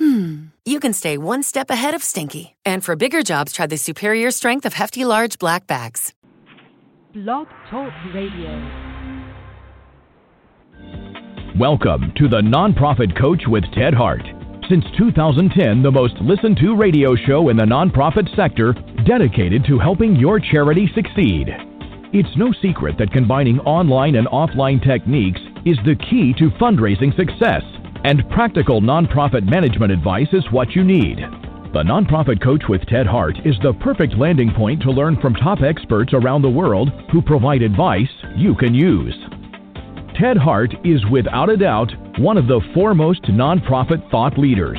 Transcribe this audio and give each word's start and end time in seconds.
hmm, 0.00 0.46
you 0.64 0.80
can 0.80 0.92
stay 0.92 1.18
one 1.18 1.42
step 1.42 1.70
ahead 1.70 1.94
of 1.94 2.02
stinky. 2.02 2.56
And 2.64 2.82
for 2.82 2.96
bigger 2.96 3.22
jobs, 3.22 3.52
try 3.52 3.66
the 3.66 3.76
superior 3.76 4.30
strength 4.30 4.64
of 4.64 4.72
Hefty 4.72 5.04
Large 5.04 5.38
Black 5.38 5.66
Bags. 5.66 6.14
Blog 7.12 7.46
Talk 7.70 7.92
Radio. 8.14 8.50
Welcome 11.58 12.12
to 12.16 12.28
the 12.28 12.40
Nonprofit 12.40 13.18
Coach 13.18 13.42
with 13.46 13.64
Ted 13.74 13.92
Hart. 13.92 14.22
Since 14.70 14.84
2010, 14.96 15.82
the 15.82 15.90
most 15.90 16.14
listened 16.20 16.56
to 16.58 16.76
radio 16.76 17.14
show 17.16 17.48
in 17.48 17.56
the 17.56 17.64
nonprofit 17.64 18.34
sector 18.34 18.72
dedicated 19.04 19.64
to 19.66 19.78
helping 19.78 20.16
your 20.16 20.40
charity 20.40 20.88
succeed. 20.94 21.48
It's 22.12 22.36
no 22.36 22.52
secret 22.62 22.96
that 22.98 23.12
combining 23.12 23.60
online 23.60 24.14
and 24.14 24.26
offline 24.28 24.82
techniques 24.82 25.40
is 25.66 25.76
the 25.84 25.96
key 26.08 26.32
to 26.38 26.50
fundraising 26.58 27.14
success, 27.16 27.62
and 28.04 28.28
practical 28.30 28.80
nonprofit 28.80 29.44
management 29.44 29.92
advice 29.92 30.28
is 30.32 30.44
what 30.50 30.70
you 30.74 30.84
need. 30.84 31.18
The 31.72 31.84
Nonprofit 31.84 32.42
Coach 32.42 32.64
with 32.68 32.84
Ted 32.86 33.06
Hart 33.06 33.36
is 33.44 33.54
the 33.62 33.74
perfect 33.74 34.14
landing 34.18 34.52
point 34.56 34.82
to 34.82 34.90
learn 34.90 35.20
from 35.20 35.34
top 35.34 35.60
experts 35.62 36.12
around 36.12 36.42
the 36.42 36.50
world 36.50 36.90
who 37.12 37.22
provide 37.22 37.62
advice 37.62 38.10
you 38.36 38.54
can 38.56 38.74
use. 38.74 39.14
Ted 40.18 40.36
Hart 40.36 40.74
is 40.84 41.00
without 41.10 41.48
a 41.48 41.56
doubt 41.56 41.92
one 42.18 42.36
of 42.36 42.46
the 42.46 42.60
foremost 42.74 43.22
nonprofit 43.24 44.10
thought 44.10 44.36
leaders. 44.36 44.78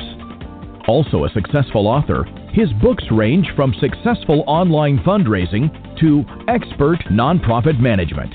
Also 0.86 1.24
a 1.24 1.30
successful 1.30 1.86
author, 1.86 2.24
his 2.52 2.72
books 2.82 3.04
range 3.10 3.48
from 3.56 3.74
successful 3.80 4.44
online 4.46 4.98
fundraising 4.98 5.70
to 5.98 6.24
expert 6.48 6.98
nonprofit 7.10 7.80
management. 7.80 8.34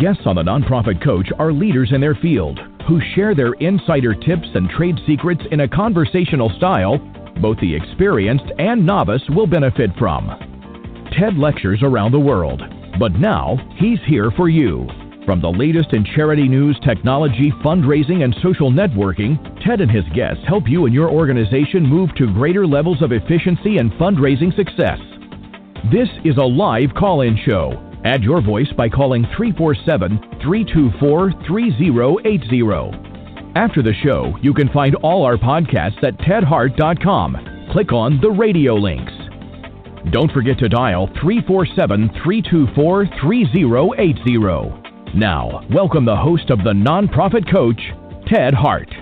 Guests 0.00 0.22
on 0.26 0.36
the 0.36 0.42
Nonprofit 0.42 1.02
Coach 1.02 1.28
are 1.38 1.52
leaders 1.52 1.92
in 1.92 2.00
their 2.00 2.14
field 2.16 2.58
who 2.86 3.00
share 3.14 3.34
their 3.34 3.54
insider 3.54 4.14
tips 4.14 4.48
and 4.54 4.68
trade 4.70 4.96
secrets 5.06 5.42
in 5.50 5.60
a 5.60 5.68
conversational 5.68 6.50
style 6.56 6.98
both 7.40 7.58
the 7.60 7.74
experienced 7.74 8.50
and 8.58 8.84
novice 8.84 9.22
will 9.30 9.46
benefit 9.46 9.90
from. 9.98 10.28
Ted 11.18 11.36
lectures 11.36 11.80
around 11.82 12.12
the 12.12 12.18
world, 12.18 12.62
but 12.98 13.12
now 13.12 13.56
he's 13.76 13.98
here 14.06 14.30
for 14.36 14.48
you. 14.48 14.86
From 15.24 15.40
the 15.40 15.50
latest 15.50 15.92
in 15.92 16.04
charity 16.04 16.48
news, 16.48 16.78
technology, 16.84 17.50
fundraising, 17.64 18.22
and 18.22 18.34
social 18.42 18.70
networking, 18.70 19.36
Ted 19.64 19.80
and 19.80 19.90
his 19.90 20.04
guests 20.14 20.42
help 20.46 20.68
you 20.68 20.86
and 20.86 20.94
your 20.94 21.10
organization 21.10 21.84
move 21.84 22.14
to 22.16 22.32
greater 22.32 22.66
levels 22.66 23.02
of 23.02 23.12
efficiency 23.12 23.78
and 23.78 23.90
fundraising 23.92 24.54
success. 24.54 24.98
This 25.90 26.08
is 26.24 26.36
a 26.36 26.42
live 26.42 26.94
call 26.94 27.22
in 27.22 27.36
show. 27.44 27.82
Add 28.06 28.22
your 28.22 28.40
voice 28.40 28.72
by 28.76 28.88
calling 28.88 29.26
347 29.36 30.38
324 30.40 31.32
3080. 31.44 33.52
After 33.56 33.82
the 33.82 33.94
show, 34.04 34.32
you 34.40 34.54
can 34.54 34.68
find 34.68 34.94
all 35.02 35.24
our 35.24 35.36
podcasts 35.36 36.04
at 36.04 36.16
tedhart.com. 36.18 37.68
Click 37.72 37.92
on 37.92 38.20
the 38.20 38.30
radio 38.30 38.76
links. 38.76 39.12
Don't 40.12 40.30
forget 40.30 40.56
to 40.60 40.68
dial 40.68 41.08
347 41.20 42.10
324 42.22 43.06
3080. 43.20 45.18
Now, 45.18 45.66
welcome 45.74 46.04
the 46.04 46.14
host 46.14 46.50
of 46.50 46.58
the 46.58 46.74
Nonprofit 46.74 47.50
Coach, 47.50 47.80
Ted 48.28 48.54
Hart. 48.54 48.94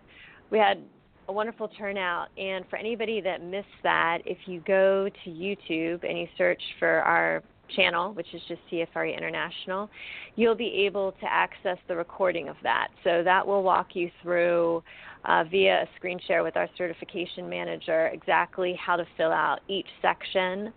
We 0.50 0.58
had 0.58 0.82
a 1.28 1.32
wonderful 1.32 1.68
turnout, 1.68 2.28
and 2.36 2.64
for 2.68 2.76
anybody 2.76 3.20
that 3.20 3.42
missed 3.44 3.66
that, 3.82 4.18
if 4.24 4.38
you 4.46 4.60
go 4.66 5.08
to 5.08 5.30
YouTube 5.30 6.08
and 6.08 6.18
you 6.18 6.26
search 6.36 6.62
for 6.78 7.00
our 7.00 7.42
channel, 7.76 8.12
which 8.14 8.26
is 8.34 8.40
just 8.48 8.60
CFRE 8.70 9.16
International, 9.16 9.90
you'll 10.36 10.54
be 10.54 10.84
able 10.86 11.12
to 11.12 11.26
access 11.30 11.78
the 11.88 11.96
recording 11.96 12.48
of 12.48 12.56
that. 12.62 12.88
So 13.04 13.22
that 13.24 13.46
will 13.46 13.62
walk 13.62 13.88
you 13.94 14.10
through 14.22 14.82
uh, 15.24 15.44
via 15.50 15.82
a 15.82 15.86
screen 15.96 16.18
share 16.26 16.42
with 16.42 16.56
our 16.56 16.68
certification 16.76 17.48
manager 17.48 18.08
exactly 18.08 18.78
how 18.84 18.96
to 18.96 19.04
fill 19.16 19.32
out 19.32 19.60
each 19.68 19.88
section 20.00 20.72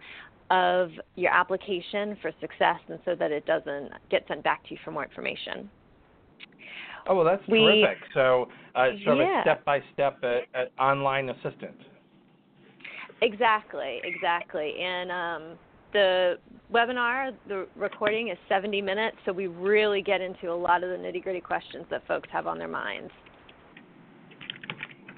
of 0.49 0.89
your 1.15 1.31
application 1.31 2.17
for 2.21 2.31
success 2.39 2.79
and 2.87 2.99
so 3.05 3.15
that 3.15 3.31
it 3.31 3.45
doesn't 3.45 3.89
get 4.11 4.23
sent 4.27 4.43
back 4.43 4.63
to 4.63 4.71
you 4.71 4.79
for 4.83 4.91
more 4.91 5.03
information. 5.03 5.69
Oh, 7.07 7.15
well, 7.15 7.25
that's 7.25 7.45
We- 7.47 7.81
terrific. 7.81 7.97
So, 8.13 8.49
uh, 8.75 8.91
sort 9.03 9.19
of 9.19 9.27
Yeah. 9.27 9.39
a 9.39 9.41
step 9.41 9.65
by 9.65 9.81
step 9.93 10.23
online 10.77 11.29
assistant. 11.29 11.79
Exactly, 13.21 14.01
exactly. 14.03 14.79
And 14.79 15.11
um, 15.11 15.59
the 15.93 16.35
webinar, 16.73 17.31
the 17.47 17.67
recording 17.75 18.29
is 18.29 18.37
70 18.49 18.81
minutes, 18.81 19.17
so 19.25 19.31
we 19.31 19.47
really 19.47 20.01
get 20.01 20.21
into 20.21 20.51
a 20.51 20.55
lot 20.55 20.83
of 20.83 20.89
the 20.89 20.95
nitty 20.95 21.23
gritty 21.23 21.41
questions 21.41 21.85
that 21.89 22.05
folks 22.07 22.27
have 22.31 22.47
on 22.47 22.57
their 22.57 22.67
minds. 22.67 23.11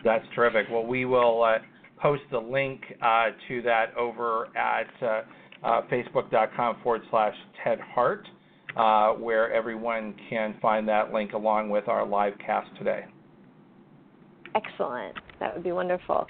That's 0.04 0.25
terrific. 0.36 0.68
Well, 0.72 0.86
we 0.86 1.06
will 1.06 1.44
uh, 1.44 1.57
post 2.00 2.22
the 2.31 2.38
link 2.38 2.81
uh, 3.01 3.30
to 3.48 3.62
that 3.63 3.95
over 3.98 4.50
at 4.56 4.88
uh, 5.01 5.22
uh, 5.63 5.81
facebook.com 5.92 6.77
forward 6.83 7.01
slash 7.10 7.33
Ted 7.63 7.80
Hart, 7.80 8.27
uh, 8.77 9.13
where 9.13 9.51
everyone 9.51 10.13
can 10.30 10.56
find 10.62 10.88
that 10.88 11.12
link 11.12 11.33
along 11.33 11.69
with 11.69 11.88
our 11.88 12.06
live 12.06 12.33
cast 12.45 12.69
today. 12.77 13.06
Excellent. 14.54 15.16
That 15.39 15.54
would 15.54 15.63
be 15.63 15.72
wonderful. 15.72 16.27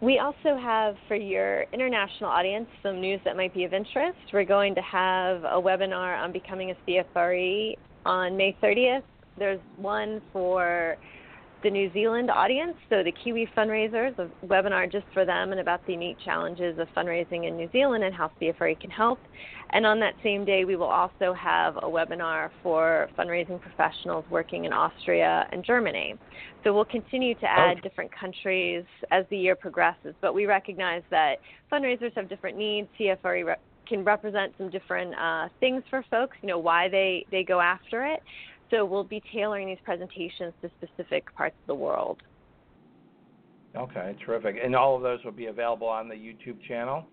We 0.00 0.18
also 0.18 0.58
have 0.60 0.96
for 1.08 1.16
your 1.16 1.62
international 1.72 2.28
audience 2.28 2.66
some 2.82 3.00
news 3.00 3.20
that 3.24 3.36
might 3.36 3.54
be 3.54 3.64
of 3.64 3.72
interest. 3.72 4.18
We're 4.32 4.44
going 4.44 4.74
to 4.74 4.82
have 4.82 5.44
a 5.44 5.60
webinar 5.60 6.20
on 6.20 6.32
becoming 6.32 6.72
a 6.72 6.74
CFRE 6.86 7.76
on 8.04 8.36
May 8.36 8.56
30th. 8.62 9.02
There's 9.38 9.60
one 9.76 10.20
for 10.32 10.96
the 11.62 11.70
New 11.70 11.90
Zealand 11.94 12.30
audience, 12.30 12.74
so 12.90 13.02
the 13.02 13.12
Kiwi 13.12 13.48
fundraisers, 13.56 14.16
a 14.18 14.28
webinar 14.46 14.90
just 14.90 15.06
for 15.14 15.24
them 15.24 15.52
and 15.52 15.60
about 15.60 15.84
the 15.86 15.94
unique 15.94 16.18
challenges 16.22 16.78
of 16.78 16.86
fundraising 16.94 17.48
in 17.48 17.56
New 17.56 17.70
Zealand 17.72 18.04
and 18.04 18.14
how 18.14 18.30
CFRE 18.40 18.78
can 18.78 18.90
help. 18.90 19.18
And 19.74 19.84
on 19.84 19.98
that 20.00 20.14
same 20.22 20.44
day, 20.44 20.64
we 20.64 20.76
will 20.76 20.86
also 20.86 21.34
have 21.34 21.76
a 21.78 21.80
webinar 21.82 22.50
for 22.62 23.08
fundraising 23.18 23.60
professionals 23.60 24.24
working 24.30 24.66
in 24.66 24.72
Austria 24.72 25.48
and 25.50 25.64
Germany. 25.64 26.14
So 26.62 26.72
we'll 26.72 26.84
continue 26.84 27.34
to 27.34 27.46
add 27.46 27.82
different 27.82 28.12
countries 28.14 28.84
as 29.10 29.24
the 29.30 29.36
year 29.36 29.56
progresses, 29.56 30.14
but 30.20 30.32
we 30.32 30.46
recognize 30.46 31.02
that 31.10 31.40
fundraisers 31.72 32.14
have 32.14 32.28
different 32.28 32.56
needs. 32.56 32.86
CFRE 33.00 33.44
re- 33.44 33.56
can 33.88 34.04
represent 34.04 34.54
some 34.58 34.70
different 34.70 35.12
uh, 35.16 35.48
things 35.58 35.82
for 35.90 36.04
folks, 36.08 36.36
you 36.40 36.48
know, 36.48 36.58
why 36.58 36.88
they, 36.88 37.26
they 37.32 37.42
go 37.42 37.60
after 37.60 38.06
it. 38.06 38.22
So 38.70 38.84
we'll 38.84 39.02
be 39.02 39.20
tailoring 39.32 39.66
these 39.66 39.78
presentations 39.84 40.52
to 40.62 40.70
specific 40.80 41.34
parts 41.34 41.56
of 41.62 41.66
the 41.66 41.74
world. 41.74 42.18
Okay, 43.76 44.14
terrific. 44.24 44.54
And 44.62 44.76
all 44.76 44.94
of 44.94 45.02
those 45.02 45.18
will 45.24 45.32
be 45.32 45.46
available 45.46 45.88
on 45.88 46.08
the 46.08 46.14
YouTube 46.14 46.62
channel? 46.66 47.06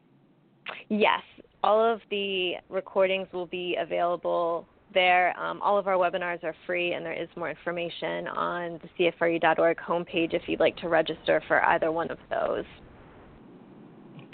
Yes, 0.89 1.21
all 1.63 1.83
of 1.83 2.01
the 2.09 2.53
recordings 2.69 3.27
will 3.31 3.45
be 3.45 3.77
available 3.79 4.67
there. 4.93 5.37
Um, 5.39 5.61
all 5.61 5.77
of 5.77 5.87
our 5.87 5.95
webinars 5.95 6.43
are 6.43 6.55
free, 6.65 6.93
and 6.93 7.05
there 7.05 7.13
is 7.13 7.29
more 7.35 7.49
information 7.49 8.27
on 8.27 8.79
the 8.97 9.11
CFRE.org 9.11 9.77
homepage 9.77 10.33
if 10.33 10.43
you'd 10.47 10.59
like 10.59 10.75
to 10.77 10.89
register 10.89 11.41
for 11.47 11.63
either 11.65 11.91
one 11.91 12.09
of 12.11 12.17
those. 12.29 12.65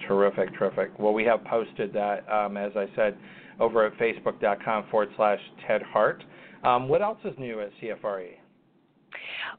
Terrific, 0.07 0.53
terrific. 0.57 0.97
Well, 0.97 1.13
we 1.13 1.25
have 1.25 1.43
posted 1.45 1.91
that, 1.93 2.29
um, 2.31 2.55
as 2.55 2.71
I 2.75 2.87
said, 2.95 3.17
over 3.59 3.85
at 3.85 3.97
facebook.com 3.97 4.85
forward 4.89 5.09
slash 5.17 5.39
Ted 5.67 5.81
Hart. 5.81 6.23
Um, 6.63 6.87
what 6.87 7.01
else 7.01 7.17
is 7.25 7.33
new 7.37 7.61
at 7.61 7.71
CFRE? 7.81 8.35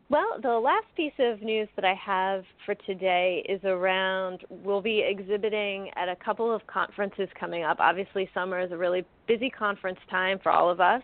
Well, 0.08 0.38
the 0.42 0.58
last 0.58 0.86
piece 0.96 1.12
of 1.18 1.42
news 1.42 1.68
that 1.76 1.84
I 1.84 1.94
have 1.94 2.44
for 2.64 2.74
today 2.74 3.44
is 3.48 3.60
around 3.64 4.44
we'll 4.48 4.80
be 4.80 5.00
exhibiting 5.06 5.90
at 5.96 6.08
a 6.08 6.16
couple 6.16 6.52
of 6.54 6.66
conferences 6.66 7.28
coming 7.38 7.64
up. 7.64 7.78
Obviously, 7.80 8.28
summer 8.32 8.60
is 8.60 8.72
a 8.72 8.76
really 8.76 9.04
busy 9.26 9.50
conference 9.50 9.98
time 10.10 10.38
for 10.42 10.50
all 10.50 10.70
of 10.70 10.80
us. 10.80 11.02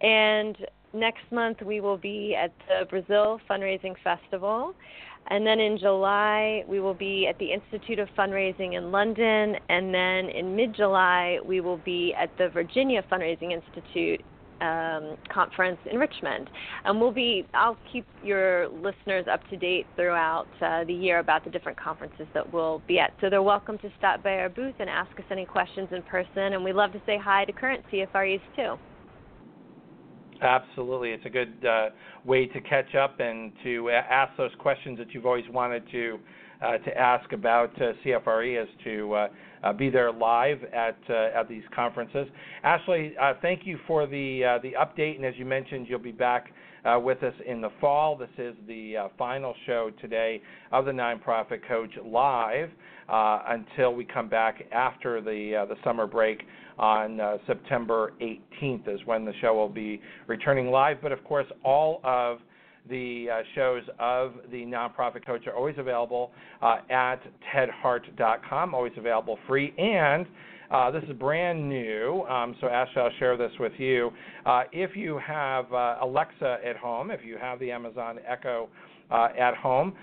And 0.00 0.56
next 0.92 1.30
month 1.30 1.58
we 1.62 1.80
will 1.80 1.98
be 1.98 2.34
at 2.34 2.52
the 2.68 2.86
Brazil 2.86 3.40
Fundraising 3.48 3.94
Festival. 4.02 4.74
And 5.28 5.46
then 5.46 5.60
in 5.60 5.78
July, 5.78 6.64
we 6.66 6.80
will 6.80 6.94
be 6.94 7.26
at 7.26 7.38
the 7.38 7.52
Institute 7.52 7.98
of 7.98 8.08
Fundraising 8.18 8.76
in 8.76 8.90
London. 8.90 9.56
And 9.68 9.94
then 9.94 10.30
in 10.30 10.56
mid 10.56 10.74
July, 10.74 11.38
we 11.44 11.60
will 11.60 11.76
be 11.78 12.14
at 12.14 12.36
the 12.38 12.48
Virginia 12.48 13.04
Fundraising 13.10 13.52
Institute 13.52 14.24
um, 14.60 15.16
conference 15.32 15.78
in 15.90 15.98
Richmond. 15.98 16.50
And 16.84 17.00
we'll 17.00 17.12
be, 17.12 17.46
I'll 17.54 17.78
keep 17.92 18.06
your 18.22 18.68
listeners 18.68 19.26
up 19.30 19.40
to 19.50 19.56
date 19.56 19.86
throughout 19.96 20.48
uh, 20.60 20.84
the 20.84 20.92
year 20.92 21.18
about 21.18 21.44
the 21.44 21.50
different 21.50 21.78
conferences 21.78 22.26
that 22.34 22.52
we'll 22.52 22.82
be 22.86 22.98
at. 22.98 23.12
So 23.20 23.30
they're 23.30 23.42
welcome 23.42 23.78
to 23.78 23.90
stop 23.98 24.22
by 24.22 24.38
our 24.38 24.48
booth 24.48 24.74
and 24.78 24.88
ask 24.88 25.10
us 25.18 25.24
any 25.30 25.44
questions 25.44 25.88
in 25.92 26.02
person. 26.02 26.52
And 26.54 26.64
we'd 26.64 26.74
love 26.74 26.92
to 26.92 27.02
say 27.06 27.18
hi 27.18 27.44
to 27.44 27.52
current 27.52 27.84
CFREs 27.92 28.40
too. 28.56 28.76
Absolutely, 30.42 31.10
it's 31.10 31.26
a 31.26 31.30
good 31.30 31.66
uh, 31.66 31.90
way 32.24 32.46
to 32.46 32.60
catch 32.62 32.94
up 32.94 33.20
and 33.20 33.52
to 33.62 33.90
ask 33.90 34.34
those 34.38 34.50
questions 34.58 34.96
that 34.96 35.12
you've 35.12 35.26
always 35.26 35.44
wanted 35.50 35.82
to 35.92 36.18
uh, 36.62 36.78
to 36.78 36.96
ask 36.96 37.32
about 37.32 37.70
uh, 37.80 37.92
CFRE, 38.04 38.62
as 38.62 38.68
to 38.84 39.14
uh, 39.14 39.28
uh, 39.62 39.72
be 39.72 39.90
there 39.90 40.12
live 40.12 40.62
at 40.72 40.96
uh, 41.08 41.38
at 41.38 41.48
these 41.48 41.62
conferences. 41.74 42.26
Ashley, 42.62 43.14
thank 43.42 43.66
you 43.66 43.78
for 43.86 44.06
the 44.06 44.58
the 44.62 44.72
update, 44.72 45.16
and 45.16 45.24
as 45.24 45.34
you 45.36 45.44
mentioned, 45.44 45.86
you'll 45.88 45.98
be 45.98 46.12
back 46.12 46.52
with 47.02 47.22
us 47.22 47.34
in 47.46 47.60
the 47.60 47.70
fall. 47.80 48.16
This 48.16 48.30
is 48.38 48.54
the 48.66 49.10
final 49.18 49.54
show 49.66 49.90
today 50.00 50.40
of 50.72 50.84
the 50.84 50.92
Nonprofit 50.92 51.66
Coach 51.68 51.90
live 52.04 52.70
until 53.08 53.94
we 53.94 54.04
come 54.04 54.28
back 54.28 54.62
after 54.72 55.20
the 55.20 55.66
the 55.68 55.76
summer 55.84 56.06
break 56.06 56.42
on 56.80 57.20
uh, 57.20 57.36
September 57.46 58.14
18th 58.22 58.88
is 58.88 59.00
when 59.04 59.26
the 59.26 59.34
show 59.42 59.54
will 59.54 59.68
be 59.68 60.00
returning 60.26 60.70
live. 60.70 60.96
But 61.02 61.12
of 61.12 61.22
course, 61.24 61.46
all 61.62 62.00
of 62.02 62.38
the 62.88 63.26
uh, 63.30 63.42
shows 63.54 63.82
of 63.98 64.34
the 64.50 64.64
nonprofit 64.64 65.24
coach 65.26 65.46
are 65.46 65.54
always 65.54 65.76
available 65.78 66.30
uh, 66.62 66.78
at 66.90 67.18
tedhart.com, 67.54 68.74
always 68.74 68.92
available 68.96 69.38
free. 69.46 69.74
And 69.78 70.26
uh, 70.70 70.90
this 70.90 71.02
is 71.04 71.12
brand 71.16 71.68
new, 71.68 72.24
um, 72.28 72.54
so 72.60 72.68
Ashley, 72.68 73.02
I'll 73.02 73.10
share 73.18 73.36
this 73.36 73.50
with 73.58 73.72
you. 73.78 74.10
Uh, 74.46 74.62
if 74.72 74.96
you 74.96 75.18
have 75.18 75.72
uh, 75.72 75.96
Alexa 76.00 76.58
at 76.64 76.76
home, 76.76 77.10
if 77.10 77.24
you 77.24 77.36
have 77.38 77.58
the 77.58 77.72
Amazon 77.72 78.18
Echo 78.26 78.68
uh, 79.10 79.28
at 79.38 79.56
home, 79.56 79.94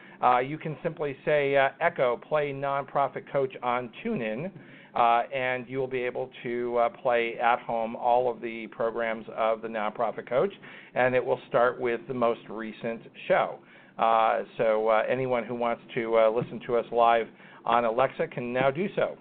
you 0.46 0.58
can 0.58 0.76
simply 0.84 1.16
say, 1.24 1.56
Echo, 1.80 2.18
play 2.18 2.52
Nonprofit 2.52 3.32
Coach 3.32 3.54
on 3.64 3.90
TuneIn 4.04 4.52
uh, 4.98 5.24
and 5.34 5.68
you 5.68 5.78
will 5.78 5.88
be 5.88 6.02
able 6.02 6.30
to 6.44 6.78
uh, 6.78 6.90
play 6.90 7.38
at 7.42 7.60
home 7.60 7.96
all 7.96 8.32
of 8.32 8.42
the 8.42 8.68
programs 8.68 9.26
of 9.36 9.62
the 9.62 9.68
Nonprofit 9.68 10.28
Coach, 10.28 10.54
and 10.96 11.14
it 11.16 11.24
will 11.24 11.40
start 11.48 11.80
with 11.80 12.02
the 12.08 12.14
most 12.14 12.42
recent 12.50 13.02
show. 13.28 13.60
Uh, 13.98 14.44
so 14.58 14.88
uh, 14.90 15.04
anyone 15.10 15.44
who 15.44 15.56
wants 15.56 15.82
to 15.96 16.18
uh, 16.18 16.30
listen 16.30 16.60
to 16.68 16.76
us 16.78 16.86
live 16.92 17.28
on 17.66 17.86
Alexa 17.86 18.28
can 18.28 18.54
now 18.54 18.72
do 18.72 18.88
so. 18.96 19.18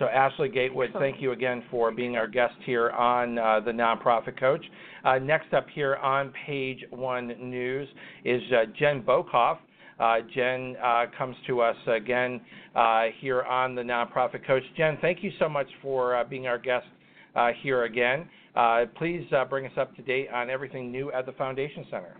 So, 0.00 0.06
Ashley 0.06 0.48
Gatewood, 0.48 0.94
thank 0.98 1.20
you 1.20 1.32
again 1.32 1.62
for 1.70 1.92
being 1.92 2.16
our 2.16 2.26
guest 2.26 2.54
here 2.64 2.88
on 2.88 3.36
uh, 3.36 3.60
the 3.60 3.70
Nonprofit 3.70 4.40
Coach. 4.40 4.64
Uh, 5.04 5.18
next 5.18 5.52
up 5.52 5.66
here 5.74 5.96
on 5.96 6.32
page 6.46 6.82
one 6.88 7.28
news 7.38 7.86
is 8.24 8.40
uh, 8.50 8.64
Jen 8.78 9.02
Bokoff. 9.02 9.58
Uh, 10.00 10.16
Jen 10.34 10.76
uh, 10.82 11.04
comes 11.16 11.36
to 11.46 11.60
us 11.60 11.76
again 11.86 12.40
uh, 12.74 13.04
here 13.20 13.42
on 13.42 13.74
the 13.74 13.82
Nonprofit 13.82 14.46
Coach. 14.46 14.62
Jen, 14.76 14.96
thank 15.02 15.22
you 15.22 15.30
so 15.38 15.48
much 15.48 15.66
for 15.82 16.24
being 16.30 16.46
our 16.46 16.58
guest 16.58 16.86
here 17.62 17.84
again. 17.84 18.26
please 18.96 19.26
bring 19.50 19.66
us 19.66 19.72
up 19.76 19.94
to 19.96 20.02
date 20.02 20.28
on 20.32 20.48
everything 20.48 20.90
new 20.90 21.12
at 21.12 21.26
the 21.26 21.32
Foundation 21.32 21.84
Center. 21.90 22.16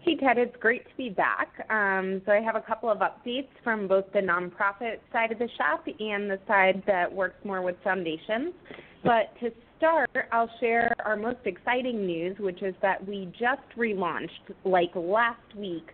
Hey, 0.00 0.16
Ted, 0.16 0.36
it's 0.36 0.54
great 0.60 0.84
to 0.84 0.94
be 0.98 1.08
back. 1.08 1.48
Um, 1.70 2.20
so, 2.26 2.32
I 2.32 2.42
have 2.42 2.56
a 2.56 2.60
couple 2.60 2.90
of 2.90 2.98
updates 2.98 3.48
from 3.62 3.88
both 3.88 4.04
the 4.12 4.18
nonprofit 4.18 4.98
side 5.10 5.32
of 5.32 5.38
the 5.38 5.48
shop 5.56 5.86
and 5.86 6.30
the 6.30 6.38
side 6.46 6.82
that 6.86 7.10
works 7.10 7.42
more 7.42 7.62
with 7.62 7.76
foundations. 7.82 8.52
But 9.02 9.32
to 9.40 9.50
start, 9.78 10.10
I'll 10.30 10.50
share 10.60 10.94
our 11.06 11.16
most 11.16 11.38
exciting 11.46 12.06
news, 12.06 12.36
which 12.38 12.62
is 12.62 12.74
that 12.82 13.06
we 13.06 13.32
just 13.32 13.62
relaunched, 13.78 14.52
like 14.66 14.90
last 14.94 15.54
week, 15.56 15.86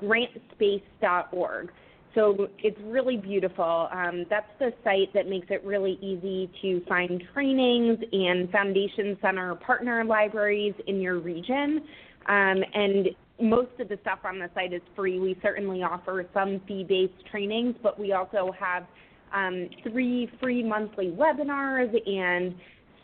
grantspace.org. 0.00 1.70
So 2.14 2.48
it's 2.58 2.78
really 2.84 3.16
beautiful. 3.16 3.88
Um, 3.92 4.24
that's 4.28 4.50
the 4.58 4.72
site 4.82 5.12
that 5.14 5.28
makes 5.28 5.46
it 5.50 5.62
really 5.64 5.98
easy 6.00 6.50
to 6.62 6.84
find 6.88 7.22
trainings 7.32 7.98
and 8.12 8.50
Foundation 8.50 9.16
Center 9.20 9.54
partner 9.54 10.04
libraries 10.04 10.74
in 10.86 11.00
your 11.00 11.18
region. 11.18 11.82
Um, 12.26 12.64
and 12.74 13.08
most 13.40 13.70
of 13.78 13.88
the 13.88 13.98
stuff 14.02 14.20
on 14.24 14.38
the 14.38 14.50
site 14.54 14.72
is 14.72 14.82
free. 14.96 15.20
We 15.20 15.38
certainly 15.42 15.82
offer 15.82 16.26
some 16.34 16.60
fee 16.66 16.84
based 16.88 17.26
trainings, 17.30 17.76
but 17.82 17.98
we 17.98 18.12
also 18.12 18.52
have 18.58 18.86
um, 19.32 19.68
three 19.84 20.30
free 20.40 20.62
monthly 20.62 21.10
webinars 21.10 21.94
and 22.06 22.54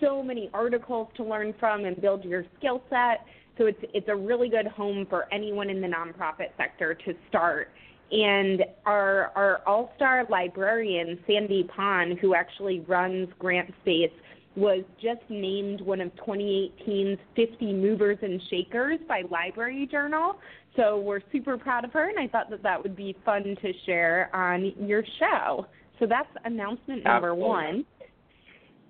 so 0.00 0.22
many 0.22 0.50
articles 0.52 1.08
to 1.16 1.24
learn 1.24 1.54
from 1.60 1.84
and 1.84 2.00
build 2.00 2.24
your 2.24 2.44
skill 2.58 2.82
set. 2.90 3.24
So 3.58 3.66
it's 3.66 3.78
it's 3.94 4.08
a 4.08 4.16
really 4.16 4.48
good 4.48 4.66
home 4.66 5.06
for 5.08 5.32
anyone 5.32 5.70
in 5.70 5.80
the 5.80 5.88
nonprofit 5.88 6.56
sector 6.56 6.94
to 6.94 7.14
start. 7.28 7.70
And 8.10 8.64
our 8.84 9.32
our 9.34 9.62
all-star 9.66 10.26
librarian 10.28 11.18
Sandy 11.26 11.68
Pon, 11.74 12.16
who 12.20 12.34
actually 12.34 12.80
runs 12.80 13.28
Grant 13.38 13.72
Space, 13.82 14.10
was 14.56 14.84
just 15.02 15.22
named 15.28 15.80
one 15.80 16.00
of 16.00 16.10
2018's 16.26 17.18
50 17.34 17.72
movers 17.72 18.18
and 18.22 18.40
shakers 18.50 18.98
by 19.08 19.22
Library 19.30 19.88
Journal. 19.90 20.38
So 20.76 21.00
we're 21.00 21.20
super 21.32 21.56
proud 21.56 21.84
of 21.84 21.92
her, 21.92 22.08
and 22.08 22.18
I 22.18 22.28
thought 22.28 22.50
that 22.50 22.62
that 22.62 22.82
would 22.82 22.96
be 22.96 23.16
fun 23.24 23.56
to 23.62 23.72
share 23.86 24.34
on 24.34 24.72
your 24.78 25.04
show. 25.18 25.66
So 25.98 26.06
that's 26.06 26.28
announcement 26.44 27.04
number 27.04 27.30
Absolutely. 27.30 27.48
one. 27.48 27.84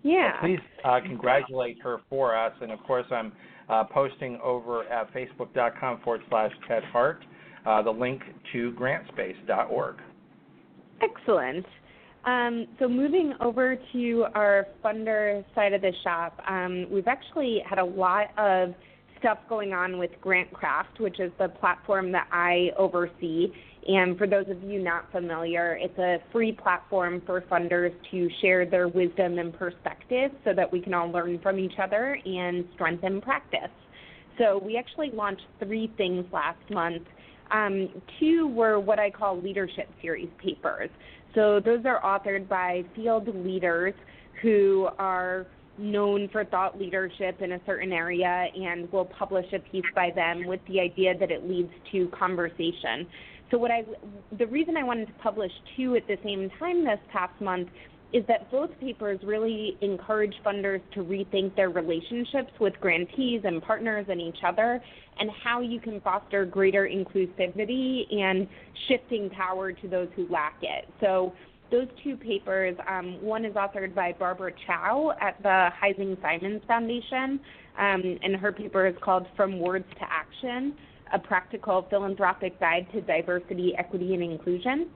Yeah. 0.03 0.33
Well, 0.33 0.41
please 0.43 0.61
uh, 0.85 1.01
congratulate 1.07 1.81
her 1.83 1.99
for 2.09 2.37
us, 2.37 2.53
and 2.61 2.71
of 2.71 2.81
course 2.81 3.07
I'm 3.11 3.33
uh, 3.69 3.85
posting 3.85 4.39
over 4.43 4.85
at 4.85 5.13
facebook.com 5.13 6.01
forward 6.03 6.23
slash 6.29 6.53
Ted 6.69 6.85
Hart 6.85 7.25
uh, 7.67 7.83
the 7.83 7.91
link 7.91 8.23
to 8.53 8.73
grantspace.org. 8.73 9.97
Excellent. 11.01 11.67
Um, 12.25 12.67
so 12.79 12.89
moving 12.89 13.35
over 13.41 13.77
to 13.93 14.25
our 14.35 14.67
funder 14.83 15.45
side 15.55 15.73
of 15.73 15.83
the 15.83 15.93
shop, 16.03 16.41
um, 16.49 16.87
we've 16.91 17.09
actually 17.09 17.63
had 17.69 17.79
a 17.79 17.85
lot 17.85 18.29
of 18.39 18.75
stuff 19.19 19.39
going 19.49 19.73
on 19.73 19.99
with 19.99 20.11
GrantCraft, 20.23 21.01
which 21.01 21.21
is 21.21 21.33
the 21.39 21.49
platform 21.49 22.13
that 22.13 22.29
I 22.33 22.71
oversee. 22.79 23.53
And 23.87 24.17
for 24.17 24.27
those 24.27 24.47
of 24.49 24.63
you 24.63 24.83
not 24.83 25.11
familiar, 25.13 25.79
it's 25.81 25.99
a 25.99 26.19
free 26.33 26.53
platform 26.53 27.23
for 27.27 27.43
funders 27.43 27.93
to 28.11 28.29
share 28.41 28.65
their 28.65 28.89
wisdom 28.89 29.39
and 29.39 29.53
perspective 29.53 30.31
so 30.45 30.55
that 30.55 30.73
we 30.73 30.81
can 30.81 30.95
all 30.95 31.11
learn 31.11 31.39
from 31.41 31.59
each 31.59 31.79
other 31.83 32.19
and 32.25 32.65
strengthen 32.75 33.21
practice. 33.21 33.71
So 34.39 34.59
we 34.65 34.77
actually 34.77 35.11
launched 35.11 35.45
three 35.63 35.93
things 35.99 36.25
last 36.33 36.59
month. 36.71 37.03
Um, 37.51 37.89
two 38.19 38.49
were 38.49 38.81
what 38.81 38.99
I 38.99 39.11
call 39.11 39.41
leadership 39.41 39.89
series 40.01 40.31
papers. 40.43 40.89
So 41.35 41.61
those 41.61 41.85
are 41.85 42.01
authored 42.01 42.49
by 42.49 42.85
field 42.97 43.29
leaders 43.45 43.93
who 44.41 44.89
are 44.99 45.47
known 45.77 46.29
for 46.31 46.45
thought 46.45 46.79
leadership 46.79 47.43
in 47.43 47.53
a 47.53 47.61
certain 47.67 47.93
area 47.93 48.47
and 48.55 48.91
will 48.93 49.05
publish 49.05 49.47
a 49.53 49.59
piece 49.59 49.85
by 49.95 50.11
them 50.15 50.47
with 50.47 50.61
the 50.69 50.81
idea 50.81 51.17
that 51.19 51.31
it 51.31 51.49
leads 51.49 51.73
to 51.93 52.09
conversation. 52.09 53.07
So 53.51 53.59
what 53.59 53.71
I 53.71 53.85
the 54.39 54.47
reason 54.47 54.77
I 54.77 54.85
wanted 54.85 55.07
to 55.07 55.15
publish 55.15 55.53
two 55.77 55.97
at 55.97 56.07
the 56.07 56.17
same 56.25 56.51
time 56.59 56.85
this 56.85 56.99
past 57.13 57.39
month 57.41 57.69
is 58.13 58.25
that 58.29 58.49
both 58.51 58.71
papers 58.81 59.19
really 59.25 59.77
encourage 59.81 60.35
funders 60.47 60.81
to 60.95 61.01
rethink 61.01 61.55
their 61.57 61.71
relationships 61.71 62.53
with 62.61 62.73
grantees 62.81 63.41
and 63.45 63.61
partners 63.61 64.07
and 64.09 64.21
each 64.21 64.39
other 64.47 64.81
and 65.19 65.31
how 65.43 65.61
you 65.61 65.81
can 65.81 66.01
foster 66.01 66.45
greater 66.45 66.89
inclusivity 66.89 68.03
and 68.15 68.47
shifting 68.89 69.29
power 69.31 69.73
to 69.73 69.89
those 69.89 70.09
who 70.15 70.29
lack 70.29 70.57
it. 70.63 70.89
So 71.01 71.33
those 71.73 71.89
two 72.05 72.17
papers, 72.17 72.77
um, 72.89 73.21
one 73.21 73.45
is 73.45 73.55
authored 73.55 73.97
by 73.97 74.13
Barbara 74.13 74.53
Chow 74.65 75.13
at 75.21 75.43
the 75.43 75.71
Heising 75.83 76.21
Simons 76.23 76.63
Foundation, 76.69 77.41
um, 77.79 78.19
and 78.23 78.37
her 78.37 78.53
paper 78.53 78.87
is 78.87 78.95
called 79.03 79.27
From 79.37 79.59
Words 79.59 79.87
to 79.99 80.07
Action 80.09 80.77
A 81.15 81.19
Practical 81.19 81.87
Philanthropic 81.89 82.59
Guide 82.59 82.87
to 82.93 83.01
Diversity, 83.01 83.73
Equity, 83.79 84.15
and 84.15 84.23
Inclusion. 84.23 84.89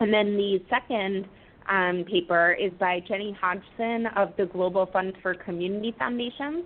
And 0.00 0.14
then 0.14 0.36
the 0.36 0.62
second 0.70 1.26
um, 1.68 2.04
paper 2.10 2.52
is 2.52 2.72
by 2.78 3.00
Jenny 3.06 3.36
Hodgson 3.40 4.06
of 4.16 4.32
the 4.36 4.46
Global 4.46 4.86
Fund 4.86 5.14
for 5.20 5.34
Community 5.34 5.94
Foundations 5.98 6.64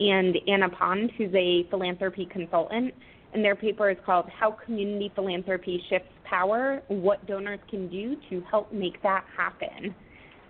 and 0.00 0.36
Anna 0.48 0.68
Pond, 0.68 1.12
who's 1.16 1.32
a 1.34 1.64
philanthropy 1.70 2.26
consultant. 2.30 2.92
And 3.32 3.44
their 3.44 3.56
paper 3.56 3.90
is 3.90 3.96
called 4.04 4.28
How 4.28 4.50
Community 4.50 5.10
Philanthropy 5.14 5.82
Shifts 5.88 6.08
Power 6.24 6.82
What 6.88 7.24
Donors 7.26 7.60
Can 7.70 7.88
Do 7.88 8.16
to 8.28 8.42
Help 8.50 8.72
Make 8.72 9.02
That 9.02 9.24
Happen. 9.36 9.94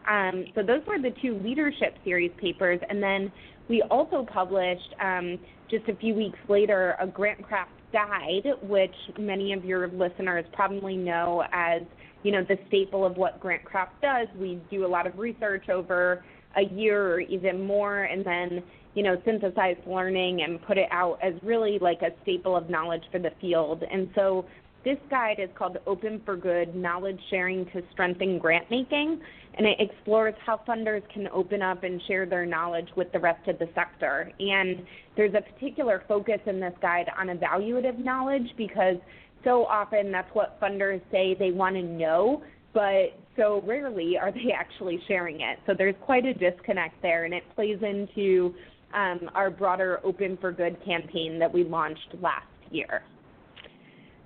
Um, 0.08 0.46
so, 0.54 0.62
those 0.62 0.80
were 0.86 0.98
the 0.98 1.14
two 1.22 1.38
leadership 1.44 1.96
series 2.04 2.32
papers. 2.40 2.80
And 2.88 3.00
then 3.00 3.30
we 3.68 3.82
also 3.82 4.26
published 4.32 4.94
um, 5.00 5.38
just 5.70 5.88
a 5.88 5.94
few 5.94 6.14
weeks 6.14 6.38
later 6.48 6.96
a 7.00 7.06
GrantCraft 7.06 7.66
guide, 7.92 8.46
which 8.62 8.94
many 9.18 9.52
of 9.52 9.64
your 9.64 9.88
listeners 9.88 10.44
probably 10.52 10.96
know 10.96 11.44
as 11.52 11.82
you 12.22 12.30
know, 12.30 12.44
the 12.44 12.56
staple 12.68 13.04
of 13.04 13.16
what 13.16 13.40
GrantCraft 13.40 14.00
does. 14.00 14.28
We 14.38 14.60
do 14.70 14.86
a 14.86 14.88
lot 14.88 15.06
of 15.06 15.18
research 15.18 15.68
over 15.68 16.24
a 16.56 16.62
year 16.72 17.14
or 17.14 17.20
even 17.20 17.66
more, 17.66 18.04
and 18.04 18.24
then 18.24 18.62
you 18.94 19.02
know, 19.02 19.20
synthesize 19.24 19.76
learning 19.86 20.42
and 20.42 20.60
put 20.62 20.76
it 20.76 20.88
out 20.90 21.18
as 21.22 21.32
really 21.42 21.78
like 21.80 22.02
a 22.02 22.10
staple 22.22 22.54
of 22.54 22.68
knowledge 22.68 23.02
for 23.10 23.18
the 23.18 23.30
field. 23.40 23.82
And 23.90 24.10
so 24.14 24.44
this 24.84 24.98
guide 25.10 25.38
is 25.38 25.48
called 25.56 25.78
Open 25.86 26.20
for 26.24 26.36
Good 26.36 26.74
Knowledge 26.74 27.20
Sharing 27.30 27.66
to 27.66 27.82
Strengthen 27.92 28.38
Grant 28.38 28.68
Making, 28.68 29.20
and 29.54 29.66
it 29.66 29.78
explores 29.78 30.34
how 30.44 30.60
funders 30.66 31.02
can 31.12 31.28
open 31.28 31.62
up 31.62 31.84
and 31.84 32.00
share 32.08 32.26
their 32.26 32.44
knowledge 32.44 32.88
with 32.96 33.12
the 33.12 33.20
rest 33.20 33.46
of 33.46 33.58
the 33.60 33.68
sector. 33.74 34.32
And 34.40 34.84
there's 35.16 35.34
a 35.34 35.40
particular 35.40 36.02
focus 36.08 36.40
in 36.46 36.58
this 36.58 36.74
guide 36.82 37.06
on 37.16 37.28
evaluative 37.28 37.98
knowledge 37.98 38.48
because 38.56 38.96
so 39.44 39.66
often 39.66 40.10
that's 40.10 40.34
what 40.34 40.60
funders 40.60 41.00
say 41.12 41.36
they 41.38 41.52
want 41.52 41.76
to 41.76 41.82
know, 41.82 42.42
but 42.74 43.16
so 43.36 43.62
rarely 43.64 44.18
are 44.18 44.32
they 44.32 44.52
actually 44.56 45.00
sharing 45.06 45.42
it. 45.42 45.60
So 45.66 45.74
there's 45.76 45.96
quite 46.00 46.24
a 46.24 46.34
disconnect 46.34 47.00
there, 47.02 47.24
and 47.24 47.32
it 47.32 47.44
plays 47.54 47.78
into 47.82 48.54
um, 48.94 49.30
our 49.34 49.50
broader 49.50 50.00
Open 50.02 50.36
for 50.40 50.50
Good 50.50 50.76
campaign 50.84 51.38
that 51.38 51.52
we 51.52 51.62
launched 51.62 52.16
last 52.20 52.46
year. 52.70 53.02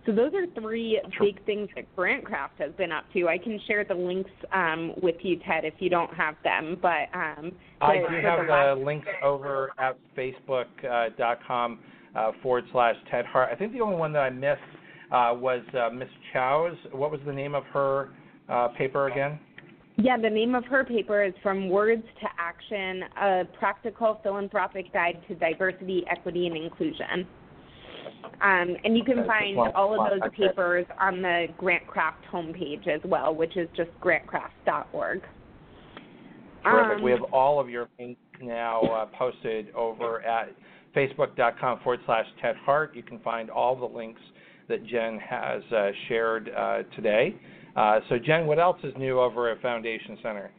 So 0.07 0.13
those 0.13 0.33
are 0.35 0.47
three 0.61 1.01
big 1.21 1.45
things 1.47 1.69
that 1.75 1.85
GrantCraft 1.97 2.61
has 2.61 2.73
been 2.79 2.93
up 2.93 3.05
to. 3.13 3.27
I 3.27 3.39
can 3.39 3.59
share 3.67 3.85
the 3.85 3.95
links 3.95 4.31
um, 4.53 4.93
with 5.03 5.17
you, 5.23 5.37
Ted, 5.47 5.65
if 5.65 5.75
you 5.81 5.91
don't 5.91 6.15
have 6.15 6.37
them. 6.45 6.79
But 6.81 7.09
um, 7.13 7.51
I 7.81 7.97
do 7.97 8.15
have 8.23 8.47
the, 8.47 8.75
the 8.77 8.85
links 8.85 9.09
over 9.25 9.73
at 9.79 9.99
facebook.com 10.17 11.81
uh, 12.15 12.19
uh, 12.19 12.33
forward 12.41 12.65
slash 12.71 12.95
Ted 13.11 13.27
Hart. 13.27 13.51
I 13.53 13.57
think 13.57 13.73
the 13.73 13.81
only 13.81 13.97
one 13.97 14.13
that 14.13 14.21
I 14.21 14.31
missed 14.31 14.61
uh, 15.11 15.33
was 15.35 15.63
uh, 15.75 15.91
Miss 15.91 16.09
Chow's. 16.33 16.77
What 16.93 17.11
was 17.11 17.21
the 17.27 17.33
name 17.33 17.57
of 17.57 17.65
her 17.73 18.11
uh, 18.49 18.69
paper 18.69 19.09
again? 19.09 19.41
Yeah, 19.99 20.19
the 20.19 20.31
name 20.31 20.55
of 20.55 20.65
her 20.67 20.85
paper 20.85 21.25
is 21.25 21.33
From 21.43 21.69
Words 21.69 22.05
to 22.21 22.29
Action 22.39 23.03
A 23.21 23.45
Practical 23.59 24.21
Philanthropic 24.23 24.93
Guide 24.93 25.21
to 25.27 25.35
Diversity, 25.35 26.05
Equity, 26.11 26.47
and 26.47 26.57
Inclusion. 26.57 27.27
Um, 28.41 28.77
and 28.85 28.97
you 28.97 29.05
can 29.05 29.27
find 29.27 29.59
all 29.59 30.01
of 30.01 30.11
those 30.11 30.31
papers 30.37 30.87
on 31.01 31.23
the 31.23 31.47
GrantCraft 31.59 32.25
homepage 32.31 32.87
as 32.89 33.01
well, 33.05 33.35
which 33.35 33.57
is 33.57 33.69
just 33.77 33.91
grantcraft.org. 34.01 35.23
Terrific. 36.65 36.97
Um, 36.97 37.03
we 37.03 37.11
have 37.13 37.23
all 37.33 37.61
of 37.61 37.69
your 37.69 37.89
links 37.99 38.21
now 38.43 38.83
uh, 38.83 39.07
posted 39.19 39.75
over 39.75 40.23
at 40.23 40.51
facebook.com 40.95 41.81
forward 41.83 42.01
slash 42.07 42.27
Ted 42.43 42.57
Hart. 42.65 42.95
You 42.95 43.03
can 43.03 43.19
find 43.21 43.51
all 43.51 43.77
the 43.77 43.87
links 43.87 44.21
that 44.69 44.85
Jen 44.87 45.19
has 45.19 45.63
uh, 45.73 45.91
shared 46.09 46.51
uh, 46.57 46.83
today. 46.95 47.37
Uh, 47.77 48.01
so, 48.09 48.19
Jen, 48.19 48.47
what 48.47 48.59
else 48.59 48.79
is 48.83 48.93
new 48.99 49.21
over 49.21 49.51
at 49.51 49.61
Foundation 49.61 50.19
Center? 50.23 50.51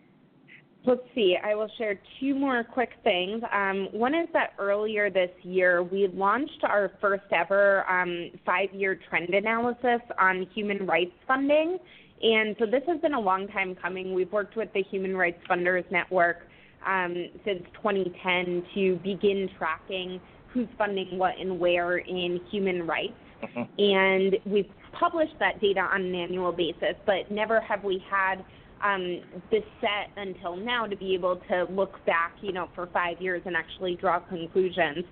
Let's 0.87 1.01
see. 1.13 1.35
I 1.43 1.53
will 1.53 1.69
share 1.77 1.99
two 2.17 2.33
more 2.33 2.63
quick 2.63 2.91
things. 3.03 3.43
Um, 3.51 3.89
one 3.91 4.15
is 4.15 4.29
that 4.31 4.53
earlier 4.57 5.09
this 5.09 5.31
year, 5.43 5.83
we 5.83 6.07
launched 6.07 6.63
our 6.63 6.93
first 7.01 7.25
ever 7.33 7.85
um, 7.91 8.31
five 8.45 8.73
year 8.73 8.97
trend 9.09 9.33
analysis 9.33 9.99
on 10.17 10.47
human 10.55 10.85
rights 10.87 11.11
funding. 11.27 11.77
And 12.21 12.55
so 12.57 12.65
this 12.65 12.83
has 12.87 13.01
been 13.01 13.15
a 13.15 13.19
long 13.19 13.49
time 13.49 13.75
coming. 13.75 14.13
We've 14.13 14.31
worked 14.31 14.55
with 14.55 14.71
the 14.73 14.81
Human 14.83 15.17
Rights 15.17 15.39
Funders 15.49 15.83
Network 15.91 16.47
um, 16.85 17.31
since 17.43 17.63
2010 17.73 18.63
to 18.73 18.95
begin 19.03 19.49
tracking 19.57 20.21
who's 20.53 20.69
funding 20.77 21.17
what 21.19 21.37
and 21.37 21.59
where 21.59 21.97
in 21.97 22.39
human 22.49 22.87
rights. 22.87 23.13
Mm-hmm. 23.43 23.81
And 23.81 24.37
we've 24.45 24.71
published 24.93 25.35
that 25.39 25.59
data 25.59 25.81
on 25.81 26.01
an 26.01 26.15
annual 26.15 26.53
basis, 26.53 26.95
but 27.05 27.29
never 27.29 27.59
have 27.59 27.83
we 27.83 28.01
had 28.09 28.45
um, 28.83 29.21
this 29.51 29.63
set 29.81 30.11
until 30.17 30.55
now 30.55 30.85
to 30.85 30.95
be 30.95 31.13
able 31.13 31.37
to 31.49 31.65
look 31.69 32.03
back, 32.05 32.33
you 32.41 32.51
know, 32.51 32.69
for 32.75 32.87
five 32.87 33.21
years 33.21 33.41
and 33.45 33.55
actually 33.55 33.95
draw 33.95 34.19
conclusions. 34.19 35.05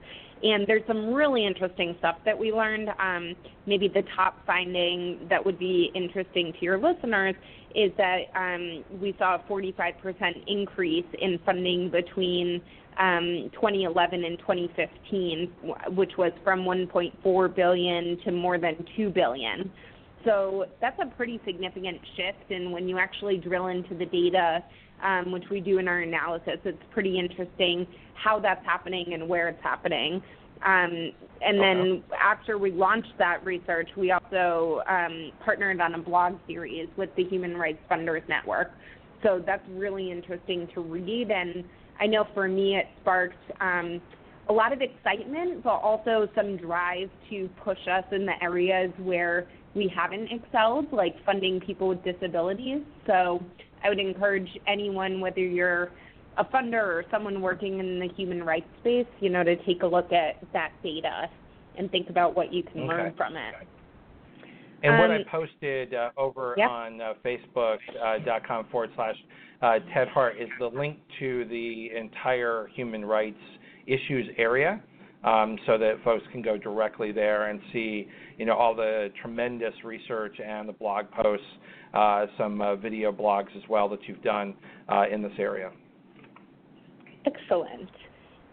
And 0.44 0.68
there's 0.68 0.86
some 0.86 1.14
really 1.14 1.46
interesting 1.46 1.96
stuff 2.00 2.18
that 2.26 2.38
we 2.38 2.52
learned. 2.52 2.90
Um, 3.00 3.36
maybe 3.66 3.88
the 3.88 4.04
top 4.16 4.38
finding 4.46 5.28
that 5.30 5.44
would 5.44 5.58
be 5.58 5.92
interesting 5.96 6.54
to 6.54 6.60
your 6.62 6.78
listeners 6.78 7.36
is 7.74 7.92
that 7.98 8.20
um, 8.36 8.84
we 9.02 9.16
saw 9.18 9.36
a 9.36 9.40
45% 9.50 9.94
increase 10.48 11.06
in 11.20 11.40
funding 11.46 11.90
between 11.90 12.62
um, 13.00 13.50
2011 13.54 14.24
and 14.24 14.38
2015, 14.40 15.52
which 15.96 16.12
was 16.18 16.32
from 16.44 16.62
1.4 16.62 17.56
billion 17.56 18.18
to 18.24 18.32
more 18.32 18.58
than 18.58 18.86
2 18.96 19.10
billion. 19.10 19.72
So 20.26 20.66
that's 20.82 21.00
a 21.02 21.06
pretty 21.06 21.40
significant 21.46 22.00
shift. 22.18 22.52
And 22.52 22.72
when 22.72 22.88
you 22.90 22.98
actually 22.98 23.38
drill 23.38 23.68
into 23.68 23.96
the 23.96 24.06
data, 24.06 24.64
um, 25.04 25.32
which 25.32 25.46
we 25.52 25.60
do 25.60 25.78
in 25.78 25.88
our 25.88 26.00
analysis, 26.00 26.58
it's 26.66 26.82
pretty 26.92 27.20
interesting 27.20 27.86
how 28.16 28.40
that's 28.40 28.66
happening 28.66 29.14
and 29.14 29.30
where 29.30 29.48
it's 29.50 29.62
happening. 29.62 30.22
Um, 30.66 31.12
and 31.42 31.60
then 31.60 32.04
after 32.20 32.58
we 32.58 32.72
launched 32.72 33.14
that 33.20 33.46
research, 33.46 33.90
we 33.96 34.12
also 34.12 34.82
um, 34.90 35.32
partnered 35.44 35.80
on 35.80 35.94
a 35.94 36.00
blog 36.00 36.38
series 36.48 36.88
with 36.98 37.10
the 37.16 37.24
Human 37.26 37.56
Rights 37.56 37.80
Funders 37.92 38.28
Network. 38.28 38.72
So 39.22 39.44
that's 39.46 39.64
really 39.70 40.12
interesting 40.12 40.68
to 40.74 40.82
read. 40.82 41.30
And 41.30 41.64
I 42.00 42.08
know 42.08 42.26
for 42.34 42.48
me, 42.48 42.78
it 42.78 42.88
sparked 43.02 43.36
um, 43.60 44.02
a 44.50 44.54
lot 44.54 44.72
of 44.72 44.82
excitement, 44.82 45.64
but 45.64 45.76
also 45.76 46.28
some 46.36 46.58
drive 46.58 47.10
to 47.30 47.50
push 47.64 47.80
us 47.92 48.06
in 48.12 48.26
the 48.26 48.42
areas 48.42 48.92
where 49.00 49.48
we 49.76 49.92
haven't 49.94 50.30
excelled, 50.32 50.92
like 50.92 51.14
funding 51.26 51.60
people 51.60 51.90
with 51.90 52.04
disabilities. 52.04 52.82
So 53.06 53.44
I 53.84 53.90
would 53.90 54.00
encourage 54.00 54.50
anyone, 54.68 55.20
whether 55.20 55.42
you're 55.42 55.92
a 56.38 56.46
funder 56.46 56.82
or 56.82 57.04
someone 57.12 57.42
working 57.42 57.80
in 57.80 58.00
the 58.00 58.08
human 58.16 58.44
rights 58.44 58.68
space, 58.80 59.06
you 59.20 59.30
know, 59.30 59.44
to 59.44 59.56
take 59.66 59.84
a 59.84 59.88
look 59.88 60.12
at 60.12 60.42
that 60.54 60.72
data 60.82 61.30
and 61.78 61.92
think 61.92 62.10
about 62.10 62.36
what 62.36 62.54
you 62.54 62.64
can 62.64 62.82
okay. 62.82 62.88
learn 62.88 63.14
from 63.16 63.36
it. 63.36 63.54
And 64.84 64.94
um, 64.94 65.00
what 65.00 65.12
I 65.12 65.18
um, 65.18 65.24
posted 65.30 65.94
uh, 65.94 66.10
over 66.18 66.56
yep. 66.58 66.70
on 66.70 67.02
uh, 67.02 67.14
Facebook.com 67.24 68.66
uh, 68.66 68.70
forward 68.72 68.92
slash 68.96 69.16
uh, 69.62 69.80
Ted 69.94 70.08
Hart 70.10 70.36
is 70.40 70.50
the 70.60 70.68
link 70.68 71.00
to 71.20 71.46
the 71.46 71.90
entire 71.98 72.70
human 72.74 73.04
rights 73.04 73.38
issues 73.88 74.28
area. 74.38 74.82
Um, 75.26 75.58
so 75.66 75.78
that 75.78 75.96
folks 76.04 76.24
can 76.32 76.42
go 76.42 76.58
directly 76.58 77.12
there 77.12 77.50
and 77.50 77.60
see, 77.74 78.08
you 78.38 78.46
know, 78.46 78.56
all 78.56 78.76
the 78.76 79.10
tremendous 79.22 79.74
research 79.84 80.40
and 80.40 80.70
the 80.70 80.74
blog 80.74 81.06
posts, 81.12 81.46
uh, 81.94 82.28
some 82.38 82.62
uh, 82.62 82.76
video 82.76 83.12
blogs 83.12 83.56
as 83.58 83.64
well 83.68 83.90
that 83.90 84.00
you've 84.08 84.22
done 84.22 84.54
uh, 84.88 85.04
in 85.12 85.22
this 85.22 85.34
area. 85.40 85.72
Excellent. 87.26 87.90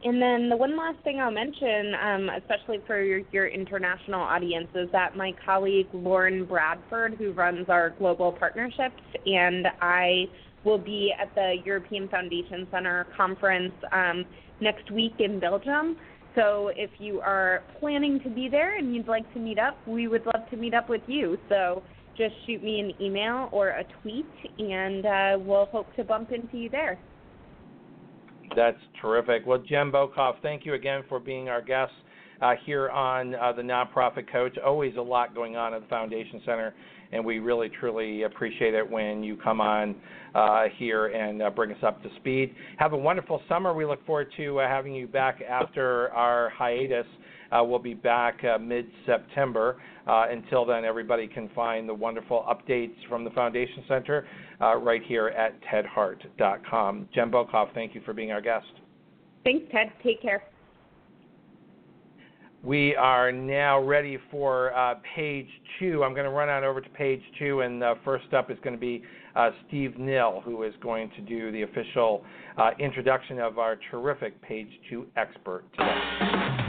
And 0.05 0.21
then 0.21 0.49
the 0.49 0.57
one 0.57 0.77
last 0.77 0.99
thing 1.05 1.21
I'll 1.21 1.31
mention, 1.31 1.95
um, 1.95 2.29
especially 2.41 2.79
for 2.87 3.01
your, 3.03 3.21
your, 3.31 3.47
international 3.47 4.21
audience, 4.21 4.67
is 4.75 4.89
that 4.91 5.17
my 5.17 5.33
colleague 5.45 5.87
Lauren 5.93 6.45
Bradford, 6.45 7.15
who 7.19 7.31
runs 7.33 7.69
our 7.69 7.91
global 7.91 8.33
partnerships, 8.33 9.01
and 9.27 9.69
I 9.81 10.25
will 10.65 10.79
be 10.79 11.13
at 11.21 11.33
the 11.37 11.57
European 11.65 12.09
Foundation 12.09 12.67
Center 12.73 13.07
conference 13.17 13.73
um, 13.93 14.25
next 14.61 14.91
week 14.91 15.15
in 15.21 15.39
Belgium. 15.39 15.97
So 16.35 16.71
if 16.77 16.91
you 16.99 17.21
are 17.21 17.63
planning 17.79 18.21
to 18.21 18.31
be 18.31 18.49
there 18.49 18.79
and 18.79 18.95
you'd 18.95 19.09
like 19.09 19.31
to 19.35 19.39
meet 19.39 19.59
up, 19.59 19.77
we 19.87 20.09
would 20.09 20.25
love 20.27 20.49
to 20.51 20.57
meet 20.57 20.75
up 20.75 20.89
with 20.89 21.03
you. 21.07 21.37
So 21.49 21.83
just 22.17 22.35
shoot 22.47 22.63
me 22.63 22.81
an 22.81 22.93
email 23.01 23.49
or 23.53 23.69
a 23.69 23.85
tweet, 24.01 24.27
and 24.59 25.07
uh, 25.07 25.39
we'll 25.45 25.67
hope 25.67 25.95
to 25.97 26.05
bump 26.05 26.31
into 26.33 26.57
you 26.57 26.69
there. 26.69 26.99
That's 28.55 28.79
terrific. 29.01 29.47
Well, 29.47 29.63
Jen 29.67 29.91
Bokoff, 29.91 30.35
thank 30.43 30.67
you 30.67 30.75
again 30.75 31.03
for 31.09 31.19
being 31.19 31.49
our 31.49 31.63
guest 31.63 31.93
uh, 32.43 32.53
here 32.67 32.91
on 32.91 33.35
uh, 33.35 33.53
the 33.53 33.63
Nonprofit 33.63 34.31
Coach. 34.31 34.59
Always 34.65 34.95
a 34.97 35.03
lot 35.03 35.35
going 35.35 35.57
on 35.57 35.73
at 35.73 35.83
the 35.83 35.89
Foundation 35.89 36.43
Center, 36.45 36.75
and 37.13 37.25
we 37.25 37.39
really 37.39 37.69
truly 37.69 38.23
appreciate 38.23 38.75
it 38.75 38.89
when 38.89 39.23
you 39.23 39.37
come 39.37 39.61
on 39.61 39.95
uh, 40.35 40.65
here 40.77 41.07
and 41.09 41.43
uh, 41.43 41.51
bring 41.51 41.71
us 41.73 41.83
up 41.83 42.03
to 42.03 42.09
speed. 42.17 42.55
Have 42.79 42.93
a 42.95 42.97
wonderful 42.97 43.43
summer. 43.49 43.75
We 43.75 43.85
look 43.85 44.05
forward 44.07 44.29
to 44.39 44.61
uh, 44.61 44.69
having 44.69 44.95
you 44.95 45.07
back 45.07 45.41
after 45.49 46.11
our 46.11 46.51
hiatus. 46.51 47.07
Uh, 47.51 47.63
we'll 47.63 47.79
be 47.79 47.95
back 47.95 48.41
mid 48.63 48.87
September. 49.05 49.77
until 50.07 50.65
then, 50.65 50.87
everybody 50.87 51.27
can 51.27 51.51
find 51.55 51.87
the 51.87 51.95
wonderful 51.95 52.47
updates 52.49 52.95
from 53.11 53.25
the 53.25 53.31
Foundation 53.31 53.85
Center 53.87 54.27
right 54.61 55.03
here 55.07 55.29
at 55.29 55.55
tedhart.com. 55.65 57.09
Jen 57.15 57.31
Bokoff, 57.31 57.75
thank 57.75 57.95
you 57.95 58.01
for 58.07 58.15
being 58.15 58.33
our 58.33 58.41
guest. 58.41 58.67
Thanks, 59.45 59.67
Ted. 59.71 59.93
Take 60.03 60.23
care. 60.23 60.43
We 62.65 62.95
are 62.95 63.33
now 63.33 63.81
ready 63.81 64.19
for 64.31 64.73
uh, 64.77 64.95
page 65.17 65.49
two. 65.81 66.05
I'm 66.05 66.15
going 66.15 66.27
to 66.27 66.31
run 66.31 66.49
on 66.49 66.63
over 66.63 66.81
to 66.81 66.89
page 66.91 67.21
two, 67.37 67.63
and 67.63 67.83
uh, 67.83 67.97
first 68.05 68.33
up 68.33 68.53
is 68.53 68.59
going 68.63 68.75
to 68.75 68.81
be 68.81 69.03
uh, 69.35 69.51
Steve 69.67 69.99
Nill, 69.99 70.43
who 70.45 70.63
is 70.63 70.73
going 70.81 71.11
to 71.17 71.23
do 71.23 71.51
the 71.51 71.63
official 71.63 72.25
uh, 72.57 72.71
introduction 72.79 73.41
of 73.41 73.59
our 73.59 73.81
terrific 73.91 74.41
page 74.43 74.69
two 74.89 75.07
expert 75.17 75.65
today. 75.77 76.62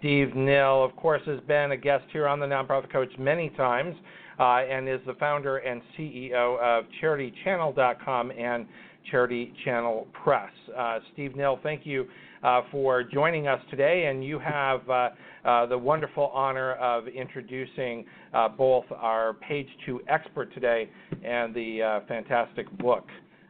Steve 0.00 0.34
Nill, 0.34 0.82
of 0.82 0.96
course, 0.96 1.20
has 1.26 1.40
been 1.46 1.72
a 1.72 1.76
guest 1.76 2.04
here 2.10 2.26
on 2.26 2.40
the 2.40 2.46
Nonprofit 2.46 2.90
Coach 2.90 3.10
many 3.18 3.50
times 3.50 3.94
uh, 4.38 4.62
and 4.62 4.88
is 4.88 5.00
the 5.06 5.12
founder 5.14 5.58
and 5.58 5.82
CEO 5.96 6.58
of 6.58 6.86
CharityChannel.com 7.02 8.30
and 8.30 8.66
Charity 9.10 9.52
Channel 9.62 10.06
Press. 10.24 10.50
Uh, 10.76 11.00
Steve 11.12 11.36
Nill, 11.36 11.60
thank 11.62 11.84
you 11.84 12.06
uh, 12.42 12.62
for 12.70 13.02
joining 13.02 13.46
us 13.46 13.60
today, 13.70 14.06
and 14.06 14.24
you 14.24 14.38
have 14.38 14.88
uh, 14.88 15.10
uh, 15.44 15.66
the 15.66 15.76
wonderful 15.76 16.30
honor 16.32 16.72
of 16.76 17.06
introducing 17.06 18.06
uh, 18.32 18.48
both 18.48 18.86
our 18.96 19.34
page 19.34 19.68
two 19.84 20.00
expert 20.08 20.52
today 20.54 20.88
and 21.22 21.54
the 21.54 22.00
fantastic 22.08 22.66
book 22.78 23.06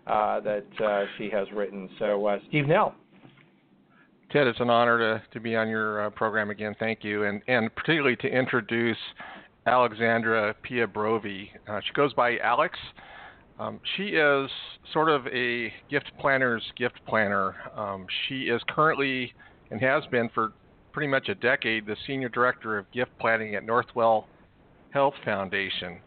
that 0.07 0.65
she 1.17 1.31
has 1.31 1.47
written. 1.55 1.89
So, 2.01 2.41
Steve 2.49 2.67
Nill. 2.67 2.93
Ted, 4.33 4.47
it's 4.47 4.61
an 4.61 4.71
honor 4.71 4.99
to, 4.99 5.23
to 5.33 5.41
be 5.41 5.57
on 5.57 5.69
your 5.69 6.07
uh, 6.07 6.11
program 6.11 6.51
again. 6.51 6.77
Thank 6.79 7.03
you, 7.03 7.25
and 7.25 7.43
and 7.49 7.75
particularly 7.75 8.17
to 8.17 8.29
introduce 8.29 8.97
Alexandra 9.67 10.55
P. 10.63 10.77
Brovey. 10.87 11.49
Uh, 11.69 11.81
she 11.85 11.93
goes 11.95 12.13
by 12.15 12.39
Alex. 12.39 12.79
Um, 13.59 13.81
she 13.97 14.11
is 14.11 14.49
sort 14.93 15.09
of 15.09 15.27
a 15.27 15.73
gift 15.91 16.13
planner's 16.21 16.63
gift 16.77 17.01
planner. 17.09 17.57
Um, 17.77 18.07
she 18.29 18.43
is 18.45 18.63
currently 18.69 19.35
and 19.71 19.81
has 19.81 20.05
been 20.13 20.31
for 20.33 20.53
pretty 20.93 21.09
much 21.09 21.29
a 21.29 21.35
decade 21.35 21.87
the 21.87 21.97
senior 22.07 22.29
director 22.29 22.79
of 22.79 22.91
gift 22.93 23.11
planning 23.19 23.57
at 23.57 23.67
Northwell 23.67 24.25
Health 24.91 25.15
Foundation. 25.25 25.99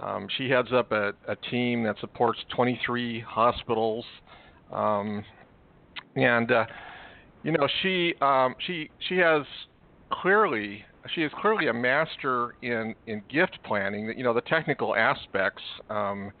Um, 0.00 0.28
she 0.38 0.48
heads 0.48 0.68
up 0.72 0.92
a, 0.92 1.12
a, 1.28 1.36
team 1.50 1.82
that 1.84 1.96
supports 2.00 2.38
23 2.54 3.20
hospitals, 3.20 4.04
um, 4.72 5.24
and 6.16 6.50
uh, 6.50 6.64
you 7.42 7.52
know, 7.52 7.66
she 7.82 8.14
um, 8.20 8.54
she 8.66 8.90
she 9.08 9.16
has 9.18 9.42
clearly 10.10 10.84
she 11.14 11.22
is 11.22 11.32
clearly 11.40 11.68
a 11.68 11.72
master 11.72 12.54
in 12.62 12.94
in 13.06 13.22
gift 13.30 13.58
planning. 13.64 14.12
You 14.16 14.24
know, 14.24 14.34
the 14.34 14.42
technical 14.42 14.94
aspects. 14.94 15.62
Um, 15.88 16.32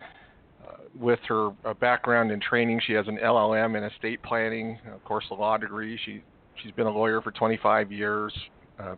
uh, 0.66 0.74
with 0.98 1.18
her 1.26 1.50
uh, 1.64 1.72
background 1.80 2.30
in 2.30 2.38
training, 2.38 2.78
she 2.86 2.92
has 2.92 3.08
an 3.08 3.16
LLM 3.16 3.78
in 3.78 3.82
estate 3.82 4.22
planning, 4.22 4.78
of 4.92 5.02
course, 5.04 5.24
a 5.30 5.34
law 5.34 5.56
degree. 5.56 5.98
She 6.04 6.22
she's 6.62 6.72
been 6.72 6.86
a 6.86 6.90
lawyer 6.90 7.22
for 7.22 7.30
25 7.30 7.90
years 7.90 8.32
uh, 8.78 8.96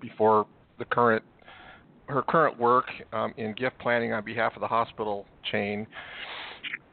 before 0.00 0.46
the 0.78 0.84
current 0.84 1.24
her 2.08 2.22
current 2.22 2.58
work 2.58 2.86
um, 3.12 3.32
in 3.36 3.54
gift 3.54 3.78
planning 3.78 4.12
on 4.12 4.24
behalf 4.24 4.52
of 4.54 4.60
the 4.60 4.66
hospital 4.66 5.26
chain. 5.50 5.86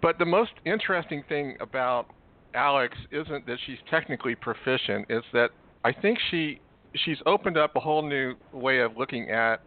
But 0.01 0.17
the 0.17 0.25
most 0.25 0.51
interesting 0.65 1.23
thing 1.27 1.57
about 1.59 2.07
Alex 2.53 2.97
isn't 3.11 3.45
that 3.45 3.57
she's 3.65 3.77
technically 3.89 4.35
proficient; 4.35 5.05
it's 5.09 5.25
that 5.33 5.49
I 5.83 5.91
think 5.91 6.17
she 6.31 6.59
she's 7.05 7.17
opened 7.25 7.57
up 7.57 7.75
a 7.75 7.79
whole 7.79 8.07
new 8.07 8.35
way 8.51 8.79
of 8.79 8.97
looking 8.97 9.29
at 9.29 9.61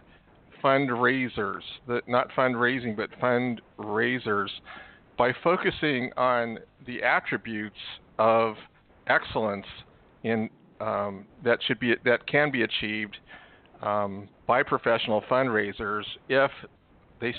fundraisers, 0.62 1.62
that 1.88 2.09
not 2.09 2.29
fundraising 2.37 2.97
but 2.97 3.11
fundraisers, 3.21 4.49
by 5.16 5.33
focusing 5.42 6.11
on 6.16 6.59
the 6.87 7.03
attributes 7.03 7.77
of 8.18 8.55
excellence 9.07 9.66
in 10.25 10.49
um, 10.81 11.27
that 11.45 11.59
should 11.66 11.79
be 11.79 11.95
that 12.05 12.27
can 12.27 12.51
be 12.51 12.62
achieved 12.62 13.16
um, 13.83 14.29
by 14.47 14.62
professional 14.62 15.23
fundraisers 15.31 16.05
if 16.29 16.51
they 17.21 17.35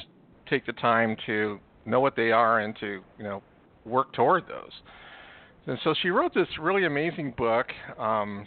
take 0.49 0.65
the 0.65 0.73
time 0.73 1.15
to 1.25 1.59
know 1.85 1.99
what 1.99 2.15
they 2.15 2.31
are 2.31 2.59
and 2.59 2.75
to 2.79 3.01
you 3.17 3.23
know 3.23 3.41
work 3.85 4.13
toward 4.13 4.47
those. 4.47 4.71
And 5.65 5.77
so 5.83 5.93
she 6.01 6.09
wrote 6.09 6.33
this 6.33 6.47
really 6.59 6.85
amazing 6.85 7.33
book, 7.37 7.67
um, 7.97 8.45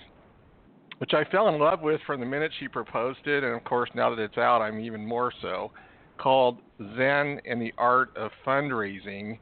which 0.98 1.14
I 1.14 1.24
fell 1.24 1.48
in 1.48 1.58
love 1.58 1.80
with 1.80 2.00
from 2.06 2.20
the 2.20 2.26
minute 2.26 2.52
she 2.60 2.68
proposed 2.68 3.26
it, 3.26 3.42
and 3.42 3.54
of 3.54 3.64
course 3.64 3.88
now 3.94 4.14
that 4.14 4.20
it's 4.20 4.36
out, 4.36 4.60
I'm 4.60 4.78
even 4.80 5.06
more 5.06 5.32
so. 5.40 5.70
Called 6.18 6.58
Zen 6.78 7.40
and 7.46 7.60
the 7.60 7.72
Art 7.78 8.14
of 8.16 8.30
Fundraising: 8.46 9.38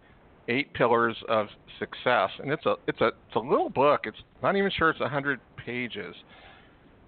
Eight 0.49 0.73
Pillars 0.75 1.17
of 1.29 1.49
Success, 1.79 2.31
and 2.41 2.51
it's 2.53 2.67
a 2.67 2.75
it's 2.87 3.01
a 3.01 3.09
it's 3.09 3.37
a 3.37 3.41
little 3.41 3.71
book. 3.71 4.03
It's 4.05 4.19
not 4.43 4.57
even 4.57 4.71
sure 4.77 4.91
it's 4.91 5.01
a 5.01 5.09
hundred 5.09 5.41
pages. 5.57 6.15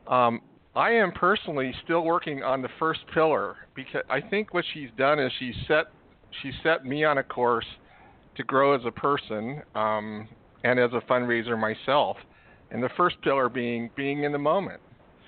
Um, 0.09 0.41
I 0.75 0.91
am 0.91 1.11
personally 1.13 1.75
still 1.85 2.05
working 2.05 2.43
on 2.43 2.63
the 2.63 2.69
first 2.79 3.01
pillar 3.15 3.57
because 3.75 4.03
I 4.11 4.21
think 4.21 4.53
what 4.53 4.65
she's 4.75 4.91
done 4.99 5.19
is 5.19 5.33
she 5.39 5.53
set 5.67 5.87
she 6.43 6.53
set 6.63 6.85
me 6.85 7.05
on 7.05 7.19
a 7.19 7.23
course 7.23 7.67
to 8.37 8.45
grow 8.45 8.75
as 8.75 8.83
a 8.85 8.91
person 8.91 9.63
um, 9.75 10.29
and 10.67 10.81
as 10.81 10.91
a 10.93 11.01
fundraiser 11.11 11.59
myself. 11.59 12.17
And 12.71 12.83
the 12.83 12.91
first 12.97 13.17
pillar 13.23 13.49
being 13.49 13.91
being 13.97 14.25
in 14.25 14.33
the 14.33 14.39
moment. 14.39 14.81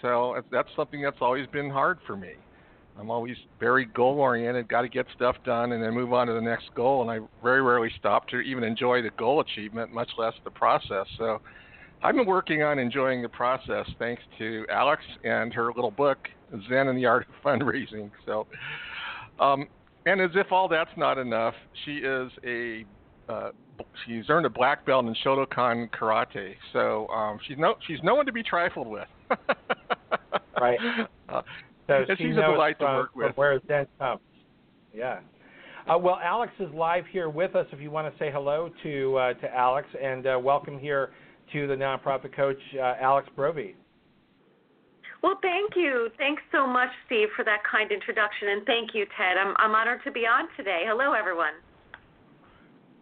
So 0.02 0.42
that's 0.50 0.68
something 0.76 1.00
that's 1.00 1.18
always 1.20 1.46
been 1.48 1.70
hard 1.70 1.98
for 2.06 2.16
me. 2.16 2.32
I'm 2.98 3.10
always 3.10 3.36
very 3.60 3.84
goal 3.84 4.18
oriented, 4.18 4.68
got 4.68 4.82
to 4.82 4.88
get 4.88 5.06
stuff 5.14 5.36
done 5.44 5.70
and 5.70 5.82
then 5.82 5.94
move 5.94 6.12
on 6.12 6.26
to 6.26 6.32
the 6.32 6.40
next 6.40 6.74
goal. 6.74 7.02
And 7.02 7.10
I 7.10 7.24
very 7.44 7.62
rarely 7.62 7.90
stop 7.98 8.26
to 8.28 8.40
even 8.40 8.64
enjoy 8.64 9.02
the 9.02 9.10
goal 9.10 9.40
achievement, 9.40 9.92
much 9.92 10.10
less 10.18 10.34
the 10.42 10.50
process. 10.50 11.06
So 11.16 11.40
I've 12.02 12.16
been 12.16 12.26
working 12.26 12.62
on 12.64 12.80
enjoying 12.80 13.22
the 13.22 13.28
process 13.28 13.86
thanks 14.00 14.22
to 14.38 14.66
Alex 14.68 15.02
and 15.22 15.54
her 15.54 15.66
little 15.68 15.92
book, 15.92 16.18
Zen 16.68 16.88
and 16.88 16.98
the 16.98 17.06
Art 17.06 17.26
of 17.28 17.34
Fundraising. 17.44 18.10
So, 18.26 18.48
um, 19.38 19.68
and 20.06 20.20
as 20.20 20.30
if 20.34 20.50
all 20.50 20.66
that's 20.68 20.90
not 20.96 21.18
enough, 21.18 21.54
she 21.84 21.98
is 21.98 22.32
a 22.44 22.84
uh, 23.28 23.50
she's 24.06 24.24
earned 24.28 24.46
a 24.46 24.50
black 24.50 24.84
belt 24.86 25.06
in 25.06 25.14
Shotokan 25.24 25.90
karate, 25.90 26.54
so 26.72 27.06
um, 27.08 27.38
she's 27.46 27.58
no 27.58 27.74
she's 27.86 27.98
no 28.02 28.14
one 28.14 28.26
to 28.26 28.32
be 28.32 28.42
trifled 28.42 28.86
with. 28.86 29.08
right. 30.60 30.78
Uh, 31.28 31.42
so 31.86 32.04
she 32.16 32.24
she's 32.24 32.36
a 32.36 32.52
delight 32.52 32.76
from, 32.78 32.86
to 32.86 32.96
work 32.98 33.16
with. 33.16 33.36
Where 33.36 33.60
Zen 33.66 33.86
comes. 33.98 34.20
Yeah. 34.94 35.20
Uh, 35.88 35.96
well, 35.96 36.18
Alex 36.22 36.52
is 36.60 36.72
live 36.74 37.04
here 37.10 37.30
with 37.30 37.56
us. 37.56 37.66
If 37.72 37.80
you 37.80 37.90
want 37.90 38.12
to 38.12 38.18
say 38.18 38.30
hello 38.30 38.70
to 38.82 39.16
uh, 39.16 39.34
to 39.34 39.54
Alex 39.54 39.88
and 40.00 40.26
uh, 40.26 40.38
welcome 40.42 40.78
here 40.78 41.10
to 41.52 41.66
the 41.66 41.74
nonprofit 41.74 42.34
coach, 42.34 42.58
uh, 42.76 42.94
Alex 43.00 43.28
Brovey. 43.36 43.74
Well, 45.22 45.38
thank 45.42 45.74
you. 45.74 46.10
Thanks 46.16 46.42
so 46.52 46.66
much, 46.66 46.90
Steve, 47.06 47.28
for 47.34 47.44
that 47.44 47.58
kind 47.68 47.90
introduction, 47.90 48.50
and 48.50 48.66
thank 48.66 48.94
you, 48.94 49.06
Ted. 49.16 49.36
I'm 49.38 49.54
I'm 49.58 49.74
honored 49.74 50.00
to 50.04 50.12
be 50.12 50.20
on 50.20 50.48
today. 50.56 50.82
Hello, 50.86 51.12
everyone. 51.12 51.54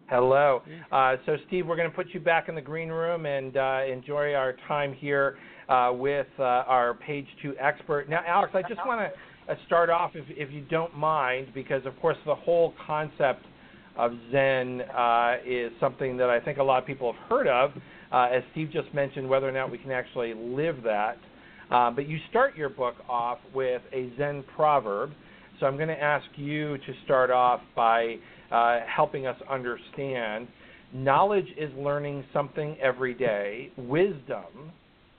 Hello. 0.09 0.61
Uh, 0.89 1.17
so, 1.25 1.35
Steve, 1.47 1.67
we're 1.67 1.75
going 1.75 1.89
to 1.89 1.95
put 1.95 2.07
you 2.13 2.21
back 2.21 2.47
in 2.47 2.55
the 2.55 2.61
green 2.61 2.87
room 2.87 3.25
and 3.25 3.57
uh, 3.57 3.81
enjoy 3.91 4.33
our 4.33 4.55
time 4.65 4.93
here 4.93 5.37
uh, 5.67 5.91
with 5.93 6.27
uh, 6.39 6.43
our 6.43 6.93
page 6.93 7.27
two 7.41 7.53
expert. 7.59 8.07
Now, 8.09 8.21
Alex, 8.25 8.53
I 8.55 8.61
just 8.61 8.79
want 8.85 9.01
to 9.01 9.51
uh, 9.51 9.55
start 9.65 9.89
off, 9.89 10.11
if, 10.15 10.23
if 10.29 10.49
you 10.49 10.61
don't 10.61 10.95
mind, 10.95 11.49
because 11.53 11.85
of 11.85 11.99
course 11.99 12.15
the 12.25 12.35
whole 12.35 12.73
concept 12.85 13.43
of 13.97 14.13
Zen 14.31 14.81
uh, 14.95 15.35
is 15.45 15.73
something 15.81 16.15
that 16.15 16.29
I 16.29 16.39
think 16.39 16.57
a 16.57 16.63
lot 16.63 16.81
of 16.81 16.87
people 16.87 17.11
have 17.11 17.21
heard 17.29 17.47
of. 17.47 17.71
as 18.13 18.43
Steve 18.53 18.69
just 18.71 18.93
mentioned, 18.93 19.27
whether 19.27 19.49
or 19.49 19.51
not 19.51 19.69
we 19.69 19.77
can 19.77 19.91
actually 19.91 20.33
live 20.33 20.83
that. 20.83 21.17
but 21.69 22.07
you 22.07 22.17
start 22.29 22.55
your 22.55 22.69
book 22.69 22.95
off 23.09 23.39
with 23.53 23.81
a 23.91 24.09
Zen 24.17 24.45
proverb. 24.55 25.11
So 25.59 25.65
I'm 25.65 25.75
going 25.75 25.89
to 25.89 26.01
ask 26.01 26.25
you 26.35 26.77
to 26.77 26.93
start 27.03 27.29
off 27.31 27.59
by 27.75 28.17
uh, 28.51 28.79
helping 28.87 29.27
us 29.27 29.37
understand. 29.49 30.47
Knowledge 30.93 31.47
is 31.57 31.71
learning 31.77 32.23
something 32.31 32.77
every 32.81 33.13
day. 33.13 33.71
Wisdom 33.77 34.71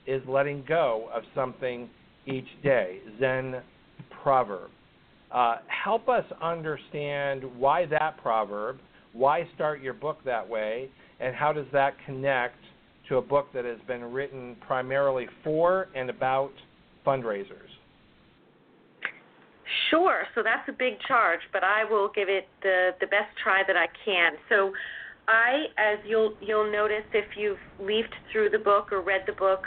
is 0.07 0.21
letting 0.27 0.63
go 0.67 1.09
of 1.13 1.23
something 1.35 1.89
each 2.25 2.47
day. 2.63 2.99
Zen 3.19 3.61
proverb. 4.23 4.69
Uh, 5.31 5.57
help 5.67 6.09
us 6.09 6.25
understand 6.41 7.43
why 7.57 7.85
that 7.85 8.17
proverb, 8.21 8.79
why 9.13 9.47
start 9.55 9.81
your 9.81 9.93
book 9.93 10.17
that 10.25 10.47
way, 10.47 10.89
and 11.19 11.35
how 11.35 11.53
does 11.53 11.67
that 11.71 11.93
connect 12.05 12.57
to 13.07 13.17
a 13.17 13.21
book 13.21 13.47
that 13.53 13.65
has 13.65 13.77
been 13.87 14.03
written 14.03 14.55
primarily 14.65 15.27
for 15.43 15.87
and 15.95 16.09
about 16.09 16.51
fundraisers? 17.05 17.69
Sure. 19.89 20.23
So 20.35 20.43
that's 20.43 20.67
a 20.69 20.71
big 20.71 20.99
charge, 21.07 21.39
but 21.51 21.63
I 21.63 21.83
will 21.83 22.09
give 22.13 22.29
it 22.29 22.47
the 22.61 22.91
the 22.99 23.07
best 23.07 23.35
try 23.41 23.63
that 23.65 23.75
I 23.75 23.87
can. 24.05 24.33
So 24.49 24.71
I, 25.27 25.65
as 25.77 25.99
you'll 26.05 26.33
you'll 26.41 26.71
notice 26.71 27.05
if 27.13 27.37
you've 27.37 27.61
leafed 27.79 28.15
through 28.31 28.49
the 28.49 28.59
book 28.59 28.91
or 28.91 29.01
read 29.01 29.21
the 29.25 29.33
book, 29.33 29.63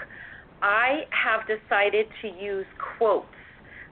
I 0.61 1.07
have 1.11 1.47
decided 1.47 2.07
to 2.23 2.29
use 2.29 2.67
quotes 2.99 3.27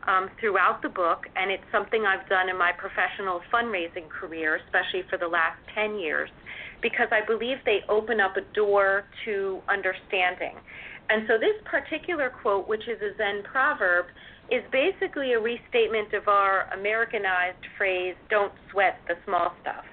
um, 0.07 0.31
throughout 0.41 0.83
the 0.83 0.89
book, 0.89 1.27
and 1.37 1.51
it's 1.51 1.65
something 1.73 2.05
I've 2.05 2.29
done 2.29 2.49
in 2.49 2.57
my 2.57 2.73
professional 2.73 3.41
fundraising 3.53 4.09
career, 4.09 4.61
especially 4.67 5.03
for 5.11 5.19
the 5.19 5.29
last 5.29 5.59
10 5.75 5.99
years, 5.99 6.31
because 6.81 7.09
I 7.13 7.25
believe 7.27 7.59
they 7.65 7.81
open 7.89 8.21
up 8.21 8.37
a 8.37 8.43
door 8.55 9.05
to 9.25 9.61
understanding. 9.69 10.55
And 11.11 11.27
so 11.27 11.39
this 11.39 11.59
particular 11.65 12.31
quote, 12.31 12.69
which 12.69 12.87
is 12.89 12.99
a 13.03 13.17
Zen 13.19 13.43
proverb, 13.43 14.07
is 14.51 14.63
basically 14.73 15.33
a 15.33 15.41
restatement 15.41 16.13
of 16.13 16.29
our 16.29 16.69
Americanized 16.75 17.65
phrase 17.77 18.15
"Don't 18.29 18.53
sweat 18.71 19.01
the 19.09 19.15
small 19.25 19.55
stuff," 19.63 19.85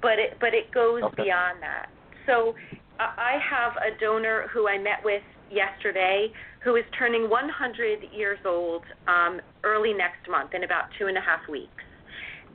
but 0.00 0.18
it 0.18 0.36
but 0.40 0.54
it 0.54 0.70
goes 0.72 1.02
okay. 1.02 1.24
beyond 1.24 1.62
that. 1.62 1.88
So 2.26 2.54
I 2.98 3.38
have 3.42 3.72
a 3.76 3.98
donor 3.98 4.48
who 4.52 4.68
I 4.68 4.78
met 4.78 5.02
with 5.04 5.22
yesterday 5.50 6.32
who 6.64 6.76
is 6.76 6.84
turning 6.96 7.28
100 7.28 7.98
years 8.14 8.38
old 8.46 8.82
um, 9.08 9.40
early 9.64 9.92
next 9.92 10.28
month 10.30 10.54
in 10.54 10.64
about 10.64 10.84
two 10.98 11.06
and 11.06 11.18
a 11.18 11.20
half 11.20 11.40
weeks. 11.48 11.82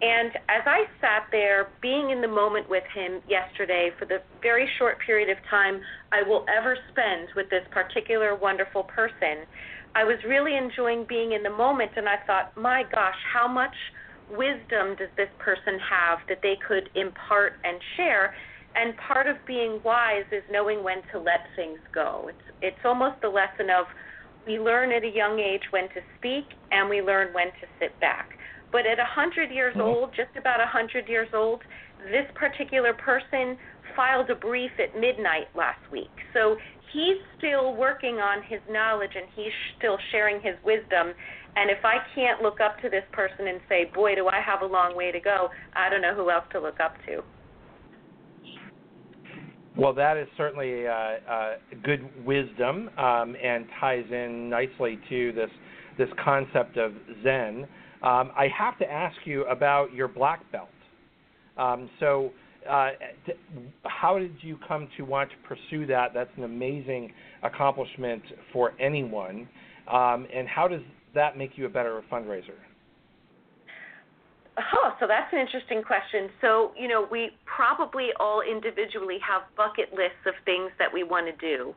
And 0.01 0.29
as 0.47 0.61
I 0.65 0.85
sat 1.01 1.25
there, 1.31 1.69
being 1.81 2.11
in 2.11 2.21
the 2.21 2.27
moment 2.27 2.69
with 2.69 2.83
him 2.93 3.19
yesterday 3.27 3.89
for 3.97 4.05
the 4.05 4.21
very 4.43 4.69
short 4.77 4.97
period 5.03 5.29
of 5.29 5.37
time 5.49 5.81
I 6.11 6.21
will 6.21 6.45
ever 6.55 6.77
spend 6.91 7.29
with 7.35 7.49
this 7.49 7.65
particular 7.71 8.35
wonderful 8.35 8.83
person, 8.83 9.49
I 9.97 10.03
was 10.03 10.17
really 10.27 10.55
enjoying 10.55 11.07
being 11.09 11.31
in 11.31 11.41
the 11.41 11.49
moment, 11.49 11.89
and 11.97 12.07
I 12.07 12.17
thought, 12.27 12.55
my 12.55 12.83
gosh, 12.93 13.17
how 13.33 13.47
much 13.47 13.73
wisdom 14.29 14.93
does 14.93 15.09
this 15.17 15.29
person 15.39 15.79
have 15.81 16.19
that 16.29 16.37
they 16.43 16.53
could 16.67 16.91
impart 16.93 17.53
and 17.63 17.81
share? 17.95 18.35
And 18.75 18.93
part 18.97 19.25
of 19.25 19.37
being 19.47 19.81
wise 19.83 20.29
is 20.31 20.43
knowing 20.51 20.83
when 20.83 21.01
to 21.11 21.17
let 21.17 21.49
things 21.55 21.79
go. 21.95 22.29
It's 22.29 22.47
it's 22.61 22.83
almost 22.85 23.21
the 23.21 23.29
lesson 23.29 23.71
of 23.73 23.87
we 24.45 24.59
learn 24.59 24.91
at 24.91 25.03
a 25.03 25.09
young 25.09 25.39
age 25.39 25.65
when 25.71 25.89
to 25.89 26.01
speak 26.19 26.45
and 26.71 26.87
we 26.89 27.01
learn 27.01 27.33
when 27.33 27.47
to 27.47 27.65
sit 27.79 27.99
back. 27.99 28.37
But 28.71 28.85
at 28.85 28.99
a 28.99 29.09
100 29.09 29.49
years 29.49 29.73
mm-hmm. 29.73 29.81
old, 29.81 30.09
just 30.15 30.35
about 30.37 30.59
a 30.59 30.69
100 30.69 31.09
years 31.09 31.29
old, 31.33 31.61
this 32.05 32.29
particular 32.35 32.93
person 32.93 33.57
filed 33.95 34.29
a 34.29 34.35
brief 34.35 34.71
at 34.77 34.99
midnight 34.99 35.49
last 35.55 35.81
week. 35.91 36.13
So 36.33 36.57
he's 36.93 37.17
still 37.37 37.75
working 37.75 38.15
on 38.15 38.43
his 38.43 38.59
knowledge 38.69 39.11
and 39.15 39.25
he's 39.35 39.53
still 39.77 39.97
sharing 40.11 40.41
his 40.41 40.55
wisdom. 40.63 41.13
And 41.55 41.71
if 41.71 41.83
I 41.83 41.97
can't 42.13 42.41
look 42.41 42.61
up 42.61 42.79
to 42.81 42.89
this 42.89 43.03
person 43.11 43.47
and 43.47 43.59
say, 43.67 43.89
boy, 43.93 44.15
do 44.15 44.27
I 44.27 44.39
have 44.41 44.61
a 44.61 44.65
long 44.65 44.95
way 44.95 45.11
to 45.11 45.19
go, 45.19 45.49
I 45.75 45.89
don't 45.89 46.01
know 46.01 46.13
who 46.13 46.29
else 46.29 46.45
to 46.51 46.59
look 46.59 46.79
up 46.79 46.95
to. 47.07 47.23
Well, 49.75 49.93
that 49.93 50.17
is 50.17 50.27
certainly 50.37 50.87
uh, 50.87 50.91
uh, 50.91 51.53
good 51.83 52.09
wisdom 52.25 52.89
um, 52.97 53.35
and 53.43 53.65
ties 53.79 54.05
in 54.11 54.49
nicely 54.49 54.99
to 55.09 55.31
this 55.33 55.49
this 55.97 56.09
concept 56.23 56.77
of 56.77 56.93
Zen. 57.23 57.67
Um, 58.03 58.31
I 58.37 58.47
have 58.55 58.77
to 58.79 58.91
ask 58.91 59.15
you 59.25 59.45
about 59.45 59.91
your 59.93 60.07
black 60.07 60.43
belt. 60.51 60.69
Um, 61.57 61.89
so, 61.99 62.31
uh, 62.69 62.89
how 63.83 64.19
did 64.19 64.35
you 64.41 64.57
come 64.67 64.87
to 64.97 65.03
want 65.03 65.29
to 65.29 65.35
pursue 65.47 65.85
that? 65.87 66.13
That's 66.13 66.29
an 66.37 66.43
amazing 66.43 67.13
accomplishment 67.43 68.23
for 68.53 68.73
anyone. 68.79 69.47
Um, 69.91 70.27
and 70.33 70.47
how 70.47 70.67
does 70.67 70.81
that 71.15 71.37
make 71.37 71.51
you 71.57 71.65
a 71.65 71.69
better 71.69 72.01
fundraiser? 72.11 72.55
Oh, 74.57 74.93
so 74.99 75.05
that's 75.07 75.31
an 75.33 75.39
interesting 75.39 75.83
question. 75.83 76.29
So, 76.41 76.71
you 76.79 76.87
know, 76.87 77.07
we 77.11 77.29
probably 77.45 78.09
all 78.19 78.41
individually 78.41 79.19
have 79.21 79.43
bucket 79.55 79.93
lists 79.93 80.25
of 80.25 80.33
things 80.45 80.71
that 80.79 80.91
we 80.91 81.03
want 81.03 81.27
to 81.27 81.35
do. 81.45 81.75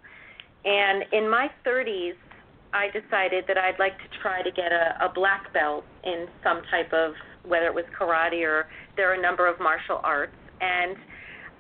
And 0.65 1.05
in 1.13 1.29
my 1.29 1.51
30s, 1.67 2.15
I 2.73 2.87
decided 2.87 3.45
that 3.49 3.59
I'd 3.59 3.79
like 3.79 3.99
to 3.99 4.19
try 4.23 4.43
to 4.43 4.51
get 4.51 4.73
a, 4.73 5.05
a 5.05 5.13
black 5.13 5.53
belt 5.53 5.85
in 6.05 6.27
some 6.43 6.63
type 6.71 6.93
of, 6.93 7.13
whether 7.45 7.67
it 7.67 7.75
was 7.75 7.85
karate 7.99 8.43
or 8.45 8.67
there 8.97 9.11
are 9.11 9.15
a 9.15 9.21
number 9.21 9.47
of 9.47 9.59
martial 9.61 10.01
arts 10.03 10.33
and 10.61 10.97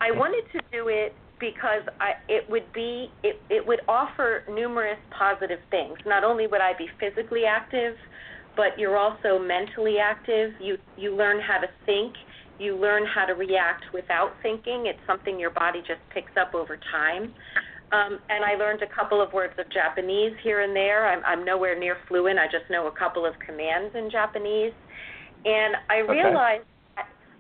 I 0.01 0.11
wanted 0.11 0.45
to 0.53 0.61
do 0.73 0.89
it 0.89 1.15
because 1.39 1.83
I, 2.01 2.13
it 2.29 2.49
would 2.49 2.71
be 2.73 3.11
it, 3.23 3.41
it 3.49 3.67
would 3.67 3.81
offer 3.89 4.45
numerous 4.51 4.99
positive 5.17 5.61
things. 5.71 5.99
Not 6.07 6.25
only 6.25 6.47
would 6.47 6.61
I 6.61 6.73
be 6.77 6.87
physically 7.01 7.45
active, 7.45 7.97
but 8.57 8.79
you're 8.79 8.97
also 8.97 9.39
mentally 9.39 9.99
active. 9.99 10.53
You 10.61 10.77
you 10.97 11.15
learn 11.15 11.41
how 11.41 11.59
to 11.59 11.69
think. 11.87 12.15
You 12.59 12.77
learn 12.77 13.07
how 13.07 13.25
to 13.25 13.33
react 13.33 13.85
without 13.95 14.33
thinking. 14.43 14.85
It's 14.87 15.01
something 15.07 15.41
your 15.41 15.51
body 15.51 15.81
just 15.81 16.01
picks 16.13 16.33
up 16.39 16.55
over 16.55 16.79
time. 16.93 17.33
Um, 17.93 18.21
and 18.29 18.45
I 18.45 18.55
learned 18.55 18.83
a 18.83 18.95
couple 18.95 19.21
of 19.21 19.33
words 19.33 19.55
of 19.59 19.65
Japanese 19.73 20.33
here 20.45 20.61
and 20.61 20.77
there. 20.77 21.09
I'm, 21.09 21.25
I'm 21.25 21.45
nowhere 21.45 21.77
near 21.79 21.97
fluent. 22.07 22.39
I 22.39 22.47
just 22.47 22.71
know 22.71 22.87
a 22.87 22.93
couple 22.93 23.27
of 23.27 23.35
commands 23.45 23.97
in 23.97 24.11
Japanese. 24.11 24.73
And 25.45 25.75
I 25.89 25.99
realized 25.99 26.65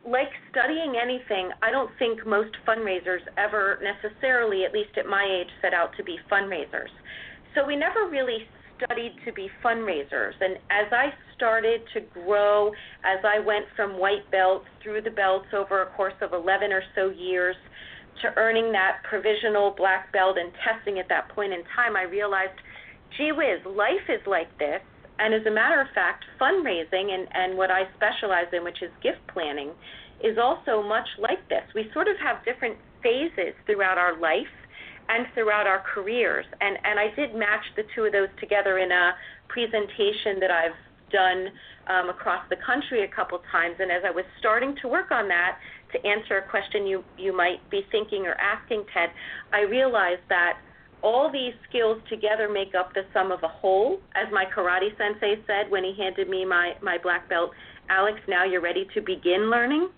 like 0.06 0.30
studying 0.50 0.94
anything, 1.00 1.50
I 1.62 1.70
don't 1.70 1.90
think 1.98 2.26
most 2.26 2.56
fundraisers 2.66 3.20
ever 3.36 3.78
necessarily, 3.82 4.64
at 4.64 4.72
least 4.72 4.96
at 4.96 5.06
my 5.06 5.24
age, 5.24 5.50
set 5.60 5.74
out 5.74 5.96
to 5.96 6.04
be 6.04 6.18
fundraisers. 6.30 6.90
So 7.54 7.66
we 7.66 7.76
never 7.76 8.08
really 8.08 8.46
studied 8.82 9.14
to 9.26 9.32
be 9.32 9.48
fundraisers. 9.62 10.32
And 10.40 10.56
as 10.70 10.92
I 10.92 11.12
started 11.36 11.82
to 11.94 12.00
grow, 12.00 12.68
as 13.04 13.24
I 13.24 13.40
went 13.40 13.66
from 13.76 13.98
white 13.98 14.28
belt 14.30 14.64
through 14.82 15.02
the 15.02 15.10
belts 15.10 15.48
over 15.54 15.82
a 15.82 15.86
course 15.96 16.14
of 16.22 16.32
11 16.32 16.72
or 16.72 16.82
so 16.94 17.10
years 17.10 17.56
to 18.22 18.28
earning 18.36 18.72
that 18.72 18.98
provisional 19.08 19.74
black 19.76 20.12
belt 20.12 20.36
and 20.38 20.52
testing 20.64 20.98
at 20.98 21.08
that 21.08 21.28
point 21.30 21.52
in 21.52 21.62
time, 21.76 21.96
I 21.96 22.02
realized, 22.02 22.58
gee 23.16 23.32
whiz, 23.32 23.60
life 23.66 24.08
is 24.08 24.20
like 24.26 24.56
this. 24.58 24.80
And 25.20 25.35
as 25.35 25.44
a 25.46 25.50
matter 25.50 25.80
of 25.80 25.88
fact, 25.94 26.24
fundraising 26.40 27.12
and, 27.12 27.28
and 27.33 27.56
what 27.56 27.70
I 27.70 27.83
specialize 27.94 28.48
in, 28.52 28.64
which 28.64 28.80
is 28.83 28.90
gift 29.02 29.20
planning, 29.28 29.70
is 30.24 30.38
also 30.38 30.83
much 30.83 31.09
like 31.18 31.46
this. 31.48 31.62
We 31.74 31.90
sort 31.92 32.09
of 32.09 32.16
have 32.18 32.44
different 32.44 32.76
phases 33.02 33.52
throughout 33.66 33.98
our 33.98 34.18
life 34.18 34.54
and 35.09 35.26
throughout 35.35 35.66
our 35.66 35.83
careers. 35.94 36.46
And, 36.61 36.78
and 36.85 36.98
I 36.98 37.14
did 37.14 37.35
match 37.35 37.64
the 37.76 37.83
two 37.94 38.04
of 38.04 38.12
those 38.12 38.28
together 38.40 38.78
in 38.78 38.90
a 38.90 39.12
presentation 39.48 40.40
that 40.40 40.50
I've 40.50 40.78
done 41.12 41.48
um, 41.88 42.09
across 42.09 42.44
the 42.48 42.56
country 42.64 43.04
a 43.04 43.09
couple 43.09 43.40
times. 43.50 43.76
And 43.78 43.90
as 43.90 44.02
I 44.06 44.11
was 44.11 44.24
starting 44.38 44.76
to 44.83 44.88
work 44.88 45.11
on 45.11 45.28
that, 45.28 45.59
to 45.92 46.06
answer 46.06 46.38
a 46.38 46.48
question 46.48 46.87
you, 46.87 47.04
you 47.18 47.37
might 47.37 47.59
be 47.68 47.83
thinking 47.90 48.26
or 48.26 48.35
asking, 48.35 48.85
Ted, 48.94 49.11
I 49.52 49.62
realized 49.62 50.22
that 50.28 50.59
all 51.02 51.30
these 51.32 51.54
skills 51.68 52.00
together 52.08 52.48
make 52.48 52.74
up 52.74 52.92
the 52.94 53.02
sum 53.12 53.32
of 53.32 53.42
a 53.42 53.48
whole. 53.48 54.00
As 54.14 54.30
my 54.32 54.44
karate 54.44 54.96
sensei 54.98 55.36
said 55.46 55.70
when 55.70 55.84
he 55.84 55.94
handed 55.98 56.28
me 56.28 56.44
my, 56.44 56.72
my 56.82 56.98
black 57.02 57.28
belt, 57.28 57.50
Alex, 57.88 58.18
now 58.28 58.44
you're 58.44 58.60
ready 58.60 58.86
to 58.94 59.00
begin 59.00 59.50
learning. 59.50 59.88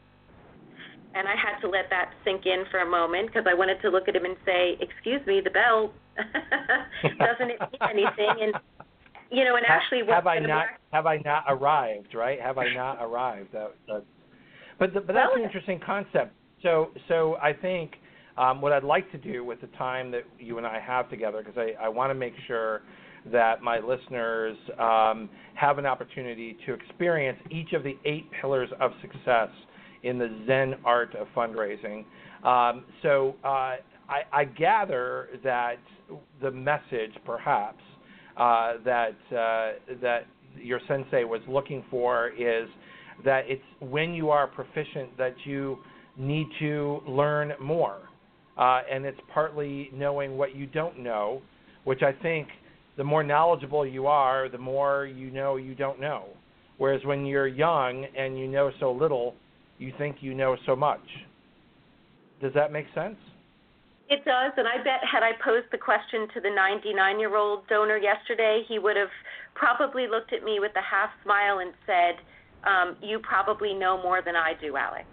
And 1.15 1.29
I 1.29 1.35
had 1.37 1.61
to 1.61 1.69
let 1.69 1.91
that 1.91 2.13
sink 2.25 2.47
in 2.47 2.65
for 2.71 2.81
a 2.81 2.89
moment 2.89 3.29
because 3.29 3.45
I 3.49 3.55
wanted 3.55 3.81
to 3.83 3.91
look 3.91 4.09
at 4.09 4.17
him 4.17 4.25
and 4.25 4.37
say, 4.47 4.79
"Excuse 4.81 5.21
me, 5.27 5.43
the 5.45 5.51
belt 5.51 5.93
doesn't 6.17 7.51
it 7.51 7.61
mean 7.61 7.83
anything?" 7.83 8.35
And 8.41 8.55
you 9.31 9.45
know, 9.45 9.57
and 9.57 9.67
actually, 9.69 9.99
have, 10.01 10.25
have 10.25 10.27
I 10.27 10.39
not 10.39 10.67
have 10.91 11.05
I 11.05 11.19
not 11.19 11.45
arrived? 11.49 12.15
Right? 12.15 12.41
Have 12.41 12.57
I 12.57 12.73
not 12.73 12.97
arrived? 13.03 13.53
That, 13.53 13.75
that, 13.89 14.05
but 14.79 14.95
the, 14.95 15.01
but 15.03 15.13
that's 15.13 15.33
an 15.37 15.43
interesting 15.43 15.81
concept. 15.85 16.33
So 16.63 16.93
so 17.09 17.37
I 17.43 17.53
think 17.53 17.93
um, 18.39 18.61
what 18.61 18.73
I'd 18.73 18.85
like 18.85 19.11
to 19.13 19.19
do 19.19 19.45
with 19.45 19.61
the 19.61 19.67
time 19.79 20.11
that 20.13 20.23
you 20.39 20.59
and 20.59 20.67
I 20.67 20.81
have 20.81 21.11
together, 21.11 21.43
because 21.45 21.59
I, 21.59 21.85
I 21.85 21.89
want 21.89 22.11
to 22.11 22.15
make 22.15 22.35
sure 22.47 22.83
that 23.31 23.63
my 23.63 23.79
listeners 23.79 24.57
um, 24.79 25.29
have 25.55 25.79
an 25.79 25.87
opportunity 25.87 26.57
to 26.67 26.75
experience 26.75 27.39
each 27.51 27.73
of 27.73 27.83
the 27.83 27.97
eight 28.05 28.27
pillars 28.41 28.69
of 28.81 28.93
success 29.01 29.49
in 30.03 30.19
the 30.19 30.29
Zen 30.47 30.75
art 30.85 31.15
of 31.15 31.29
fundraising. 31.37 32.05
Um, 32.43 32.85
so 33.03 33.37
uh, 33.45 33.77
I, 34.09 34.23
I, 34.33 34.45
gather 34.45 35.29
that 35.45 35.77
the 36.41 36.51
message, 36.51 37.13
perhaps, 37.25 37.81
uh, 38.37 38.75
that 38.85 39.17
uh, 39.31 39.95
that 40.01 40.27
your 40.61 40.81
sensei 40.89 41.23
was 41.23 41.41
looking 41.49 41.85
for 41.89 42.31
is 42.31 42.69
that 43.25 43.45
it's 43.47 43.63
when 43.79 44.13
you 44.13 44.31
are 44.31 44.49
proficient 44.49 45.17
that 45.19 45.35
you 45.45 45.79
need 46.17 46.49
to 46.59 47.01
learn 47.07 47.53
more, 47.61 48.01
uh, 48.59 48.81
and 48.91 49.05
it's 49.05 49.21
partly 49.33 49.91
knowing 49.95 50.37
what 50.37 50.55
you 50.55 50.67
don't 50.67 50.99
know, 50.99 51.43
which 51.85 52.03
I 52.03 52.13
think 52.23 52.49
the 52.97 53.05
more 53.05 53.23
knowledgeable 53.23 53.87
you 53.87 54.07
are, 54.07 54.49
the 54.49 54.59
more 54.59 55.07
you 55.07 55.31
know 55.31 55.57
you 55.57 55.75
don't 55.75 56.01
know. 56.01 56.27
Whereas 56.79 57.05
when 57.05 57.25
you're 57.25 57.47
young 57.47 58.07
and 58.17 58.39
you 58.39 58.49
know 58.49 58.71
so 58.81 58.93
little, 58.93 59.35
you 59.79 59.93
think 59.99 60.17
you 60.21 60.35
know 60.35 60.57
so 60.67 60.77
much. 60.77 61.01
Does 62.41 62.53
that 62.55 62.73
make 62.73 62.87
sense? 62.95 63.17
It 64.09 64.25
does, 64.25 64.53
and 64.59 64.69
I 64.69 64.77
bet 64.85 65.01
had 65.11 65.23
I 65.23 65.33
posed 65.43 65.69
the 65.73 65.79
question 65.79 66.29
to 66.35 66.41
the 66.41 66.51
99 66.51 67.19
year 67.19 67.37
old 67.37 67.67
donor 67.69 67.97
yesterday, 67.97 68.63
he 68.69 68.79
would 68.79 68.97
have 68.97 69.09
probably 69.55 70.07
looked 70.07 70.33
at 70.33 70.45
me 70.45 70.61
with 70.61 70.73
a 70.77 70.83
half 70.83 71.11
smile 71.23 71.61
and 71.61 71.73
said, 71.87 72.21
um, 72.69 72.97
You 73.01 73.21
probably 73.21 73.73
know 73.73 74.03
more 74.03 74.21
than 74.23 74.37
I 74.37 74.53
do, 74.61 74.77
Alex. 74.77 75.07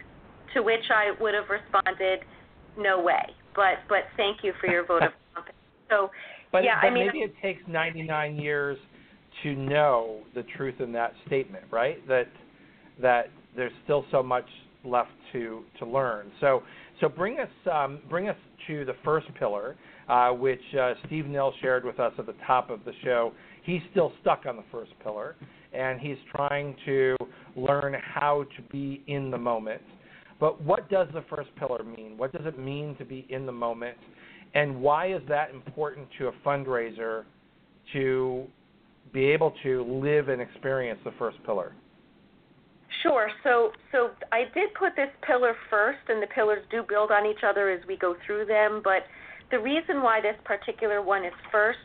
To 0.54 0.64
which 0.64 0.84
I 0.90 1.12
would 1.22 1.34
have 1.34 1.50
responded, 1.50 2.26
No 2.80 3.02
way. 3.02 3.24
But 3.56 3.80
but 3.88 4.00
thank 4.18 4.38
you 4.44 4.54
for 4.60 4.68
your 4.68 4.86
vote 4.86 5.04
of 5.04 5.12
confidence. 5.36 5.58
So 5.90 6.10
but, 6.52 6.64
yeah, 6.64 6.80
but 6.82 6.88
I 6.88 6.94
mean, 6.94 7.08
maybe 7.08 7.20
it 7.20 7.34
takes 7.42 7.62
99 7.68 8.38
years 8.38 8.78
to 9.44 9.54
know 9.54 10.22
the 10.34 10.44
truth 10.58 10.80
in 10.80 10.92
that 10.94 11.14
statement, 11.28 11.66
right? 11.72 12.06
That 12.08 12.28
that 13.02 13.30
there's 13.56 13.72
still 13.84 14.06
so 14.12 14.24
much 14.24 14.46
left 14.84 15.12
to 15.34 15.64
to 15.80 15.86
learn. 15.86 16.32
So 16.40 16.64
so 17.00 17.10
bring 17.10 17.40
us 17.40 17.50
um, 17.72 18.00
bring 18.10 18.30
us 18.30 18.38
to 18.68 18.86
the 18.86 18.96
first 19.04 19.28
pillar, 19.38 19.76
uh, 20.08 20.30
which 20.32 20.62
uh, 20.80 20.94
Steve 21.06 21.26
Nill 21.26 21.54
shared 21.62 21.86
with 21.86 22.00
us 22.00 22.14
at 22.18 22.26
the 22.26 22.36
top 22.46 22.70
of 22.70 22.84
the 22.86 22.94
show. 23.04 23.34
He's 23.64 23.82
still 23.92 24.12
stuck 24.22 24.46
on 24.48 24.56
the 24.56 24.64
first 24.72 24.92
pillar, 25.04 25.36
and 25.74 26.00
he's 26.00 26.18
trying 26.36 26.76
to 26.86 27.16
learn 27.56 27.96
how 28.02 28.46
to 28.56 28.62
be 28.72 29.04
in 29.08 29.32
the 29.32 29.38
moment. 29.38 29.82
But 30.40 30.62
what 30.62 30.90
does 30.90 31.08
the 31.14 31.24
first 31.30 31.50
pillar 31.58 31.84
mean? 31.84 32.18
What 32.18 32.32
does 32.32 32.46
it 32.46 32.58
mean 32.58 32.96
to 32.98 33.06
be 33.06 33.26
in 33.30 33.46
the 33.46 33.52
moment? 33.52 33.98
And 34.54 34.82
why 34.82 35.14
is 35.14 35.22
that 35.28 35.52
important 35.52 36.08
to 36.18 36.28
a 36.28 36.32
fundraiser 36.46 37.24
to 37.94 38.46
be 39.14 39.26
able 39.26 39.54
to 39.64 39.84
live 39.84 40.30
and 40.30 40.42
experience 40.42 41.00
the 41.04 41.14
first 41.20 41.38
pillar? 41.46 41.74
Sure. 43.04 43.30
So, 43.44 43.72
so 43.92 44.10
I 44.32 44.44
did 44.54 44.74
put 44.74 44.96
this 44.96 45.10
pillar 45.26 45.56
first, 45.70 46.00
and 46.08 46.22
the 46.22 46.28
pillars 46.28 46.64
do 46.72 46.84
build 46.88 47.12
on 47.12 47.26
each 47.26 47.44
other 47.48 47.70
as 47.70 47.86
we 47.88 47.98
go 47.98 48.16
through 48.26 48.46
them. 48.46 48.82
But 48.84 49.04
the 49.52 49.60
reason 49.60 50.02
why 50.02 50.22
this 50.22 50.36
particular 50.44 51.02
one 51.02 51.24
is 51.24 51.34
first, 51.52 51.80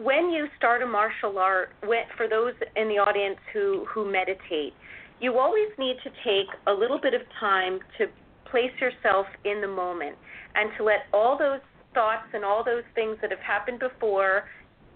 when 0.00 0.30
you 0.30 0.46
start 0.56 0.82
a 0.82 0.86
martial 0.86 1.38
art, 1.38 1.70
for 2.16 2.28
those 2.28 2.54
in 2.76 2.88
the 2.88 2.98
audience 2.98 3.38
who 3.52 3.84
who 3.92 4.10
meditate, 4.10 4.72
you 5.20 5.38
always 5.38 5.68
need 5.78 5.96
to 6.04 6.10
take 6.24 6.48
a 6.66 6.72
little 6.72 7.00
bit 7.00 7.14
of 7.14 7.22
time 7.40 7.80
to 7.98 8.06
place 8.50 8.72
yourself 8.80 9.26
in 9.44 9.60
the 9.60 9.68
moment 9.68 10.16
and 10.54 10.70
to 10.78 10.84
let 10.84 11.06
all 11.12 11.36
those 11.38 11.60
thoughts 11.94 12.28
and 12.32 12.44
all 12.44 12.64
those 12.64 12.84
things 12.94 13.16
that 13.20 13.30
have 13.30 13.40
happened 13.40 13.78
before 13.78 14.44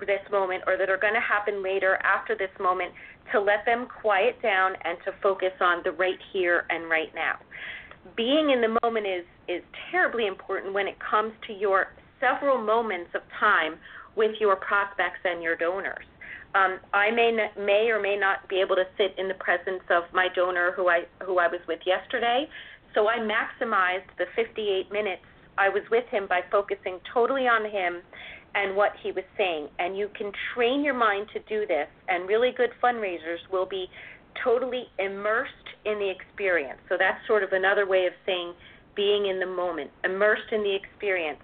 this 0.00 0.22
moment 0.30 0.62
or 0.66 0.76
that 0.76 0.90
are 0.90 0.98
going 0.98 1.14
to 1.14 1.20
happen 1.20 1.62
later 1.62 1.98
after 2.02 2.36
this 2.36 2.50
moment 2.58 2.92
to 3.30 3.40
let 3.40 3.64
them 3.64 3.86
quiet 4.00 4.40
down 4.42 4.72
and 4.84 4.98
to 5.04 5.12
focus 5.22 5.52
on 5.60 5.80
the 5.84 5.92
right 5.92 6.18
here 6.32 6.64
and 6.70 6.90
right 6.90 7.14
now. 7.14 7.34
Being 8.16 8.50
in 8.50 8.60
the 8.60 8.78
moment 8.82 9.06
is 9.06 9.24
is 9.48 9.62
terribly 9.90 10.26
important 10.26 10.72
when 10.74 10.86
it 10.86 10.96
comes 10.98 11.32
to 11.46 11.52
your 11.52 11.88
several 12.20 12.58
moments 12.58 13.10
of 13.14 13.22
time 13.38 13.74
with 14.16 14.32
your 14.40 14.56
prospects 14.56 15.20
and 15.24 15.42
your 15.42 15.56
donors. 15.56 16.04
Um, 16.54 16.80
I 16.92 17.10
may 17.10 17.32
may 17.58 17.88
or 17.90 18.00
may 18.00 18.16
not 18.16 18.48
be 18.48 18.60
able 18.60 18.76
to 18.76 18.84
sit 18.98 19.14
in 19.18 19.28
the 19.28 19.34
presence 19.34 19.82
of 19.90 20.04
my 20.12 20.28
donor 20.34 20.72
who 20.72 20.88
I 20.88 21.04
who 21.24 21.38
I 21.38 21.48
was 21.48 21.60
with 21.66 21.80
yesterday, 21.86 22.46
so 22.94 23.08
I 23.08 23.18
maximized 23.18 24.10
the 24.18 24.26
58 24.36 24.92
minutes 24.92 25.22
I 25.58 25.68
was 25.68 25.82
with 25.90 26.04
him 26.08 26.26
by 26.28 26.40
focusing 26.50 26.98
totally 27.12 27.46
on 27.46 27.64
him 27.64 28.02
and 28.54 28.76
what 28.76 28.92
he 29.02 29.12
was 29.12 29.24
saying. 29.36 29.68
And 29.78 29.96
you 29.96 30.08
can 30.16 30.32
train 30.54 30.84
your 30.84 30.94
mind 30.94 31.28
to 31.32 31.40
do 31.48 31.66
this, 31.66 31.88
and 32.08 32.28
really 32.28 32.52
good 32.52 32.70
fundraisers 32.82 33.38
will 33.50 33.66
be 33.66 33.86
totally 34.42 34.84
immersed 34.98 35.52
in 35.84 35.98
the 35.98 36.10
experience. 36.10 36.78
So 36.88 36.96
that's 36.98 37.18
sort 37.26 37.42
of 37.42 37.52
another 37.52 37.86
way 37.86 38.06
of 38.06 38.12
saying 38.26 38.54
being 38.94 39.26
in 39.26 39.40
the 39.40 39.46
moment, 39.46 39.90
immersed 40.04 40.52
in 40.52 40.62
the 40.62 40.74
experience. 40.74 41.40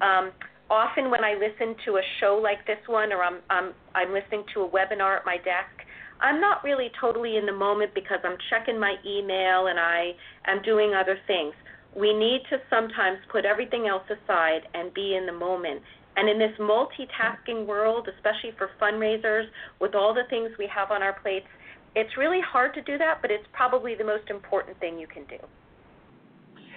Um, 0.00 0.32
often 0.72 1.10
when 1.10 1.22
I 1.22 1.34
listen 1.34 1.76
to 1.84 1.98
a 1.98 2.02
show 2.18 2.40
like 2.42 2.66
this 2.66 2.80
one, 2.86 3.12
or 3.12 3.22
I'm, 3.22 3.40
I'm 3.50 3.74
I'm 3.94 4.12
listening 4.12 4.44
to 4.54 4.62
a 4.62 4.68
webinar 4.68 5.18
at 5.18 5.26
my 5.26 5.36
desk, 5.36 5.76
I'm 6.20 6.40
not 6.40 6.64
really 6.64 6.90
totally 6.98 7.36
in 7.36 7.44
the 7.44 7.52
moment 7.52 7.92
because 7.94 8.18
I'm 8.24 8.38
checking 8.48 8.80
my 8.80 8.96
email 9.04 9.68
and 9.68 9.78
I 9.78 10.12
am 10.46 10.62
doing 10.62 10.94
other 10.94 11.18
things 11.26 11.52
we 11.94 12.12
need 12.12 12.42
to 12.50 12.56
sometimes 12.70 13.18
put 13.30 13.44
everything 13.44 13.86
else 13.86 14.04
aside 14.08 14.62
and 14.74 14.92
be 14.94 15.14
in 15.16 15.26
the 15.26 15.32
moment. 15.32 15.82
And 16.16 16.28
in 16.28 16.38
this 16.38 16.52
multitasking 16.58 17.66
world, 17.66 18.08
especially 18.16 18.52
for 18.56 18.70
fundraisers, 18.80 19.46
with 19.80 19.94
all 19.94 20.14
the 20.14 20.24
things 20.30 20.50
we 20.58 20.68
have 20.74 20.90
on 20.90 21.02
our 21.02 21.18
plates, 21.20 21.46
it's 21.94 22.16
really 22.16 22.40
hard 22.40 22.74
to 22.74 22.82
do 22.82 22.96
that, 22.98 23.18
but 23.20 23.30
it's 23.30 23.44
probably 23.52 23.94
the 23.94 24.04
most 24.04 24.30
important 24.30 24.78
thing 24.80 24.98
you 24.98 25.06
can 25.06 25.24
do. 25.24 25.36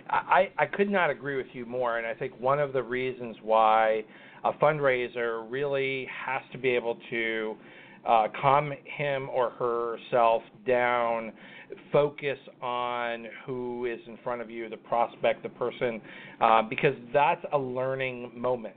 I, 0.10 0.50
I 0.58 0.66
could 0.66 0.90
not 0.90 1.10
agree 1.10 1.36
with 1.36 1.48
you 1.54 1.66
more, 1.66 1.98
and 1.98 2.06
I 2.06 2.14
think 2.14 2.40
one 2.40 2.60
of 2.60 2.74
the 2.74 2.84
reasons 2.84 3.36
why 3.42 4.04
a 4.44 4.52
fundraiser 4.54 5.46
really 5.50 6.08
has 6.26 6.42
to 6.52 6.58
be 6.58 6.70
able 6.70 6.98
to 7.10 7.56
uh, 8.08 8.28
calm 8.40 8.72
him 8.98 9.30
or 9.30 9.50
herself 9.52 10.44
down 10.68 11.34
focus 11.92 12.38
on 12.62 13.26
who 13.46 13.86
is 13.86 14.00
in 14.08 14.18
front 14.24 14.42
of 14.42 14.50
you, 14.50 14.70
the 14.70 14.78
prospect, 14.78 15.42
the 15.44 15.50
person, 15.50 16.00
uh, 16.40 16.62
because 16.62 16.94
that's 17.12 17.44
a 17.54 17.58
learning 17.58 18.32
moment. 18.36 18.76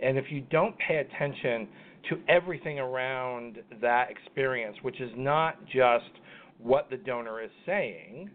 And 0.00 0.16
if 0.16 0.26
you 0.30 0.40
don't 0.50 0.74
pay 0.78 0.96
attention 0.96 1.68
to 2.08 2.18
everything 2.28 2.78
around 2.78 3.58
that 3.80 4.10
experience, 4.10 4.76
which 4.82 5.00
is 5.00 5.10
not 5.16 5.64
just 5.66 6.10
what 6.58 6.88
the 6.90 6.96
donor 6.96 7.42
is 7.42 7.50
saying, 7.66 8.30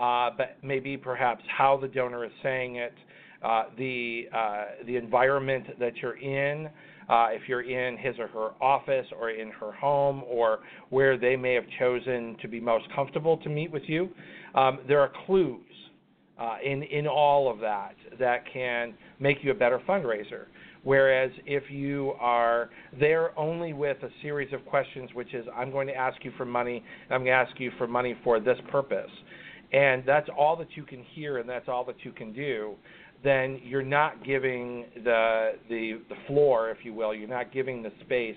uh, 0.00 0.30
but 0.36 0.56
maybe 0.62 0.96
perhaps 0.96 1.42
how 1.56 1.76
the 1.76 1.88
donor 1.88 2.24
is 2.24 2.32
saying 2.42 2.76
it, 2.76 2.94
uh, 3.42 3.64
the 3.76 4.24
uh, 4.34 4.64
the 4.86 4.96
environment 4.96 5.66
that 5.78 5.96
you're 5.96 6.18
in, 6.18 6.68
uh, 7.08 7.28
if 7.30 7.42
you're 7.48 7.62
in 7.62 7.96
his 7.98 8.18
or 8.18 8.28
her 8.28 8.50
office 8.62 9.06
or 9.18 9.30
in 9.30 9.50
her 9.50 9.72
home 9.72 10.22
or 10.26 10.60
where 10.90 11.18
they 11.18 11.36
may 11.36 11.54
have 11.54 11.64
chosen 11.78 12.36
to 12.40 12.48
be 12.48 12.60
most 12.60 12.86
comfortable 12.94 13.36
to 13.38 13.48
meet 13.48 13.70
with 13.70 13.82
you. 13.86 14.08
Um, 14.54 14.80
there 14.88 15.00
are 15.00 15.10
clues 15.26 15.60
uh, 16.38 16.56
in 16.64 16.82
in 16.84 17.06
all 17.06 17.50
of 17.50 17.60
that 17.60 17.94
that 18.18 18.44
can 18.52 18.94
make 19.18 19.38
you 19.42 19.50
a 19.50 19.54
better 19.54 19.80
fundraiser. 19.88 20.46
Whereas 20.82 21.30
if 21.44 21.64
you 21.70 22.14
are 22.18 22.70
there 22.98 23.38
only 23.38 23.74
with 23.74 23.98
a 24.02 24.08
series 24.22 24.50
of 24.54 24.64
questions, 24.64 25.10
which 25.12 25.34
is 25.34 25.44
I'm 25.54 25.70
going 25.70 25.86
to 25.88 25.94
ask 25.94 26.24
you 26.24 26.32
for 26.38 26.46
money, 26.46 26.82
I'm 27.10 27.24
going 27.24 27.26
to 27.26 27.30
ask 27.32 27.60
you 27.60 27.70
for 27.76 27.86
money 27.86 28.16
for 28.24 28.40
this 28.40 28.56
purpose, 28.70 29.10
and 29.72 30.02
that's 30.06 30.28
all 30.36 30.56
that 30.56 30.68
you 30.74 30.82
can 30.82 31.02
hear 31.02 31.38
and 31.38 31.48
that's 31.48 31.68
all 31.68 31.84
that 31.84 31.96
you 32.04 32.12
can 32.12 32.32
do, 32.32 32.74
then 33.22 33.60
you're 33.62 33.82
not 33.82 34.24
giving 34.24 34.86
the, 35.04 35.52
the 35.68 36.00
the 36.08 36.16
floor, 36.26 36.70
if 36.70 36.78
you 36.84 36.94
will. 36.94 37.14
You're 37.14 37.28
not 37.28 37.52
giving 37.52 37.82
the 37.82 37.92
space 38.00 38.36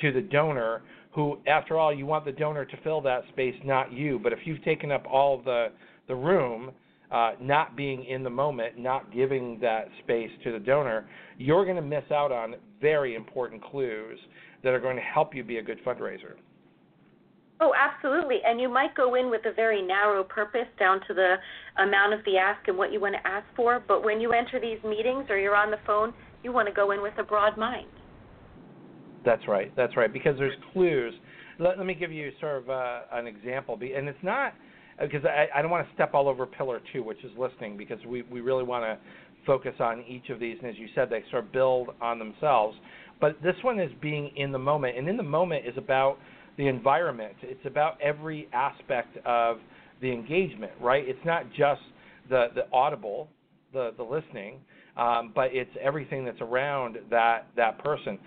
to 0.00 0.12
the 0.12 0.22
donor, 0.22 0.82
who, 1.12 1.38
after 1.46 1.78
all, 1.78 1.94
you 1.94 2.06
want 2.06 2.24
the 2.24 2.32
donor 2.32 2.64
to 2.64 2.76
fill 2.82 3.00
that 3.02 3.22
space, 3.32 3.54
not 3.64 3.92
you. 3.92 4.18
But 4.22 4.32
if 4.32 4.40
you've 4.44 4.64
taken 4.64 4.90
up 4.90 5.04
all 5.10 5.42
the 5.42 5.68
the 6.08 6.14
room, 6.14 6.70
uh, 7.10 7.32
not 7.40 7.76
being 7.76 8.04
in 8.04 8.22
the 8.22 8.30
moment, 8.30 8.78
not 8.78 9.12
giving 9.12 9.58
that 9.60 9.88
space 10.02 10.30
to 10.42 10.52
the 10.52 10.58
donor, 10.58 11.06
you're 11.38 11.64
going 11.64 11.76
to 11.76 11.82
miss 11.82 12.04
out 12.10 12.32
on 12.32 12.56
very 12.80 13.14
important 13.14 13.62
clues 13.62 14.18
that 14.62 14.72
are 14.72 14.80
going 14.80 14.96
to 14.96 15.02
help 15.02 15.34
you 15.34 15.44
be 15.44 15.58
a 15.58 15.62
good 15.62 15.78
fundraiser. 15.84 16.34
Oh, 17.60 17.72
absolutely. 17.78 18.38
And 18.44 18.60
you 18.60 18.68
might 18.68 18.94
go 18.94 19.14
in 19.14 19.30
with 19.30 19.46
a 19.46 19.52
very 19.52 19.80
narrow 19.80 20.24
purpose 20.24 20.66
down 20.78 21.00
to 21.06 21.14
the 21.14 21.36
amount 21.78 22.12
of 22.12 22.24
the 22.24 22.36
ask 22.36 22.66
and 22.68 22.76
what 22.76 22.92
you 22.92 23.00
want 23.00 23.14
to 23.14 23.26
ask 23.26 23.46
for. 23.54 23.82
But 23.86 24.04
when 24.04 24.20
you 24.20 24.32
enter 24.32 24.60
these 24.60 24.82
meetings 24.84 25.26
or 25.30 25.38
you're 25.38 25.56
on 25.56 25.70
the 25.70 25.78
phone, 25.86 26.12
you 26.42 26.52
want 26.52 26.68
to 26.68 26.74
go 26.74 26.90
in 26.90 27.00
with 27.00 27.14
a 27.18 27.22
broad 27.22 27.56
mind. 27.56 27.86
That's 29.24 29.46
right. 29.48 29.72
That's 29.76 29.96
right. 29.96 30.12
Because 30.12 30.36
there's 30.38 30.56
clues. 30.72 31.14
Let, 31.58 31.78
let 31.78 31.86
me 31.86 31.94
give 31.94 32.12
you 32.12 32.32
sort 32.40 32.62
of 32.62 32.70
uh, 32.70 33.00
an 33.12 33.26
example, 33.26 33.78
and 33.80 34.08
it's 34.08 34.18
not 34.22 34.52
because 35.00 35.24
I, 35.24 35.46
I 35.56 35.62
don't 35.62 35.70
want 35.70 35.86
to 35.86 35.94
step 35.94 36.12
all 36.14 36.28
over 36.28 36.46
pillar 36.46 36.80
two, 36.92 37.02
which 37.02 37.22
is 37.24 37.30
listening, 37.38 37.76
because 37.76 37.98
we 38.06 38.22
we 38.22 38.40
really 38.40 38.64
want 38.64 38.84
to 38.84 38.98
focus 39.46 39.74
on 39.78 40.04
each 40.08 40.30
of 40.30 40.40
these, 40.40 40.56
and 40.60 40.70
as 40.70 40.76
you 40.76 40.88
said, 40.94 41.08
they 41.10 41.22
sort 41.30 41.44
of 41.44 41.52
build 41.52 41.90
on 42.00 42.18
themselves. 42.18 42.76
But 43.20 43.40
this 43.42 43.54
one 43.62 43.78
is 43.78 43.90
being 44.02 44.32
in 44.36 44.52
the 44.52 44.58
moment, 44.58 44.98
and 44.98 45.08
in 45.08 45.16
the 45.16 45.22
moment 45.22 45.66
is 45.66 45.76
about 45.76 46.18
the 46.56 46.68
environment. 46.68 47.34
It's 47.42 47.64
about 47.66 48.00
every 48.00 48.48
aspect 48.52 49.16
of 49.26 49.58
the 50.00 50.12
engagement, 50.12 50.72
right? 50.80 51.04
It's 51.06 51.24
not 51.24 51.48
just 51.50 51.80
the 52.28 52.48
the 52.54 52.66
audible, 52.72 53.28
the 53.72 53.92
the 53.96 54.02
listening, 54.02 54.58
um, 54.96 55.32
but 55.34 55.48
it's 55.52 55.70
everything 55.80 56.24
that's 56.24 56.40
around 56.40 56.98
that 57.10 57.46
that 57.56 57.82
person. 57.82 58.18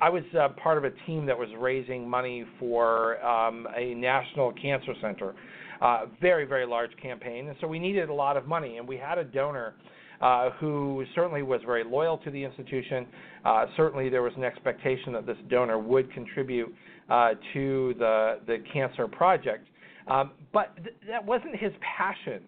I 0.00 0.08
was 0.08 0.22
uh, 0.38 0.48
part 0.62 0.78
of 0.78 0.84
a 0.84 0.90
team 1.06 1.26
that 1.26 1.38
was 1.38 1.48
raising 1.58 2.08
money 2.08 2.44
for 2.58 3.22
um, 3.24 3.66
a 3.76 3.94
national 3.94 4.52
cancer 4.52 4.94
center, 5.00 5.34
uh, 5.80 6.06
very 6.20 6.46
very 6.46 6.66
large 6.66 6.90
campaign, 7.02 7.48
and 7.48 7.56
so 7.60 7.66
we 7.66 7.78
needed 7.78 8.08
a 8.08 8.14
lot 8.14 8.36
of 8.36 8.46
money, 8.46 8.78
and 8.78 8.88
we 8.88 8.96
had 8.96 9.18
a 9.18 9.24
donor. 9.24 9.74
Uh, 10.20 10.50
who 10.52 11.04
certainly 11.14 11.42
was 11.42 11.60
very 11.66 11.82
loyal 11.82 12.16
to 12.16 12.30
the 12.30 12.42
institution. 12.42 13.04
Uh, 13.44 13.66
certainly, 13.76 14.08
there 14.08 14.22
was 14.22 14.32
an 14.36 14.44
expectation 14.44 15.12
that 15.12 15.26
this 15.26 15.36
donor 15.50 15.76
would 15.78 16.10
contribute 16.14 16.72
to 17.08 17.94
the 17.98 18.40
the 18.46 18.58
cancer 18.72 19.06
project, 19.08 19.66
um, 20.08 20.32
but 20.52 20.74
th- 20.76 20.96
that 21.08 21.24
wasn't 21.24 21.56
his 21.56 21.72
passion. 21.96 22.42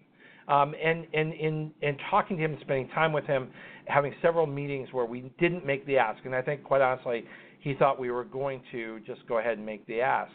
Um, 0.47 0.73
and, 0.81 1.05
and 1.13 1.33
in, 1.33 1.71
in 1.81 1.97
talking 2.09 2.37
to 2.37 2.43
him, 2.43 2.57
spending 2.61 2.87
time 2.89 3.11
with 3.11 3.25
him, 3.25 3.49
having 3.85 4.13
several 4.21 4.47
meetings 4.47 4.87
where 4.93 5.03
we 5.05 5.29
didn't 5.39 5.65
make 5.65 5.85
the 5.85 5.97
ask, 5.97 6.23
and 6.23 6.33
I 6.33 6.41
think 6.41 6.63
quite 6.63 6.79
honestly, 6.79 7.25
he 7.59 7.73
thought 7.73 7.99
we 7.99 8.11
were 8.11 8.23
going 8.23 8.61
to 8.71 9.01
just 9.05 9.27
go 9.27 9.39
ahead 9.39 9.57
and 9.57 9.65
make 9.65 9.85
the 9.87 9.99
ask. 9.99 10.31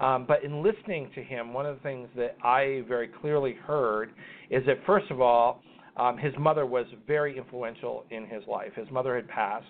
Um, 0.00 0.24
but 0.26 0.42
in 0.42 0.64
listening 0.64 1.10
to 1.14 1.22
him, 1.22 1.52
one 1.52 1.64
of 1.64 1.76
the 1.76 1.82
things 1.82 2.08
that 2.16 2.36
I 2.42 2.82
very 2.88 3.06
clearly 3.06 3.54
heard 3.54 4.10
is 4.50 4.66
that 4.66 4.78
first 4.84 5.10
of 5.12 5.20
all, 5.20 5.62
um, 5.96 6.18
his 6.18 6.32
mother 6.38 6.66
was 6.66 6.86
very 7.06 7.38
influential 7.38 8.04
in 8.10 8.26
his 8.26 8.42
life. 8.48 8.72
His 8.74 8.90
mother 8.90 9.14
had 9.14 9.28
passed, 9.28 9.66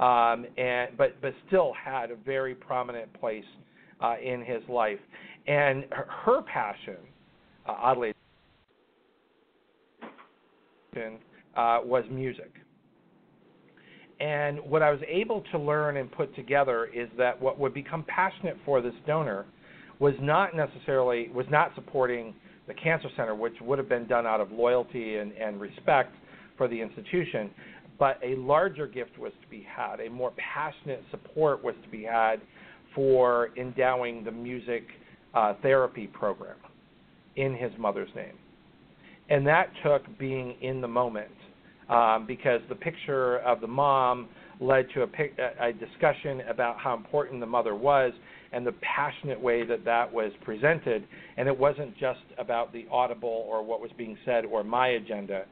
um, 0.00 0.46
and 0.56 0.96
but 0.96 1.20
but 1.20 1.34
still 1.46 1.72
had 1.72 2.10
a 2.10 2.16
very 2.16 2.54
prominent 2.54 3.12
place 3.20 3.44
uh, 4.00 4.16
in 4.22 4.42
his 4.44 4.62
life. 4.68 4.98
And 5.46 5.84
her, 5.90 6.06
her 6.24 6.42
passion, 6.42 6.96
uh, 7.68 7.72
oddly 7.72 8.12
uh, 10.96 11.78
was 11.84 12.04
music. 12.10 12.50
And 14.20 14.58
what 14.60 14.82
I 14.82 14.90
was 14.90 15.00
able 15.08 15.42
to 15.52 15.58
learn 15.58 15.96
and 15.96 16.10
put 16.12 16.34
together 16.34 16.90
is 16.94 17.08
that 17.16 17.40
what 17.40 17.58
would 17.58 17.72
become 17.72 18.04
passionate 18.06 18.56
for 18.66 18.82
this 18.82 18.92
donor 19.06 19.46
was 19.98 20.14
not 20.20 20.54
necessarily 20.54 21.28
was 21.28 21.46
not 21.50 21.74
supporting 21.74 22.34
the 22.66 22.74
cancer 22.74 23.08
center, 23.16 23.34
which 23.34 23.54
would 23.60 23.78
have 23.78 23.88
been 23.88 24.06
done 24.06 24.26
out 24.26 24.40
of 24.40 24.50
loyalty 24.52 25.16
and, 25.16 25.32
and 25.32 25.60
respect 25.60 26.14
for 26.56 26.68
the 26.68 26.80
institution, 26.80 27.50
but 28.00 28.18
a 28.24 28.34
larger 28.34 28.88
gift 28.88 29.16
was 29.16 29.32
to 29.40 29.48
be 29.48 29.64
had, 29.64 30.00
a 30.00 30.10
more 30.10 30.32
passionate 30.36 31.04
support 31.12 31.62
was 31.62 31.76
to 31.84 31.88
be 31.88 32.02
had 32.02 32.40
for 32.94 33.50
endowing 33.56 34.24
the 34.24 34.32
music 34.32 34.82
uh, 35.34 35.54
therapy 35.62 36.08
program 36.08 36.56
in 37.36 37.54
his 37.54 37.70
mother's 37.78 38.10
name 38.16 38.34
and 39.30 39.46
that 39.46 39.70
took 39.84 40.02
being 40.18 40.56
in 40.60 40.80
the 40.80 40.88
moment 40.88 41.30
um, 41.88 42.24
because 42.26 42.60
the 42.68 42.74
picture 42.74 43.38
of 43.38 43.60
the 43.60 43.66
mom 43.66 44.28
led 44.60 44.86
to 44.92 45.02
a, 45.02 45.68
a 45.68 45.72
discussion 45.72 46.42
about 46.48 46.78
how 46.78 46.94
important 46.94 47.40
the 47.40 47.46
mother 47.46 47.74
was 47.74 48.12
and 48.52 48.66
the 48.66 48.74
passionate 48.82 49.40
way 49.40 49.64
that 49.64 49.84
that 49.84 50.12
was 50.12 50.32
presented. 50.44 51.06
And 51.36 51.48
it 51.48 51.56
wasn't 51.56 51.96
just 51.96 52.20
about 52.36 52.72
the 52.72 52.86
audible 52.90 53.46
or 53.48 53.64
what 53.64 53.80
was 53.80 53.90
being 53.96 54.18
said 54.24 54.44
or 54.44 54.62
my 54.62 54.88
agenda. 54.88 55.44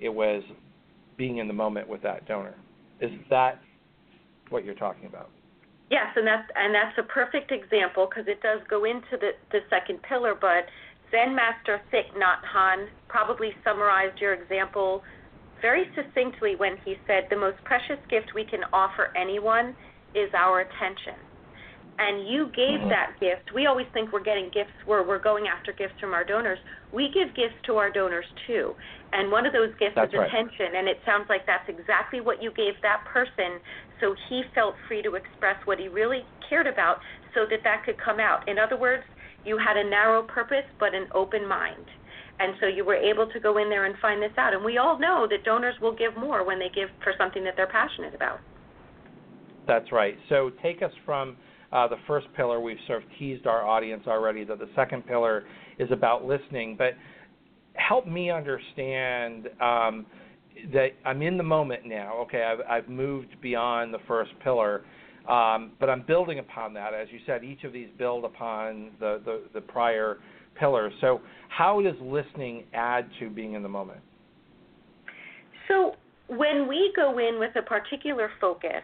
It 0.00 0.08
was 0.08 0.42
being 1.16 1.38
in 1.38 1.48
the 1.48 1.54
moment 1.54 1.88
with 1.88 2.02
that 2.02 2.26
donor. 2.26 2.54
Is 3.00 3.10
that 3.30 3.60
what 4.50 4.64
you're 4.64 4.74
talking 4.74 5.06
about? 5.06 5.30
Yes, 5.90 6.06
and 6.16 6.26
that's 6.26 6.48
and 6.56 6.74
that's 6.74 6.96
a 6.98 7.02
perfect 7.02 7.52
example 7.52 8.08
because 8.08 8.26
it 8.26 8.40
does 8.42 8.60
go 8.68 8.84
into 8.84 9.16
the 9.20 9.30
the 9.52 9.60
second 9.70 10.00
pillar, 10.02 10.34
but 10.34 10.64
Zen 11.10 11.34
Master 11.34 11.80
Thich 11.92 12.10
Nhat 12.16 12.42
Hanh 12.52 12.88
probably 13.08 13.50
summarized 13.62 14.20
your 14.20 14.34
example 14.34 15.02
very 15.60 15.88
succinctly 15.94 16.56
when 16.56 16.76
he 16.84 16.96
said, 17.06 17.24
The 17.30 17.36
most 17.36 17.62
precious 17.64 17.98
gift 18.10 18.34
we 18.34 18.44
can 18.44 18.60
offer 18.72 19.12
anyone 19.16 19.76
is 20.14 20.28
our 20.36 20.60
attention. 20.60 21.14
And 21.96 22.26
you 22.26 22.50
gave 22.56 22.82
mm-hmm. 22.82 22.88
that 22.88 23.14
gift. 23.20 23.54
We 23.54 23.66
always 23.66 23.86
think 23.94 24.12
we're 24.12 24.24
getting 24.24 24.50
gifts 24.52 24.74
where 24.84 25.06
we're 25.06 25.22
going 25.22 25.46
after 25.46 25.72
gifts 25.72 25.94
from 26.00 26.12
our 26.12 26.24
donors. 26.24 26.58
We 26.92 27.10
give 27.14 27.34
gifts 27.36 27.54
to 27.66 27.76
our 27.76 27.90
donors 27.90 28.26
too. 28.46 28.74
And 29.12 29.30
one 29.30 29.46
of 29.46 29.52
those 29.52 29.70
gifts 29.78 29.94
that's 29.94 30.12
is 30.12 30.18
right. 30.18 30.26
attention. 30.26 30.74
And 30.74 30.88
it 30.88 30.98
sounds 31.06 31.26
like 31.28 31.46
that's 31.46 31.68
exactly 31.68 32.20
what 32.20 32.42
you 32.42 32.50
gave 32.50 32.74
that 32.82 33.04
person 33.06 33.62
so 34.00 34.14
he 34.28 34.42
felt 34.54 34.74
free 34.88 35.02
to 35.02 35.14
express 35.14 35.56
what 35.66 35.78
he 35.78 35.88
really 35.88 36.24
cared 36.48 36.66
about 36.66 36.98
so 37.34 37.46
that 37.48 37.60
that 37.64 37.84
could 37.84 37.96
come 37.98 38.20
out. 38.20 38.48
In 38.48 38.58
other 38.58 38.76
words, 38.76 39.04
you 39.44 39.58
had 39.58 39.76
a 39.76 39.88
narrow 39.88 40.22
purpose 40.22 40.64
but 40.78 40.94
an 40.94 41.06
open 41.14 41.46
mind. 41.46 41.86
And 42.40 42.54
so 42.60 42.66
you 42.66 42.84
were 42.84 42.96
able 42.96 43.30
to 43.30 43.38
go 43.38 43.58
in 43.58 43.70
there 43.70 43.84
and 43.84 43.94
find 44.02 44.20
this 44.20 44.32
out. 44.36 44.54
And 44.54 44.64
we 44.64 44.78
all 44.78 44.98
know 44.98 45.26
that 45.30 45.44
donors 45.44 45.76
will 45.80 45.94
give 45.94 46.16
more 46.16 46.44
when 46.44 46.58
they 46.58 46.68
give 46.74 46.88
for 47.02 47.12
something 47.16 47.44
that 47.44 47.54
they're 47.56 47.68
passionate 47.68 48.14
about. 48.14 48.40
That's 49.66 49.92
right. 49.92 50.18
So 50.28 50.50
take 50.62 50.82
us 50.82 50.90
from 51.06 51.36
uh, 51.72 51.88
the 51.88 51.96
first 52.06 52.26
pillar. 52.36 52.60
We've 52.60 52.76
sort 52.86 53.02
of 53.02 53.08
teased 53.18 53.46
our 53.46 53.66
audience 53.66 54.04
already 54.06 54.44
that 54.44 54.58
the 54.58 54.68
second 54.74 55.06
pillar 55.06 55.44
is 55.78 55.90
about 55.90 56.24
listening. 56.24 56.76
But 56.76 56.94
help 57.74 58.06
me 58.06 58.30
understand 58.30 59.48
um, 59.60 60.06
that 60.72 60.90
I'm 61.04 61.22
in 61.22 61.36
the 61.36 61.44
moment 61.44 61.86
now. 61.86 62.18
Okay, 62.22 62.42
I've, 62.42 62.60
I've 62.68 62.88
moved 62.88 63.36
beyond 63.42 63.92
the 63.92 63.98
first 64.06 64.30
pillar. 64.42 64.84
Um, 65.28 65.72
but 65.80 65.88
I'm 65.88 66.02
building 66.06 66.38
upon 66.38 66.74
that. 66.74 66.92
As 66.92 67.08
you 67.10 67.18
said, 67.24 67.44
each 67.44 67.64
of 67.64 67.72
these 67.72 67.88
build 67.96 68.24
upon 68.24 68.90
the, 69.00 69.22
the, 69.24 69.42
the 69.54 69.60
prior 69.62 70.18
pillars. 70.58 70.92
So, 71.00 71.20
how 71.48 71.80
does 71.80 71.94
listening 72.02 72.64
add 72.74 73.08
to 73.20 73.30
being 73.30 73.54
in 73.54 73.62
the 73.62 73.68
moment? 73.68 74.00
So, 75.68 75.94
when 76.28 76.68
we 76.68 76.92
go 76.94 77.18
in 77.18 77.38
with 77.38 77.56
a 77.56 77.62
particular 77.62 78.30
focus, 78.38 78.82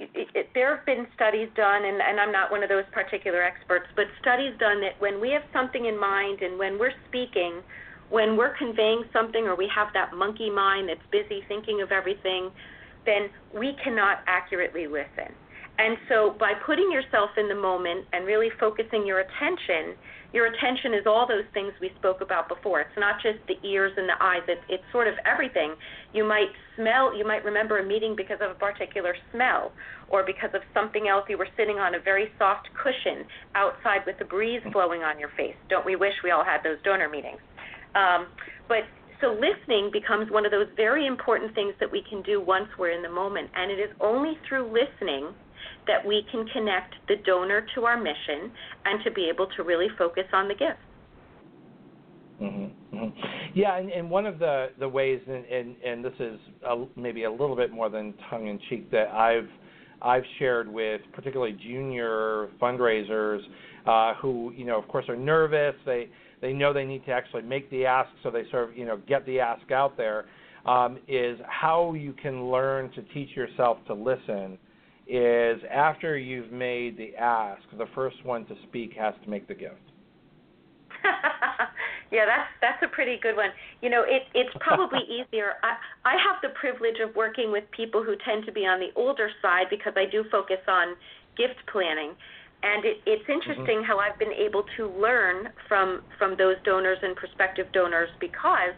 it, 0.00 0.28
it, 0.34 0.48
there 0.54 0.76
have 0.76 0.86
been 0.86 1.06
studies 1.14 1.48
done, 1.54 1.84
and, 1.84 2.00
and 2.00 2.18
I'm 2.18 2.32
not 2.32 2.50
one 2.50 2.62
of 2.62 2.68
those 2.68 2.88
particular 2.92 3.42
experts, 3.42 3.86
but 3.94 4.06
studies 4.20 4.52
done 4.58 4.80
that 4.80 4.98
when 4.98 5.20
we 5.20 5.30
have 5.30 5.42
something 5.52 5.84
in 5.84 5.98
mind 5.98 6.40
and 6.40 6.58
when 6.58 6.78
we're 6.78 6.96
speaking, 7.08 7.60
when 8.08 8.36
we're 8.36 8.56
conveying 8.56 9.04
something 9.12 9.44
or 9.44 9.54
we 9.54 9.68
have 9.74 9.88
that 9.92 10.14
monkey 10.16 10.50
mind 10.50 10.88
that's 10.88 11.04
busy 11.12 11.44
thinking 11.48 11.82
of 11.82 11.92
everything, 11.92 12.50
then 13.04 13.28
we 13.54 13.76
cannot 13.84 14.20
accurately 14.26 14.86
listen. 14.86 15.32
And 15.78 15.96
so 16.08 16.36
by 16.38 16.52
putting 16.66 16.90
yourself 16.92 17.30
in 17.36 17.48
the 17.48 17.54
moment 17.54 18.06
and 18.12 18.26
really 18.26 18.50
focusing 18.58 19.06
your 19.06 19.20
attention, 19.20 19.96
your 20.32 20.46
attention 20.46 20.94
is 20.94 21.06
all 21.06 21.26
those 21.26 21.44
things 21.52 21.72
we 21.80 21.90
spoke 21.98 22.20
about 22.20 22.48
before. 22.48 22.80
It's 22.80 22.98
not 22.98 23.20
just 23.22 23.38
the 23.48 23.58
ears 23.66 23.92
and 23.96 24.08
the 24.08 24.14
eyes, 24.20 24.42
it's, 24.48 24.62
it's 24.68 24.84
sort 24.92 25.08
of 25.08 25.14
everything. 25.26 25.74
You 26.12 26.24
might 26.24 26.50
smell, 26.76 27.16
you 27.16 27.26
might 27.26 27.44
remember 27.44 27.78
a 27.78 27.86
meeting 27.86 28.14
because 28.16 28.38
of 28.40 28.50
a 28.50 28.54
particular 28.54 29.14
smell 29.32 29.72
or 30.08 30.24
because 30.24 30.50
of 30.54 30.62
something 30.72 31.08
else. 31.08 31.24
You 31.28 31.38
were 31.38 31.48
sitting 31.56 31.78
on 31.78 31.94
a 31.94 32.00
very 32.00 32.30
soft 32.38 32.68
cushion 32.74 33.26
outside 33.54 34.06
with 34.06 34.18
the 34.18 34.24
breeze 34.24 34.62
blowing 34.72 35.02
on 35.02 35.18
your 35.18 35.30
face. 35.36 35.56
Don't 35.68 35.86
we 35.86 35.96
wish 35.96 36.14
we 36.22 36.30
all 36.30 36.44
had 36.44 36.62
those 36.62 36.78
donor 36.84 37.08
meetings? 37.08 37.40
Um, 37.94 38.28
but 38.68 38.86
so 39.20 39.36
listening 39.36 39.90
becomes 39.92 40.30
one 40.30 40.46
of 40.46 40.50
those 40.50 40.68
very 40.76 41.06
important 41.06 41.54
things 41.54 41.74
that 41.80 41.90
we 41.90 42.02
can 42.08 42.22
do 42.22 42.40
once 42.40 42.68
we're 42.78 42.90
in 42.92 43.02
the 43.02 43.10
moment. 43.10 43.50
And 43.54 43.70
it 43.70 43.78
is 43.78 43.90
only 44.00 44.38
through 44.48 44.72
listening 44.72 45.34
that 45.86 46.04
we 46.06 46.24
can 46.30 46.46
connect 46.48 46.94
the 47.08 47.16
donor 47.26 47.66
to 47.74 47.84
our 47.84 47.96
mission 47.96 48.52
and 48.84 49.02
to 49.04 49.10
be 49.10 49.28
able 49.32 49.46
to 49.56 49.62
really 49.62 49.88
focus 49.98 50.24
on 50.32 50.48
the 50.48 50.54
gift. 50.54 50.78
Mm-hmm, 52.40 52.96
mm-hmm. 52.96 53.20
Yeah, 53.54 53.76
and, 53.76 53.90
and 53.90 54.10
one 54.10 54.24
of 54.24 54.38
the, 54.38 54.68
the 54.78 54.88
ways, 54.88 55.20
and, 55.26 55.44
and, 55.44 55.76
and 55.84 56.04
this 56.04 56.14
is 56.18 56.38
a, 56.66 56.84
maybe 56.96 57.24
a 57.24 57.30
little 57.30 57.56
bit 57.56 57.70
more 57.70 57.90
than 57.90 58.14
tongue 58.30 58.46
in 58.46 58.58
cheek, 58.68 58.90
that 58.90 59.08
I've 59.08 59.48
I've 60.02 60.24
shared 60.38 60.66
with 60.66 61.02
particularly 61.12 61.52
junior 61.52 62.48
fundraisers 62.60 63.40
uh, 63.86 64.14
who, 64.14 64.50
you 64.56 64.64
know, 64.64 64.78
of 64.78 64.88
course, 64.88 65.04
are 65.08 65.16
nervous. 65.16 65.74
They 65.84 66.08
they 66.40 66.54
know 66.54 66.72
they 66.72 66.86
need 66.86 67.04
to 67.04 67.12
actually 67.12 67.42
make 67.42 67.68
the 67.70 67.84
ask, 67.84 68.08
so 68.22 68.30
they 68.30 68.44
sort 68.50 68.70
of, 68.70 68.76
you 68.78 68.86
know, 68.86 68.98
get 69.06 69.26
the 69.26 69.40
ask 69.40 69.70
out 69.70 69.98
there. 69.98 70.24
Um, 70.66 70.98
is 71.08 71.38
how 71.46 71.94
you 71.94 72.12
can 72.12 72.50
learn 72.50 72.90
to 72.92 73.02
teach 73.14 73.34
yourself 73.34 73.78
to 73.86 73.94
listen 73.94 74.58
is 75.10 75.60
after 75.70 76.16
you've 76.16 76.52
made 76.52 76.96
the 76.96 77.16
ask, 77.16 77.62
the 77.76 77.88
first 77.94 78.24
one 78.24 78.46
to 78.46 78.54
speak 78.68 78.92
has 78.94 79.14
to 79.24 79.30
make 79.30 79.48
the 79.48 79.54
gift. 79.54 79.74
Yeah, 82.10 82.26
that's 82.26 82.50
that's 82.60 82.82
a 82.82 82.90
pretty 82.90 83.18
good 83.22 83.36
one. 83.36 83.50
You 83.82 83.90
know, 83.90 84.02
it 84.02 84.26
it's 84.34 84.50
probably 84.60 85.06
easier. 85.06 85.54
I 85.62 85.78
I 86.04 86.14
have 86.18 86.42
the 86.42 86.50
privilege 86.58 86.98
of 86.98 87.14
working 87.14 87.52
with 87.52 87.64
people 87.70 88.02
who 88.02 88.16
tend 88.26 88.44
to 88.46 88.52
be 88.52 88.66
on 88.66 88.80
the 88.80 88.90
older 88.98 89.30
side 89.40 89.70
because 89.70 89.94
I 89.96 90.10
do 90.10 90.24
focus 90.30 90.60
on 90.66 90.98
gift 91.38 91.62
planning. 91.70 92.14
And 92.62 92.84
it, 92.84 93.00
it's 93.06 93.22
mm-hmm. 93.22 93.32
interesting 93.32 93.78
mm-hmm. 93.80 93.88
how 93.88 93.98
I've 93.98 94.18
been 94.18 94.34
able 94.34 94.64
to 94.76 94.90
learn 94.90 95.54
from 95.68 96.02
from 96.18 96.36
those 96.36 96.56
donors 96.64 96.98
and 97.02 97.14
prospective 97.14 97.70
donors 97.72 98.10
because 98.18 98.74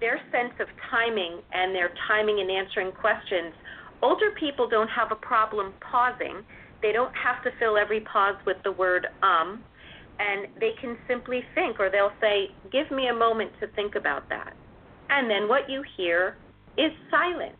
their 0.00 0.18
sense 0.34 0.52
of 0.58 0.66
timing 0.90 1.40
and 1.54 1.74
their 1.74 1.94
timing 2.10 2.40
in 2.40 2.50
answering 2.50 2.90
questions. 2.90 3.54
Older 4.02 4.30
people 4.38 4.68
don't 4.68 4.88
have 4.88 5.12
a 5.12 5.16
problem 5.16 5.72
pausing. 5.80 6.42
They 6.82 6.92
don't 6.92 7.14
have 7.14 7.42
to 7.44 7.50
fill 7.58 7.76
every 7.76 8.00
pause 8.00 8.36
with 8.46 8.58
the 8.64 8.72
word 8.72 9.06
um 9.22 9.62
and 10.18 10.46
they 10.60 10.72
can 10.80 10.96
simply 11.08 11.42
think, 11.54 11.80
or 11.80 11.90
they'll 11.90 12.12
say, 12.20 12.50
Give 12.70 12.90
me 12.90 13.08
a 13.08 13.14
moment 13.14 13.50
to 13.60 13.66
think 13.68 13.94
about 13.94 14.28
that. 14.28 14.54
And 15.10 15.30
then 15.30 15.48
what 15.48 15.68
you 15.68 15.82
hear 15.96 16.36
is 16.78 16.92
silence. 17.10 17.56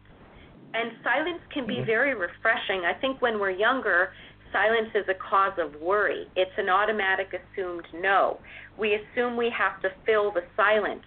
And 0.73 0.93
silence 1.03 1.41
can 1.53 1.67
be 1.67 1.77
mm-hmm. 1.77 1.87
very 1.87 2.15
refreshing. 2.15 2.83
I 2.85 2.95
think 3.01 3.21
when 3.23 3.39
we're 3.39 3.51
younger, 3.51 4.11
silence 4.53 4.91
is 4.95 5.05
a 5.09 5.15
cause 5.15 5.53
of 5.59 5.81
worry. 5.81 6.27
It's 6.37 6.51
an 6.59 6.69
automatic 6.69 7.29
assumed 7.33 7.87
no. 7.95 8.39
We 8.79 8.95
assume 8.95 9.37
we 9.37 9.53
have 9.57 9.81
to 9.83 9.91
fill 10.07 10.33
the 10.33 10.43
silence. 10.57 11.05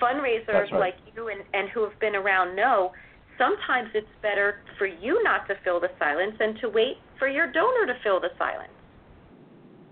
Fundraisers 0.00 0.70
right. 0.72 0.72
like 0.72 0.94
you 1.14 1.28
and, 1.28 1.42
and 1.52 1.68
who 1.70 1.82
have 1.82 1.98
been 2.00 2.14
around 2.14 2.56
know 2.56 2.92
sometimes 3.40 3.88
it's 3.94 4.06
better 4.20 4.56
for 4.78 4.86
you 4.86 5.22
not 5.24 5.48
to 5.48 5.54
fill 5.64 5.80
the 5.80 5.88
silence 5.98 6.34
and 6.38 6.58
to 6.60 6.68
wait 6.68 6.98
for 7.18 7.26
your 7.26 7.50
donor 7.50 7.86
to 7.86 7.94
fill 8.04 8.20
the 8.20 8.28
silence. 8.38 8.70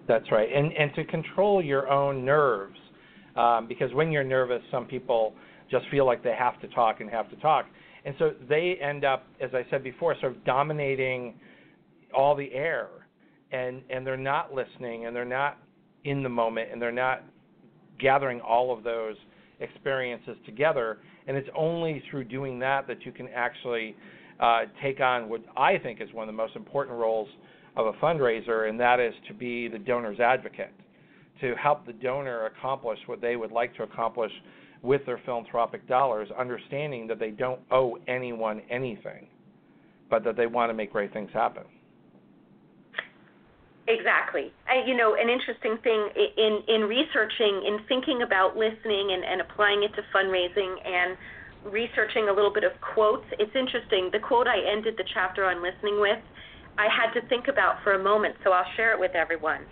That's 0.06 0.30
right, 0.30 0.48
and 0.54 0.72
and 0.72 0.94
to 0.94 1.04
control 1.04 1.62
your 1.62 1.88
own 1.90 2.24
nerves, 2.24 2.78
um, 3.36 3.66
because 3.66 3.92
when 3.92 4.12
you're 4.12 4.24
nervous, 4.24 4.62
some 4.70 4.86
people 4.86 5.34
just 5.70 5.84
feel 5.90 6.06
like 6.06 6.22
they 6.22 6.34
have 6.38 6.60
to 6.60 6.68
talk 6.68 7.00
and 7.00 7.10
have 7.10 7.28
to 7.30 7.36
talk, 7.36 7.66
and 8.04 8.14
so 8.18 8.32
they 8.48 8.78
end 8.80 9.04
up, 9.04 9.26
as 9.40 9.50
I 9.52 9.66
said 9.70 9.84
before, 9.84 10.14
sort 10.20 10.36
of 10.36 10.44
dominating 10.44 11.34
all 12.14 12.34
the 12.34 12.52
air, 12.54 12.88
and 13.52 13.82
and 13.90 14.06
they're 14.06 14.16
not 14.16 14.54
listening, 14.54 15.06
and 15.06 15.14
they're 15.14 15.26
not 15.26 15.58
in 16.04 16.22
the 16.22 16.28
moment, 16.28 16.70
and 16.72 16.80
they're 16.80 16.90
not 16.90 17.22
gathering 17.98 18.40
all 18.40 18.72
of 18.72 18.82
those 18.84 19.16
experiences 19.60 20.36
together, 20.46 20.98
and 21.28 21.36
it's 21.36 21.48
only 21.54 22.02
through 22.10 22.24
doing 22.24 22.58
that 22.58 22.88
that 22.88 23.04
you 23.04 23.12
can 23.12 23.28
actually 23.28 23.94
uh, 24.40 24.62
take 24.82 25.00
on 25.00 25.28
what 25.28 25.42
I 25.56 25.76
think 25.78 26.00
is 26.00 26.08
one 26.12 26.26
of 26.28 26.34
the 26.34 26.36
most 26.36 26.56
important 26.56 26.98
roles 26.98 27.28
of 27.76 27.86
a 27.86 27.92
fundraiser, 27.94 28.68
and 28.68 28.80
that 28.80 28.98
is 28.98 29.12
to 29.28 29.34
be 29.34 29.68
the 29.68 29.78
donor's 29.78 30.18
advocate, 30.18 30.72
to 31.42 31.54
help 31.54 31.86
the 31.86 31.92
donor 31.92 32.46
accomplish 32.46 32.98
what 33.06 33.20
they 33.20 33.36
would 33.36 33.52
like 33.52 33.76
to 33.76 33.82
accomplish 33.82 34.32
with 34.82 35.04
their 35.06 35.20
philanthropic 35.24 35.86
dollars, 35.86 36.28
understanding 36.36 37.06
that 37.06 37.18
they 37.18 37.30
don't 37.30 37.60
owe 37.70 37.98
anyone 38.08 38.62
anything, 38.70 39.26
but 40.08 40.24
that 40.24 40.36
they 40.36 40.46
want 40.46 40.70
to 40.70 40.74
make 40.74 40.90
great 40.92 41.12
things 41.12 41.30
happen. 41.32 41.64
Exactly. 43.88 44.52
I, 44.68 44.84
you 44.86 44.94
know, 44.94 45.16
an 45.16 45.32
interesting 45.32 45.80
thing 45.82 46.12
in 46.36 46.60
in 46.68 46.82
researching, 46.84 47.64
in 47.64 47.80
thinking 47.88 48.20
about 48.20 48.54
listening 48.54 49.16
and, 49.16 49.24
and 49.24 49.40
applying 49.40 49.82
it 49.82 49.96
to 49.96 50.02
fundraising 50.12 50.76
and 50.84 51.16
researching 51.64 52.28
a 52.28 52.32
little 52.32 52.52
bit 52.52 52.64
of 52.64 52.72
quotes. 52.84 53.24
It's 53.40 53.56
interesting. 53.56 54.10
The 54.12 54.20
quote 54.20 54.46
I 54.46 54.60
ended 54.60 54.94
the 54.98 55.04
chapter 55.14 55.44
on 55.44 55.62
listening 55.62 56.00
with 56.00 56.20
I 56.78 56.86
had 56.86 57.12
to 57.20 57.26
think 57.26 57.48
about 57.48 57.82
for 57.82 57.94
a 57.94 58.02
moment, 58.02 58.36
so 58.44 58.52
I'll 58.52 58.70
share 58.76 58.92
it 58.94 59.00
with 59.00 59.16
everyone. 59.16 59.62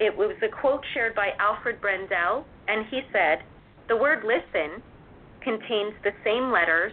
It 0.00 0.16
was 0.16 0.34
a 0.42 0.48
quote 0.48 0.82
shared 0.92 1.14
by 1.14 1.30
Alfred 1.38 1.80
Brendel, 1.80 2.44
and 2.66 2.84
he 2.90 3.00
said, 3.12 3.38
The 3.88 3.96
word 3.96 4.24
listen 4.24 4.82
contains 5.40 5.94
the 6.02 6.10
same 6.24 6.50
letters 6.50 6.92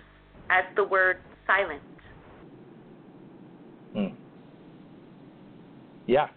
as 0.51 0.63
the 0.75 0.83
word 0.83 1.17
silent. 1.47 1.81
Hmm. 3.93 4.15
Yeah. 6.05 6.27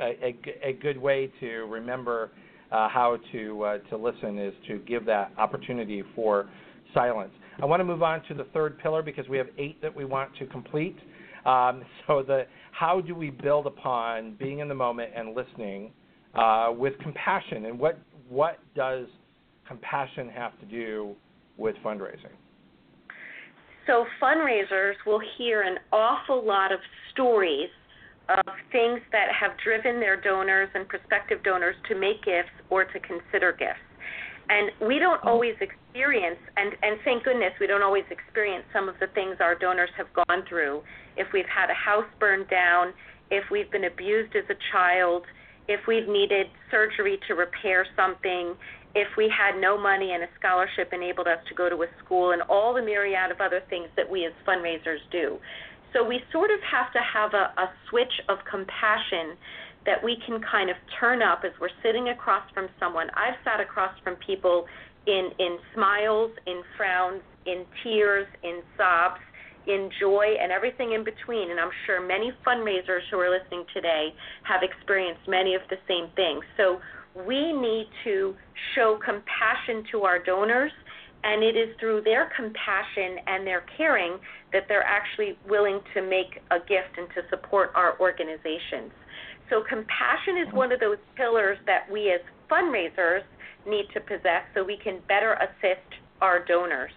A, 0.00 0.36
a, 0.62 0.72
good 0.72 0.96
way 0.96 1.30
to 1.40 1.46
remember 1.66 2.30
uh, 2.72 2.88
how 2.88 3.18
to 3.32 3.62
uh, 3.62 3.78
to 3.90 3.96
listen 3.96 4.38
is 4.38 4.54
to 4.68 4.78
give 4.78 5.04
that 5.06 5.32
opportunity 5.36 6.02
for 6.14 6.48
silence. 6.94 7.32
I 7.60 7.66
want 7.66 7.80
to 7.80 7.84
move 7.84 8.02
on 8.02 8.22
to 8.28 8.34
the 8.34 8.44
third 8.54 8.78
pillar 8.78 9.02
because 9.02 9.28
we 9.28 9.36
have 9.36 9.48
eight 9.58 9.80
that 9.82 9.94
we 9.94 10.04
want 10.04 10.34
to 10.38 10.46
complete. 10.46 10.96
Um, 11.44 11.82
so 12.06 12.22
the 12.22 12.46
how 12.72 13.00
do 13.00 13.14
we 13.14 13.30
build 13.30 13.66
upon 13.66 14.36
being 14.38 14.60
in 14.60 14.68
the 14.68 14.74
moment 14.74 15.10
and 15.14 15.34
listening 15.34 15.92
uh, 16.34 16.68
with 16.74 16.98
compassion, 17.00 17.66
and 17.66 17.78
what 17.78 17.98
what 18.28 18.58
does 18.74 19.06
compassion 19.66 20.28
have 20.28 20.58
to 20.60 20.66
do 20.66 21.14
with 21.56 21.76
fundraising? 21.84 22.34
So 23.86 24.04
fundraisers 24.22 24.94
will 25.04 25.20
hear 25.36 25.62
an 25.62 25.76
awful 25.92 26.46
lot 26.46 26.72
of 26.72 26.78
stories 27.12 27.68
of 28.38 28.54
things 28.70 29.00
that 29.12 29.28
have 29.32 29.52
driven 29.62 30.00
their 30.00 30.20
donors 30.20 30.68
and 30.74 30.88
prospective 30.88 31.42
donors 31.42 31.74
to 31.88 31.94
make 31.94 32.22
gifts 32.24 32.54
or 32.70 32.84
to 32.84 32.98
consider 33.00 33.52
gifts. 33.52 33.82
And 34.50 34.70
we 34.86 34.98
don't 34.98 35.18
mm-hmm. 35.18 35.28
always 35.28 35.54
experience, 35.60 36.38
and, 36.56 36.74
and 36.82 36.98
thank 37.04 37.24
goodness 37.24 37.52
we 37.60 37.66
don't 37.66 37.82
always 37.82 38.04
experience 38.10 38.64
some 38.72 38.88
of 38.88 38.96
the 38.98 39.06
things 39.14 39.36
our 39.40 39.54
donors 39.54 39.90
have 39.96 40.08
gone 40.12 40.44
through. 40.48 40.82
If 41.16 41.28
we've 41.32 41.48
had 41.48 41.70
a 41.70 41.74
house 41.74 42.08
burned 42.18 42.48
down, 42.48 42.92
if 43.30 43.44
we've 43.50 43.70
been 43.70 43.84
abused 43.84 44.34
as 44.34 44.44
a 44.50 44.58
child, 44.72 45.22
if 45.68 45.80
we've 45.86 46.08
needed 46.08 46.46
surgery 46.70 47.18
to 47.28 47.34
repair 47.34 47.86
something, 47.94 48.54
if 48.94 49.06
we 49.16 49.30
had 49.30 49.60
no 49.60 49.78
money 49.78 50.12
and 50.12 50.24
a 50.24 50.28
scholarship 50.36 50.90
enabled 50.92 51.28
us 51.28 51.38
to 51.48 51.54
go 51.54 51.68
to 51.68 51.76
a 51.82 51.86
school, 52.04 52.32
and 52.32 52.42
all 52.42 52.74
the 52.74 52.82
myriad 52.82 53.30
of 53.30 53.40
other 53.40 53.62
things 53.70 53.86
that 53.96 54.10
we 54.10 54.26
as 54.26 54.32
fundraisers 54.46 54.98
do. 55.12 55.38
So 55.92 56.04
we 56.04 56.20
sort 56.32 56.50
of 56.50 56.60
have 56.70 56.92
to 56.92 57.00
have 57.00 57.34
a, 57.34 57.52
a 57.60 57.70
switch 57.88 58.12
of 58.28 58.38
compassion 58.50 59.36
that 59.86 60.02
we 60.02 60.16
can 60.26 60.40
kind 60.42 60.70
of 60.70 60.76
turn 60.98 61.22
up 61.22 61.42
as 61.44 61.52
we're 61.60 61.74
sitting 61.82 62.08
across 62.10 62.44
from 62.52 62.68
someone. 62.78 63.08
I've 63.14 63.38
sat 63.44 63.60
across 63.60 63.92
from 64.04 64.16
people 64.16 64.66
in 65.06 65.30
in 65.38 65.58
smiles, 65.74 66.30
in 66.46 66.62
frowns, 66.76 67.22
in 67.46 67.64
tears, 67.82 68.26
in 68.42 68.60
sobs, 68.76 69.20
in 69.66 69.90
joy, 69.98 70.36
and 70.40 70.52
everything 70.52 70.92
in 70.92 71.04
between. 71.04 71.50
And 71.50 71.58
I'm 71.58 71.70
sure 71.86 72.06
many 72.06 72.32
fundraisers 72.46 73.00
who 73.10 73.18
are 73.18 73.30
listening 73.30 73.64
today 73.72 74.12
have 74.44 74.62
experienced 74.62 75.22
many 75.26 75.54
of 75.54 75.62
the 75.70 75.76
same 75.88 76.08
things. 76.14 76.44
So 76.56 76.80
we 77.26 77.52
need 77.52 77.88
to 78.04 78.34
show 78.74 78.98
compassion 79.04 79.84
to 79.92 80.02
our 80.02 80.22
donors. 80.22 80.72
And 81.22 81.42
it 81.44 81.56
is 81.56 81.76
through 81.78 82.02
their 82.02 82.30
compassion 82.34 83.18
and 83.26 83.46
their 83.46 83.64
caring 83.76 84.18
that 84.52 84.64
they're 84.68 84.84
actually 84.84 85.36
willing 85.48 85.80
to 85.94 86.02
make 86.02 86.40
a 86.50 86.58
gift 86.58 86.96
and 86.96 87.08
to 87.14 87.22
support 87.28 87.72
our 87.74 87.98
organizations. 88.00 88.90
So 89.50 89.62
compassion 89.68 90.38
is 90.46 90.52
one 90.54 90.72
of 90.72 90.80
those 90.80 90.98
pillars 91.16 91.58
that 91.66 91.90
we 91.90 92.12
as 92.12 92.20
fundraisers 92.50 93.22
need 93.66 93.86
to 93.92 94.00
possess 94.00 94.46
so 94.54 94.64
we 94.64 94.78
can 94.82 95.00
better 95.08 95.34
assist 95.34 95.86
our 96.20 96.44
donors. 96.44 96.92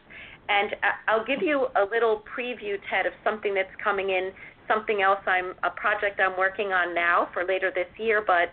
And 0.50 0.76
I'll 1.08 1.26
give 1.26 1.42
you 1.42 1.68
a 1.76 1.84
little 1.90 2.24
preview, 2.38 2.78
Ted, 2.90 3.06
of 3.06 3.14
something 3.24 3.54
that's 3.54 3.74
coming 3.84 4.10
in, 4.10 4.32
something 4.68 5.02
else 5.02 5.20
I'm 5.26 5.54
a 5.64 5.70
project 5.70 6.20
I'm 6.20 6.38
working 6.38 6.72
on 6.72 6.94
now 6.94 7.30
for 7.34 7.46
later 7.46 7.72
this 7.74 7.88
year, 7.98 8.24
but 8.26 8.52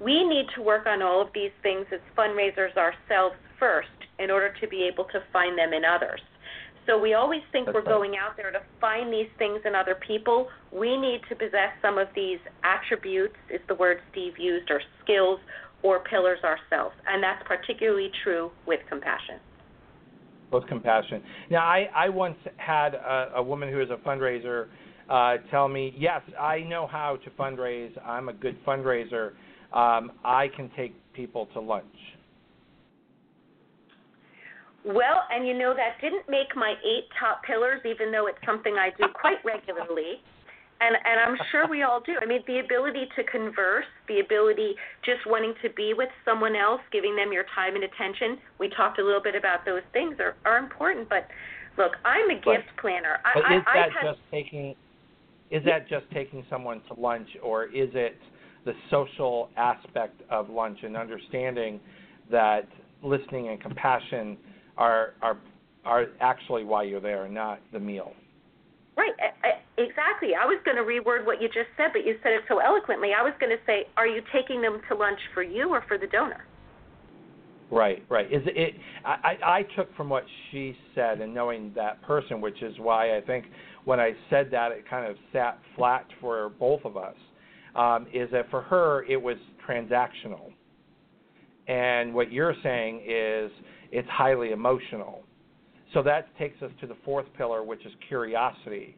we 0.00 0.24
need 0.24 0.46
to 0.54 0.62
work 0.62 0.86
on 0.86 1.02
all 1.02 1.22
of 1.22 1.28
these 1.34 1.52
things 1.62 1.86
as 1.92 2.00
fundraisers 2.16 2.76
ourselves 2.76 3.36
first 3.58 3.88
in 4.18 4.30
order 4.30 4.52
to 4.60 4.68
be 4.68 4.88
able 4.90 5.04
to 5.04 5.20
find 5.32 5.58
them 5.58 5.72
in 5.72 5.82
others. 5.84 6.20
So 6.86 6.98
we 6.98 7.14
always 7.14 7.42
think 7.50 7.66
That's 7.66 7.74
we're 7.74 7.82
going 7.82 8.14
out 8.16 8.36
there 8.36 8.52
to 8.52 8.60
find 8.80 9.12
these 9.12 9.28
things 9.38 9.60
in 9.64 9.74
other 9.74 9.96
people. 10.06 10.48
We 10.72 10.96
need 10.96 11.20
to 11.28 11.34
possess 11.34 11.74
some 11.82 11.98
of 11.98 12.06
these 12.14 12.38
attributes, 12.62 13.34
is 13.50 13.60
the 13.66 13.74
word 13.74 13.98
Steve 14.12 14.34
used, 14.38 14.70
or 14.70 14.80
skills 15.02 15.40
or 15.82 16.04
pillars 16.04 16.38
ourselves. 16.44 16.94
And 17.06 17.22
that's 17.22 17.42
particularly 17.46 18.10
true 18.22 18.50
with 18.66 18.80
compassion. 18.88 19.40
With 20.52 20.66
compassion. 20.68 21.22
Now, 21.50 21.64
I, 21.64 21.88
I 21.94 22.08
once 22.08 22.38
had 22.56 22.94
a, 22.94 23.32
a 23.36 23.42
woman 23.42 23.68
who 23.68 23.82
is 23.82 23.88
a 23.90 23.96
fundraiser 24.08 24.68
uh, 25.08 25.36
tell 25.50 25.68
me, 25.68 25.94
yes, 25.96 26.22
I 26.38 26.60
know 26.60 26.86
how 26.86 27.18
to 27.24 27.30
fundraise. 27.30 27.92
I'm 28.04 28.28
a 28.28 28.32
good 28.32 28.56
fundraiser. 28.64 29.32
Um, 29.72 30.12
I 30.24 30.48
can 30.54 30.70
take 30.76 30.94
people 31.14 31.46
to 31.52 31.60
lunch. 31.60 31.84
Well, 34.86 35.26
and 35.32 35.46
you 35.46 35.52
know 35.52 35.74
that 35.74 36.00
didn't 36.00 36.28
make 36.28 36.54
my 36.54 36.74
eight 36.86 37.10
top 37.18 37.42
pillars, 37.42 37.80
even 37.84 38.12
though 38.12 38.28
it's 38.28 38.38
something 38.46 38.76
I 38.78 38.90
do 38.96 39.08
quite 39.12 39.44
regularly. 39.44 40.22
And 40.80 40.94
and 40.94 41.18
I'm 41.18 41.36
sure 41.50 41.66
we 41.66 41.82
all 41.82 42.00
do. 42.00 42.14
I 42.22 42.26
mean, 42.26 42.44
the 42.46 42.60
ability 42.60 43.08
to 43.16 43.24
converse, 43.24 43.86
the 44.06 44.20
ability 44.20 44.76
just 45.04 45.26
wanting 45.26 45.54
to 45.62 45.70
be 45.70 45.92
with 45.96 46.10
someone 46.24 46.54
else, 46.54 46.80
giving 46.92 47.16
them 47.16 47.32
your 47.32 47.44
time 47.52 47.74
and 47.74 47.82
attention. 47.82 48.38
We 48.60 48.68
talked 48.68 49.00
a 49.00 49.04
little 49.04 49.22
bit 49.22 49.34
about 49.34 49.64
those 49.64 49.82
things 49.92 50.16
are 50.20 50.36
are 50.44 50.58
important. 50.58 51.08
But 51.08 51.26
look, 51.76 51.92
I'm 52.04 52.30
a 52.30 52.34
gift 52.34 52.70
but, 52.76 52.80
planner. 52.80 53.18
But 53.34 53.40
is 53.52 53.62
I, 53.66 53.74
that 53.74 53.88
had, 53.90 54.10
just 54.12 54.20
taking? 54.30 54.76
Is 55.50 55.64
that 55.64 55.88
just 55.88 56.04
taking 56.12 56.44
someone 56.48 56.80
to 56.88 57.00
lunch, 57.00 57.28
or 57.42 57.64
is 57.64 57.90
it 57.94 58.18
the 58.64 58.74
social 58.90 59.48
aspect 59.56 60.20
of 60.30 60.50
lunch 60.50 60.78
and 60.82 60.96
understanding 60.96 61.80
that 62.30 62.68
listening 63.02 63.48
and 63.48 63.60
compassion 63.60 64.36
are 64.76 65.14
are 65.22 65.38
are 65.84 66.06
actually 66.20 66.64
why 66.64 66.82
you're 66.82 67.00
there, 67.00 67.28
not 67.28 67.60
the 67.72 67.78
meal. 67.78 68.12
Right, 68.96 69.12
I, 69.20 69.48
I, 69.48 69.52
exactly. 69.80 70.30
I 70.34 70.46
was 70.46 70.58
going 70.64 70.78
to 70.78 70.82
reword 70.82 71.26
what 71.26 71.40
you 71.42 71.48
just 71.48 71.68
said, 71.76 71.88
but 71.92 72.06
you 72.06 72.16
said 72.22 72.32
it 72.32 72.42
so 72.48 72.58
eloquently. 72.58 73.10
I 73.16 73.22
was 73.22 73.34
going 73.38 73.50
to 73.50 73.62
say, 73.66 73.86
are 73.96 74.06
you 74.06 74.22
taking 74.32 74.62
them 74.62 74.80
to 74.88 74.96
lunch 74.96 75.18
for 75.34 75.42
you 75.42 75.68
or 75.68 75.84
for 75.86 75.98
the 75.98 76.06
donor? 76.06 76.46
Right, 77.70 78.02
right. 78.08 78.26
Is 78.32 78.42
it? 78.46 78.74
I, 79.04 79.36
I 79.44 79.62
took 79.76 79.94
from 79.96 80.08
what 80.08 80.24
she 80.50 80.74
said 80.94 81.20
and 81.20 81.34
knowing 81.34 81.72
that 81.74 82.00
person, 82.02 82.40
which 82.40 82.62
is 82.62 82.74
why 82.78 83.16
I 83.16 83.20
think 83.20 83.44
when 83.84 84.00
I 84.00 84.12
said 84.30 84.48
that 84.52 84.72
it 84.72 84.88
kind 84.88 85.10
of 85.10 85.16
sat 85.32 85.58
flat 85.76 86.06
for 86.20 86.50
both 86.58 86.84
of 86.84 86.96
us. 86.96 87.14
Um, 87.74 88.06
is 88.10 88.30
that 88.32 88.48
for 88.50 88.62
her 88.62 89.04
it 89.04 89.20
was 89.20 89.36
transactional, 89.68 90.50
and 91.68 92.14
what 92.14 92.32
you're 92.32 92.54
saying 92.62 93.02
is 93.06 93.50
it's 93.92 94.08
highly 94.08 94.50
emotional. 94.50 95.22
So 95.94 96.02
that 96.02 96.36
takes 96.38 96.60
us 96.62 96.70
to 96.80 96.86
the 96.86 96.96
fourth 97.04 97.26
pillar, 97.36 97.62
which 97.62 97.84
is 97.86 97.92
curiosity. 98.08 98.96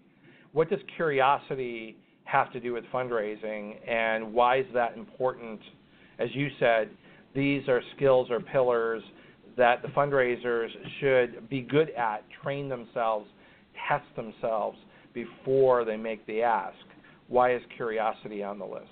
What 0.53 0.71
does 0.71 0.81
curiosity 0.97 1.97
have 2.25 2.53
to 2.53 2.61
do 2.61 2.73
with 2.73 2.85
fundraising, 2.93 3.77
and 3.89 4.33
why 4.33 4.59
is 4.59 4.67
that 4.75 4.97
important? 4.97 5.61
As 6.19 6.29
you 6.35 6.49
said, 6.59 6.91
these 7.35 7.69
are 7.69 7.81
skills 7.97 8.29
or 8.31 8.41
pillars 8.41 9.03
that 9.57 9.83
the 9.83 9.89
fundraisers 9.89 10.69
should 11.01 11.49
be 11.49 11.61
good 11.61 11.91
at, 11.91 12.25
train 12.43 12.69
themselves, 12.69 13.29
test 13.89 14.05
themselves 14.17 14.79
before 15.15 15.85
they 15.85 15.97
make 15.97 16.25
the 16.27 16.43
ask. 16.43 16.77
Why 17.29 17.55
is 17.55 17.63
curiosity 17.77 18.43
on 18.43 18.59
the 18.59 18.65
list? 18.65 18.87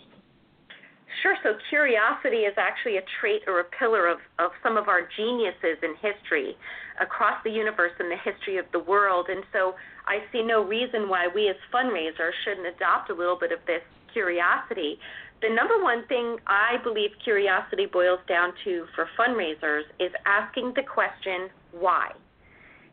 Sure. 1.22 1.36
So 1.42 1.54
curiosity 1.70 2.44
is 2.44 2.54
actually 2.56 2.98
a 2.98 3.04
trait 3.20 3.42
or 3.46 3.60
a 3.60 3.64
pillar 3.78 4.06
of, 4.06 4.18
of 4.38 4.50
some 4.62 4.76
of 4.76 4.88
our 4.88 5.08
geniuses 5.16 5.78
in 5.82 5.94
history 5.96 6.56
across 7.00 7.42
the 7.44 7.50
universe 7.50 7.92
and 7.98 8.10
the 8.10 8.20
history 8.20 8.58
of 8.58 8.66
the 8.72 8.80
world. 8.80 9.26
And 9.28 9.42
so 9.52 9.74
I 10.06 10.18
see 10.30 10.42
no 10.42 10.62
reason 10.62 11.08
why 11.08 11.28
we 11.32 11.48
as 11.48 11.56
fundraisers 11.72 12.32
shouldn't 12.44 12.66
adopt 12.66 13.10
a 13.10 13.14
little 13.14 13.38
bit 13.38 13.52
of 13.52 13.60
this 13.66 13.82
curiosity. 14.12 14.98
The 15.42 15.48
number 15.48 15.82
one 15.82 16.06
thing 16.06 16.36
I 16.46 16.76
believe 16.82 17.10
curiosity 17.22 17.86
boils 17.86 18.20
down 18.28 18.52
to 18.64 18.86
for 18.94 19.08
fundraisers 19.18 19.82
is 20.00 20.12
asking 20.24 20.72
the 20.76 20.82
question, 20.82 21.48
why? 21.72 22.10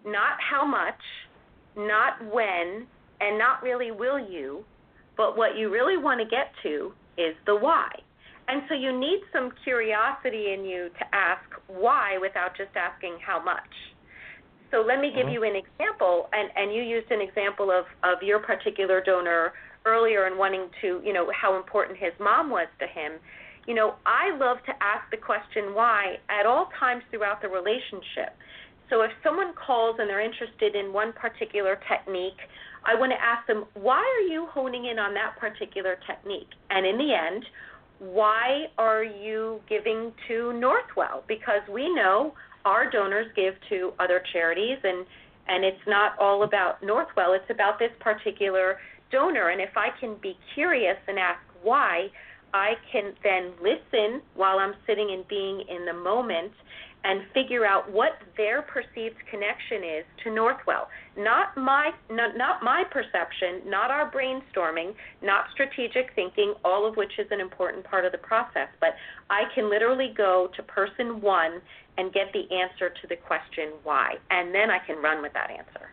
Not 0.05 0.37
how 0.39 0.65
much, 0.65 0.99
not 1.77 2.23
when, 2.33 2.87
and 3.21 3.37
not 3.37 3.63
really 3.63 3.91
will 3.91 4.19
you, 4.19 4.65
but 5.15 5.37
what 5.37 5.57
you 5.57 5.71
really 5.71 5.97
want 5.97 6.19
to 6.19 6.25
get 6.25 6.51
to 6.63 6.91
is 7.17 7.35
the 7.45 7.55
why. 7.55 7.89
And 8.47 8.63
so 8.67 8.75
you 8.75 8.97
need 8.97 9.21
some 9.31 9.51
curiosity 9.63 10.53
in 10.53 10.65
you 10.65 10.89
to 10.99 11.15
ask 11.15 11.43
why 11.67 12.17
without 12.19 12.57
just 12.57 12.75
asking 12.75 13.17
how 13.25 13.43
much. 13.43 13.71
So 14.71 14.81
let 14.81 14.99
me 14.99 15.11
give 15.15 15.27
mm-hmm. 15.27 15.33
you 15.33 15.43
an 15.43 15.55
example, 15.55 16.29
and, 16.33 16.49
and 16.55 16.73
you 16.73 16.81
used 16.81 17.11
an 17.11 17.21
example 17.21 17.69
of, 17.71 17.85
of 18.03 18.23
your 18.23 18.39
particular 18.39 19.01
donor 19.05 19.53
earlier 19.85 20.25
and 20.25 20.37
wanting 20.37 20.67
to, 20.81 20.99
you 21.05 21.13
know, 21.13 21.31
how 21.39 21.55
important 21.55 21.97
his 21.97 22.13
mom 22.19 22.49
was 22.49 22.67
to 22.79 22.87
him. 22.87 23.19
You 23.67 23.75
know, 23.75 23.95
I 24.05 24.35
love 24.35 24.57
to 24.65 24.73
ask 24.81 25.09
the 25.11 25.17
question 25.17 25.73
why 25.73 26.17
at 26.27 26.45
all 26.45 26.69
times 26.79 27.03
throughout 27.11 27.41
the 27.41 27.49
relationship. 27.49 28.35
So 28.89 29.01
if 29.01 29.11
someone 29.23 29.53
calls 29.53 29.97
and 29.99 30.09
they're 30.09 30.21
interested 30.21 30.75
in 30.75 30.91
one 30.91 31.13
particular 31.13 31.79
technique, 31.87 32.39
I 32.85 32.95
want 32.95 33.11
to 33.13 33.21
ask 33.21 33.47
them, 33.47 33.65
why 33.73 34.01
are 34.01 34.27
you 34.27 34.47
honing 34.51 34.85
in 34.85 34.99
on 34.99 35.13
that 35.13 35.37
particular 35.39 35.97
technique? 36.05 36.49
And 36.69 36.85
in 36.85 36.97
the 36.97 37.13
end, 37.13 37.45
why 37.99 38.65
are 38.77 39.03
you 39.03 39.61
giving 39.69 40.11
to 40.27 40.51
Northwell? 40.53 41.23
Because 41.27 41.61
we 41.71 41.93
know 41.93 42.33
our 42.65 42.89
donors 42.89 43.27
give 43.35 43.55
to 43.69 43.93
other 43.99 44.21
charities 44.31 44.77
and 44.83 45.05
and 45.45 45.65
it's 45.65 45.85
not 45.85 46.17
all 46.19 46.43
about 46.43 46.81
Northwell, 46.81 47.35
it's 47.35 47.49
about 47.49 47.77
this 47.77 47.91
particular 47.99 48.77
donor. 49.11 49.49
And 49.49 49.59
if 49.59 49.75
I 49.75 49.89
can 49.99 50.15
be 50.21 50.37
curious 50.53 50.95
and 51.07 51.19
ask 51.19 51.39
why, 51.61 52.07
I 52.53 52.75
can 52.91 53.13
then 53.23 53.51
listen 53.61 54.21
while 54.35 54.57
I'm 54.59 54.73
sitting 54.87 55.11
and 55.11 55.27
being 55.27 55.63
in 55.67 55.85
the 55.85 55.93
moment 55.93 56.53
and 57.03 57.23
figure 57.33 57.65
out 57.65 57.91
what 57.91 58.13
their 58.37 58.61
perceived 58.61 59.17
connection 59.29 59.83
is 59.83 60.05
to 60.23 60.29
Northwell. 60.29 60.87
Not 61.15 61.55
my 61.55 61.91
not, 62.09 62.37
not 62.37 62.63
my 62.63 62.83
perception, 62.89 63.69
not 63.69 63.91
our 63.91 64.11
brainstorming, 64.11 64.93
not 65.21 65.45
strategic 65.53 66.13
thinking, 66.15 66.55
all 66.65 66.87
of 66.87 66.95
which 66.95 67.11
is 67.19 67.27
an 67.29 67.39
important 67.39 67.83
part 67.83 68.05
of 68.05 68.11
the 68.11 68.17
process, 68.17 68.67
but 68.79 68.95
I 69.29 69.43
can 69.53 69.69
literally 69.69 70.13
go 70.17 70.49
to 70.55 70.63
person 70.63 71.21
1 71.21 71.61
and 71.97 72.11
get 72.13 72.33
the 72.33 72.43
answer 72.55 72.89
to 72.89 73.07
the 73.07 73.15
question 73.15 73.73
why, 73.83 74.15
and 74.31 74.53
then 74.53 74.71
I 74.71 74.79
can 74.85 74.97
run 74.97 75.21
with 75.21 75.33
that 75.33 75.51
answer. 75.51 75.89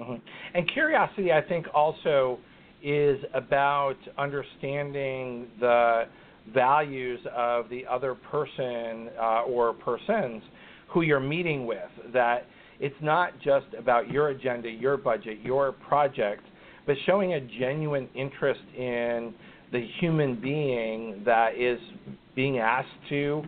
Mm-hmm. 0.00 0.56
And 0.56 0.72
curiosity 0.72 1.32
I 1.32 1.42
think 1.42 1.66
also 1.72 2.38
is 2.82 3.18
about 3.34 3.96
understanding 4.18 5.46
the 5.60 6.04
values 6.52 7.20
of 7.36 7.68
the 7.68 7.84
other 7.86 8.14
person 8.14 9.10
uh, 9.20 9.42
or 9.42 9.74
persons 9.74 10.42
who 10.88 11.02
you're 11.02 11.20
meeting 11.20 11.66
with. 11.66 11.90
That 12.12 12.46
it's 12.80 12.96
not 13.00 13.38
just 13.40 13.66
about 13.78 14.10
your 14.10 14.28
agenda, 14.28 14.68
your 14.68 14.96
budget, 14.96 15.38
your 15.42 15.72
project, 15.72 16.42
but 16.86 16.96
showing 17.06 17.34
a 17.34 17.40
genuine 17.40 18.08
interest 18.14 18.60
in 18.76 19.34
the 19.72 19.86
human 20.00 20.40
being 20.40 21.22
that 21.24 21.54
is 21.56 21.78
being 22.34 22.58
asked 22.58 22.88
to 23.10 23.42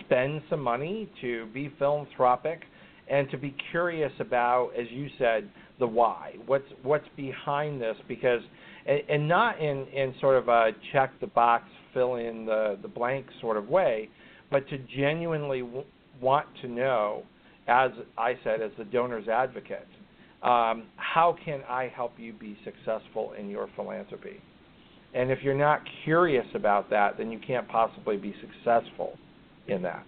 spend 0.00 0.42
some 0.48 0.60
money, 0.60 1.10
to 1.20 1.46
be 1.46 1.72
philanthropic, 1.78 2.62
and 3.10 3.30
to 3.30 3.36
be 3.36 3.54
curious 3.70 4.12
about, 4.20 4.70
as 4.78 4.86
you 4.90 5.08
said, 5.18 5.48
the 5.78 5.86
why. 5.86 6.34
What's 6.46 6.64
what's 6.82 7.06
behind 7.16 7.80
this? 7.80 7.96
Because 8.08 8.40
and, 8.86 9.00
and 9.08 9.28
not 9.28 9.60
in 9.60 9.86
in 9.88 10.14
sort 10.20 10.36
of 10.36 10.48
a 10.48 10.70
check 10.92 11.12
the 11.20 11.26
box 11.26 11.64
fill 11.92 12.14
in 12.14 12.46
the, 12.46 12.78
the 12.80 12.88
blank 12.88 13.26
sort 13.40 13.56
of 13.56 13.68
way, 13.68 14.08
but 14.50 14.66
to 14.68 14.78
genuinely 14.96 15.60
w- 15.60 15.84
want 16.20 16.46
to 16.62 16.68
know, 16.68 17.22
as 17.68 17.90
I 18.18 18.34
said, 18.44 18.60
as 18.60 18.70
the 18.78 18.84
donor's 18.84 19.28
advocate, 19.28 19.88
um, 20.42 20.84
how 20.96 21.36
can 21.44 21.62
I 21.68 21.92
help 21.94 22.12
you 22.18 22.32
be 22.32 22.56
successful 22.64 23.32
in 23.38 23.48
your 23.48 23.68
philanthropy? 23.76 24.40
And 25.14 25.30
if 25.30 25.40
you're 25.42 25.54
not 25.54 25.80
curious 26.04 26.46
about 26.54 26.90
that, 26.90 27.18
then 27.18 27.30
you 27.30 27.38
can't 27.46 27.68
possibly 27.68 28.16
be 28.16 28.34
successful 28.40 29.16
in 29.68 29.82
that. 29.82 30.04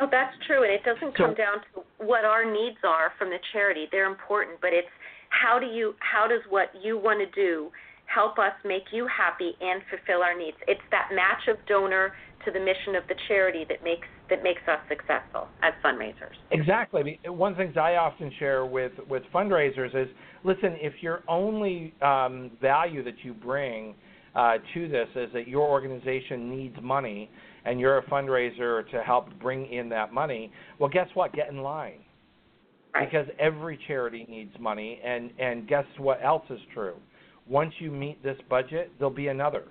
Oh, 0.00 0.08
that's 0.10 0.34
true, 0.46 0.64
and 0.64 0.72
it 0.72 0.82
doesn't 0.84 1.16
come 1.16 1.30
so, 1.30 1.34
down 1.34 1.56
to 1.72 2.04
what 2.04 2.24
our 2.24 2.44
needs 2.44 2.78
are 2.84 3.12
from 3.18 3.30
the 3.30 3.38
charity. 3.52 3.86
They're 3.92 4.10
important, 4.10 4.58
but 4.60 4.72
it's 4.72 4.88
how 5.30 5.58
do 5.58 5.66
you 5.66 5.94
how 6.00 6.26
does 6.26 6.42
what 6.50 6.68
you 6.82 6.98
want 6.98 7.20
to 7.20 7.30
do 7.40 7.70
help 8.12 8.38
us 8.38 8.52
make 8.64 8.84
you 8.92 9.06
happy 9.06 9.52
and 9.60 9.80
fulfill 9.88 10.22
our 10.22 10.36
needs. 10.36 10.56
It's 10.68 10.82
that 10.90 11.08
match 11.14 11.48
of 11.48 11.56
donor 11.66 12.12
to 12.44 12.50
the 12.50 12.60
mission 12.60 12.96
of 12.96 13.06
the 13.08 13.14
charity 13.28 13.64
that 13.68 13.82
makes 13.84 14.06
that 14.30 14.42
makes 14.42 14.62
us 14.68 14.78
successful 14.88 15.48
as 15.62 15.72
fundraisers. 15.84 16.34
Exactly. 16.50 17.18
One 17.26 17.52
of 17.52 17.58
the 17.58 17.64
things 17.64 17.76
I 17.76 17.96
often 17.96 18.30
share 18.38 18.66
with 18.66 18.92
with 19.08 19.22
fundraisers 19.34 19.94
is, 19.94 20.08
listen, 20.44 20.76
if 20.80 20.94
your 21.00 21.22
only 21.28 21.94
um, 22.02 22.50
value 22.60 23.02
that 23.04 23.14
you 23.22 23.34
bring 23.34 23.94
uh, 24.34 24.54
to 24.74 24.88
this 24.88 25.08
is 25.14 25.32
that 25.32 25.48
your 25.48 25.68
organization 25.68 26.50
needs 26.50 26.76
money 26.82 27.30
and 27.64 27.78
you're 27.78 27.98
a 27.98 28.04
fundraiser 28.04 28.88
to 28.90 29.02
help 29.02 29.28
bring 29.40 29.72
in 29.72 29.88
that 29.90 30.12
money, 30.12 30.50
well, 30.78 30.88
guess 30.88 31.08
what? 31.14 31.32
Get 31.32 31.48
in 31.48 31.58
line. 31.58 32.00
Right. 32.94 33.10
Because 33.10 33.26
every 33.38 33.78
charity 33.86 34.26
needs 34.28 34.54
money, 34.60 35.00
and 35.02 35.30
and 35.38 35.66
guess 35.66 35.86
what 35.98 36.22
else 36.22 36.44
is 36.50 36.60
true? 36.74 36.96
once 37.48 37.72
you 37.78 37.90
meet 37.90 38.22
this 38.22 38.38
budget, 38.48 38.92
there'll 38.98 39.12
be 39.12 39.28
another. 39.28 39.64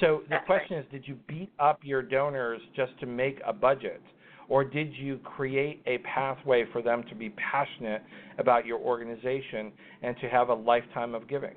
So 0.00 0.22
the 0.24 0.30
That's 0.30 0.46
question 0.46 0.76
right. 0.76 0.84
is, 0.84 0.90
did 0.90 1.08
you 1.08 1.16
beat 1.26 1.50
up 1.58 1.80
your 1.82 2.02
donors 2.02 2.60
just 2.74 2.98
to 3.00 3.06
make 3.06 3.40
a 3.46 3.52
budget? 3.52 4.02
Or 4.48 4.64
did 4.64 4.94
you 4.94 5.18
create 5.18 5.82
a 5.86 5.98
pathway 5.98 6.64
for 6.72 6.80
them 6.80 7.02
to 7.08 7.14
be 7.14 7.30
passionate 7.30 8.02
about 8.38 8.64
your 8.64 8.78
organization 8.78 9.72
and 10.02 10.16
to 10.20 10.28
have 10.28 10.50
a 10.50 10.54
lifetime 10.54 11.14
of 11.14 11.28
giving? 11.28 11.56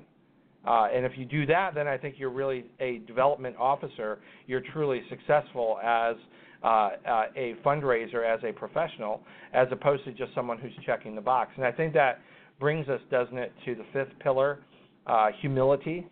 Uh, 0.66 0.88
and 0.92 1.06
if 1.06 1.12
you 1.16 1.24
do 1.24 1.46
that, 1.46 1.74
then 1.74 1.86
I 1.86 1.96
think 1.96 2.16
you're 2.18 2.30
really 2.30 2.64
a 2.80 2.98
development 3.06 3.56
officer. 3.58 4.18
You're 4.46 4.62
truly 4.72 5.02
successful 5.08 5.78
as 5.82 6.16
uh, 6.62 6.66
uh, 6.66 6.90
a 7.36 7.54
fundraiser, 7.64 8.28
as 8.28 8.40
a 8.44 8.52
professional, 8.52 9.22
as 9.54 9.68
opposed 9.70 10.04
to 10.04 10.12
just 10.12 10.34
someone 10.34 10.58
who's 10.58 10.72
checking 10.84 11.14
the 11.14 11.20
box. 11.20 11.52
And 11.56 11.64
I 11.64 11.72
think 11.72 11.94
that 11.94 12.20
brings 12.58 12.88
us, 12.88 13.00
doesn't 13.10 13.38
it, 13.38 13.52
to 13.64 13.74
the 13.74 13.84
fifth 13.92 14.18
pillar, 14.18 14.60
uh, 15.06 15.28
humility? 15.40 16.06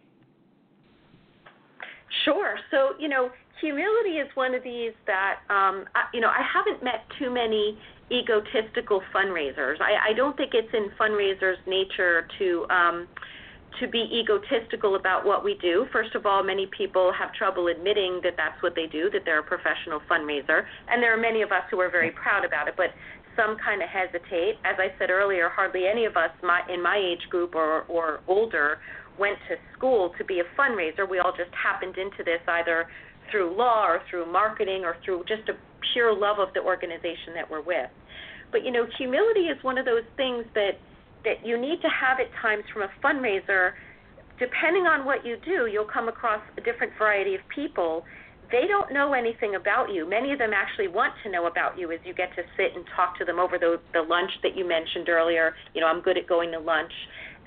Sure. 2.24 2.56
So, 2.70 2.94
you 2.98 3.08
know, 3.08 3.30
humility 3.60 4.18
is 4.18 4.28
one 4.34 4.54
of 4.54 4.62
these 4.62 4.92
that, 5.06 5.40
um, 5.50 5.84
I, 5.94 6.04
you 6.14 6.20
know, 6.20 6.28
I 6.28 6.42
haven't 6.42 6.82
met 6.82 7.04
too 7.18 7.30
many 7.30 7.78
egotistical 8.10 9.02
fundraisers. 9.14 9.80
I, 9.80 10.10
I 10.10 10.12
don't 10.14 10.36
think 10.36 10.52
it's 10.54 10.72
in 10.72 10.90
fundraisers' 10.98 11.60
nature 11.66 12.26
to, 12.38 12.66
um, 12.70 13.06
to 13.80 13.86
be 13.86 14.08
egotistical 14.12 14.96
about 14.96 15.26
what 15.26 15.44
we 15.44 15.58
do. 15.60 15.86
First 15.92 16.14
of 16.14 16.24
all, 16.24 16.42
many 16.42 16.66
people 16.76 17.12
have 17.12 17.32
trouble 17.34 17.68
admitting 17.68 18.20
that 18.24 18.34
that's 18.36 18.60
what 18.62 18.74
they 18.74 18.86
do, 18.86 19.10
that 19.10 19.22
they're 19.24 19.40
a 19.40 19.42
professional 19.42 20.00
fundraiser, 20.10 20.64
and 20.88 21.02
there 21.02 21.12
are 21.12 21.20
many 21.20 21.42
of 21.42 21.52
us 21.52 21.62
who 21.70 21.78
are 21.80 21.90
very 21.90 22.10
proud 22.10 22.44
about 22.44 22.66
it, 22.66 22.74
but 22.76 22.90
some 23.36 23.56
kind 23.62 23.82
of 23.82 23.88
hesitate. 23.88 24.56
As 24.64 24.76
I 24.78 24.88
said 24.98 25.10
earlier, 25.10 25.48
hardly 25.48 25.86
any 25.86 26.06
of 26.06 26.16
us 26.16 26.30
my, 26.42 26.62
in 26.72 26.82
my 26.82 26.96
age 26.96 27.28
group 27.30 27.54
or, 27.54 27.82
or 27.82 28.20
older 28.26 28.78
went 29.18 29.38
to 29.48 29.56
school 29.76 30.12
to 30.18 30.24
be 30.24 30.40
a 30.40 30.46
fundraiser. 30.58 31.08
We 31.08 31.18
all 31.18 31.32
just 31.36 31.50
happened 31.54 31.96
into 31.98 32.24
this 32.24 32.40
either 32.46 32.86
through 33.30 33.56
law 33.56 33.86
or 33.86 34.00
through 34.08 34.30
marketing 34.30 34.84
or 34.84 34.96
through 35.04 35.24
just 35.28 35.48
a 35.48 35.54
pure 35.92 36.14
love 36.14 36.38
of 36.38 36.52
the 36.54 36.60
organization 36.60 37.34
that 37.34 37.50
we're 37.50 37.62
with. 37.62 37.90
But 38.50 38.64
you 38.64 38.70
know, 38.70 38.86
humility 38.96 39.52
is 39.52 39.62
one 39.62 39.78
of 39.78 39.84
those 39.84 40.06
things 40.16 40.44
that 40.54 40.80
that 41.24 41.44
you 41.44 41.60
need 41.60 41.82
to 41.82 41.88
have 41.88 42.20
at 42.20 42.30
times 42.40 42.64
from 42.72 42.82
a 42.82 42.90
fundraiser. 43.04 43.72
Depending 44.38 44.86
on 44.86 45.04
what 45.04 45.26
you 45.26 45.36
do, 45.44 45.66
you'll 45.66 45.90
come 45.90 46.08
across 46.08 46.40
a 46.56 46.60
different 46.60 46.92
variety 46.96 47.34
of 47.34 47.40
people. 47.52 48.04
They 48.52 48.66
don't 48.66 48.94
know 48.94 49.12
anything 49.12 49.56
about 49.56 49.92
you. 49.92 50.08
Many 50.08 50.32
of 50.32 50.38
them 50.38 50.52
actually 50.54 50.88
want 50.88 51.12
to 51.24 51.30
know 51.30 51.46
about 51.46 51.76
you 51.76 51.90
as 51.92 51.98
you 52.04 52.14
get 52.14 52.30
to 52.36 52.42
sit 52.56 52.72
and 52.74 52.84
talk 52.96 53.18
to 53.18 53.24
them 53.24 53.38
over 53.38 53.58
the, 53.58 53.80
the 53.92 54.00
lunch 54.00 54.30
that 54.42 54.56
you 54.56 54.66
mentioned 54.66 55.08
earlier. 55.08 55.54
You 55.74 55.82
know, 55.82 55.88
I'm 55.88 56.00
good 56.00 56.16
at 56.16 56.26
going 56.28 56.52
to 56.52 56.60
lunch 56.60 56.92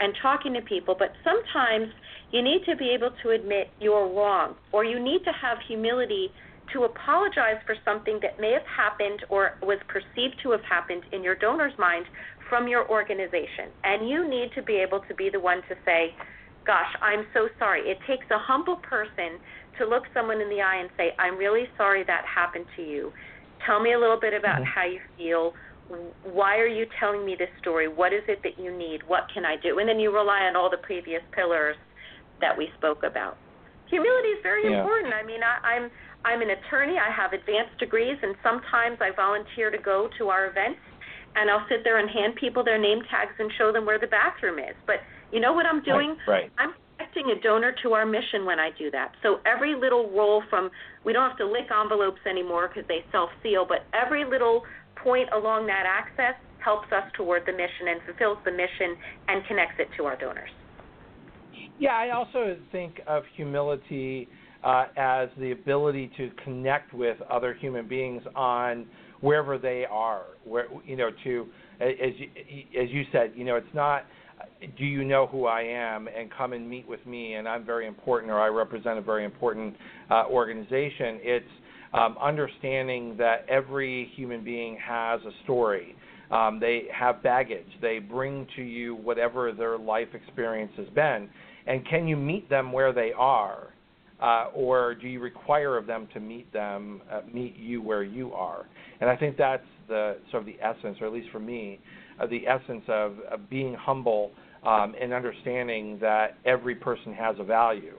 and 0.01 0.13
talking 0.21 0.53
to 0.53 0.61
people, 0.61 0.95
but 0.97 1.13
sometimes 1.23 1.93
you 2.31 2.41
need 2.41 2.65
to 2.65 2.75
be 2.75 2.89
able 2.89 3.11
to 3.23 3.29
admit 3.29 3.69
you're 3.79 4.07
wrong, 4.07 4.55
or 4.71 4.83
you 4.83 4.99
need 4.99 5.23
to 5.23 5.31
have 5.31 5.59
humility 5.67 6.31
to 6.73 6.83
apologize 6.83 7.57
for 7.65 7.75
something 7.85 8.19
that 8.21 8.39
may 8.39 8.51
have 8.53 8.65
happened 8.65 9.23
or 9.29 9.57
was 9.61 9.77
perceived 9.87 10.35
to 10.41 10.51
have 10.51 10.63
happened 10.63 11.03
in 11.11 11.23
your 11.23 11.35
donor's 11.35 11.77
mind 11.77 12.05
from 12.49 12.67
your 12.67 12.89
organization. 12.89 13.69
And 13.83 14.09
you 14.09 14.27
need 14.27 14.51
to 14.55 14.61
be 14.61 14.75
able 14.75 15.01
to 15.07 15.13
be 15.13 15.29
the 15.29 15.39
one 15.39 15.61
to 15.69 15.75
say, 15.85 16.15
Gosh, 16.65 16.93
I'm 17.01 17.25
so 17.33 17.49
sorry. 17.57 17.81
It 17.89 17.97
takes 18.05 18.25
a 18.29 18.37
humble 18.37 18.75
person 18.75 19.41
to 19.79 19.85
look 19.87 20.03
someone 20.13 20.41
in 20.41 20.49
the 20.49 20.61
eye 20.61 20.77
and 20.77 20.91
say, 20.95 21.09
I'm 21.17 21.35
really 21.35 21.65
sorry 21.75 22.03
that 22.05 22.21
happened 22.23 22.67
to 22.75 22.83
you. 22.83 23.11
Tell 23.65 23.81
me 23.81 23.93
a 23.93 23.99
little 23.99 24.19
bit 24.19 24.35
about 24.35 24.61
mm-hmm. 24.61 24.71
how 24.71 24.85
you 24.85 24.99
feel. 25.17 25.53
Why 26.23 26.57
are 26.57 26.67
you 26.67 26.85
telling 26.99 27.25
me 27.25 27.35
this 27.37 27.49
story? 27.59 27.87
What 27.87 28.13
is 28.13 28.23
it 28.27 28.39
that 28.43 28.61
you 28.61 28.75
need? 28.75 29.01
What 29.07 29.23
can 29.33 29.45
I 29.45 29.55
do? 29.57 29.79
And 29.79 29.87
then 29.87 29.99
you 29.99 30.13
rely 30.13 30.41
on 30.47 30.55
all 30.55 30.69
the 30.69 30.77
previous 30.77 31.21
pillars 31.31 31.75
that 32.39 32.57
we 32.57 32.69
spoke 32.77 33.03
about. 33.03 33.37
Humility 33.89 34.29
is 34.29 34.39
very 34.41 34.69
yeah. 34.69 34.79
important. 34.79 35.13
I 35.13 35.23
mean, 35.25 35.41
I, 35.43 35.67
I'm 35.67 35.91
I'm 36.23 36.41
an 36.41 36.51
attorney. 36.51 36.97
I 36.97 37.11
have 37.11 37.33
advanced 37.33 37.77
degrees, 37.79 38.17
and 38.21 38.35
sometimes 38.43 38.99
I 39.01 39.09
volunteer 39.15 39.71
to 39.71 39.77
go 39.77 40.07
to 40.19 40.29
our 40.29 40.47
events 40.47 40.79
and 41.35 41.49
I'll 41.49 41.65
sit 41.69 41.83
there 41.83 41.99
and 41.99 42.09
hand 42.09 42.35
people 42.35 42.63
their 42.63 42.77
name 42.77 42.99
tags 43.09 43.33
and 43.39 43.51
show 43.57 43.71
them 43.71 43.85
where 43.85 43.99
the 43.99 44.07
bathroom 44.07 44.59
is. 44.59 44.75
But 44.85 44.97
you 45.31 45.39
know 45.39 45.53
what 45.53 45.65
I'm 45.65 45.81
doing? 45.83 46.17
Right. 46.27 46.51
I'm 46.57 46.73
connecting 46.97 47.31
a 47.31 47.41
donor 47.41 47.73
to 47.83 47.93
our 47.93 48.05
mission 48.05 48.45
when 48.45 48.59
I 48.59 48.69
do 48.77 48.91
that. 48.91 49.13
So 49.23 49.39
every 49.45 49.75
little 49.75 50.09
role 50.11 50.43
from 50.49 50.69
we 51.05 51.13
don't 51.13 51.27
have 51.27 51.37
to 51.37 51.47
lick 51.47 51.71
envelopes 51.71 52.21
anymore 52.29 52.67
because 52.67 52.87
they 52.87 53.03
self 53.11 53.29
seal, 53.41 53.65
but 53.67 53.85
every 53.93 54.25
little 54.25 54.63
point 54.95 55.29
along 55.33 55.67
that 55.67 55.83
axis 55.85 56.39
helps 56.63 56.91
us 56.91 57.03
toward 57.15 57.43
the 57.45 57.51
mission 57.51 57.87
and 57.89 58.01
fulfills 58.05 58.37
the 58.45 58.51
mission 58.51 58.95
and 59.27 59.45
connects 59.47 59.75
it 59.79 59.87
to 59.97 60.05
our 60.05 60.15
donors. 60.15 60.49
Yeah, 61.79 61.93
I 61.93 62.11
also 62.11 62.57
think 62.71 63.01
of 63.07 63.23
humility 63.35 64.27
uh, 64.63 64.85
as 64.95 65.29
the 65.39 65.51
ability 65.51 66.11
to 66.17 66.29
connect 66.43 66.93
with 66.93 67.17
other 67.29 67.55
human 67.55 67.87
beings 67.87 68.21
on 68.35 68.85
wherever 69.21 69.57
they 69.57 69.85
are. 69.89 70.23
Where 70.45 70.67
you 70.85 70.95
know 70.95 71.09
to 71.23 71.47
as 71.79 72.13
you, 72.17 72.27
as 72.79 72.89
you 72.91 73.03
said, 73.11 73.33
you 73.35 73.43
know 73.43 73.55
it's 73.55 73.73
not 73.73 74.05
do 74.77 74.85
you 74.85 75.03
know 75.03 75.27
who 75.27 75.45
I 75.45 75.61
am 75.61 76.07
and 76.07 76.29
come 76.35 76.53
and 76.53 76.69
meet 76.69 76.87
with 76.87 77.05
me 77.05 77.33
and 77.33 77.47
I'm 77.47 77.65
very 77.65 77.87
important 77.87 78.31
or 78.31 78.39
I 78.39 78.47
represent 78.47 78.97
a 78.97 79.01
very 79.01 79.25
important 79.25 79.75
uh, 80.09 80.25
organization. 80.27 81.19
It's 81.21 81.45
um, 81.93 82.17
understanding 82.21 83.15
that 83.17 83.45
every 83.49 84.11
human 84.15 84.43
being 84.43 84.77
has 84.77 85.21
a 85.21 85.31
story. 85.43 85.95
Um, 86.31 86.59
they 86.59 86.83
have 86.93 87.21
baggage. 87.21 87.67
They 87.81 87.99
bring 87.99 88.47
to 88.55 88.61
you 88.61 88.95
whatever 88.95 89.51
their 89.51 89.77
life 89.77 90.07
experience 90.13 90.71
has 90.77 90.87
been. 90.95 91.29
And 91.67 91.85
can 91.87 92.07
you 92.07 92.15
meet 92.15 92.49
them 92.49 92.71
where 92.71 92.93
they 92.93 93.11
are? 93.17 93.73
Uh, 94.21 94.49
or 94.53 94.95
do 94.95 95.07
you 95.07 95.19
require 95.19 95.77
of 95.77 95.87
them 95.87 96.07
to 96.13 96.19
meet 96.19 96.51
them, 96.53 97.01
uh, 97.11 97.21
meet 97.33 97.55
you 97.57 97.81
where 97.81 98.03
you 98.03 98.31
are? 98.33 98.67
And 99.01 99.09
I 99.09 99.17
think 99.17 99.35
that's 99.35 99.65
the 99.87 100.17
sort 100.29 100.41
of 100.41 100.47
the 100.47 100.57
essence, 100.61 100.97
or 101.01 101.07
at 101.07 101.13
least 101.13 101.29
for 101.31 101.39
me, 101.39 101.79
uh, 102.19 102.27
the 102.27 102.47
essence 102.47 102.83
of, 102.87 103.15
of 103.31 103.49
being 103.49 103.73
humble 103.73 104.31
um, 104.63 104.93
and 105.01 105.11
understanding 105.11 105.97
that 106.01 106.37
every 106.45 106.75
person 106.75 107.13
has 107.13 107.35
a 107.39 107.43
value, 107.43 107.97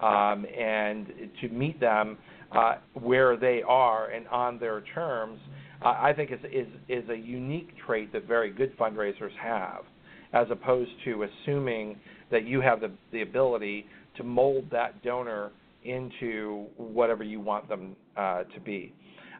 um, 0.00 0.44
and 0.54 1.06
to 1.40 1.48
meet 1.48 1.80
them 1.80 2.18
uh, 2.54 2.76
where 2.94 3.36
they 3.36 3.62
are 3.66 4.10
and 4.10 4.26
on 4.28 4.58
their 4.58 4.82
terms. 4.94 5.38
Uh, 5.84 5.88
I 6.00 6.12
think 6.14 6.30
is, 6.30 6.38
is 6.52 6.68
is 6.88 7.08
a 7.10 7.16
unique 7.16 7.70
trait 7.86 8.12
that 8.12 8.26
very 8.26 8.50
good 8.50 8.76
fundraisers 8.78 9.36
have, 9.40 9.82
as 10.32 10.46
opposed 10.50 10.90
to 11.04 11.24
assuming 11.24 11.98
that 12.30 12.44
you 12.44 12.60
have 12.60 12.80
the 12.80 12.90
the 13.12 13.22
ability 13.22 13.86
to 14.16 14.24
mold 14.24 14.64
that 14.70 15.02
donor 15.02 15.50
into 15.84 16.66
whatever 16.76 17.22
you 17.22 17.40
want 17.40 17.68
them 17.68 17.94
uh, 18.16 18.44
to 18.44 18.60
be. 18.64 18.92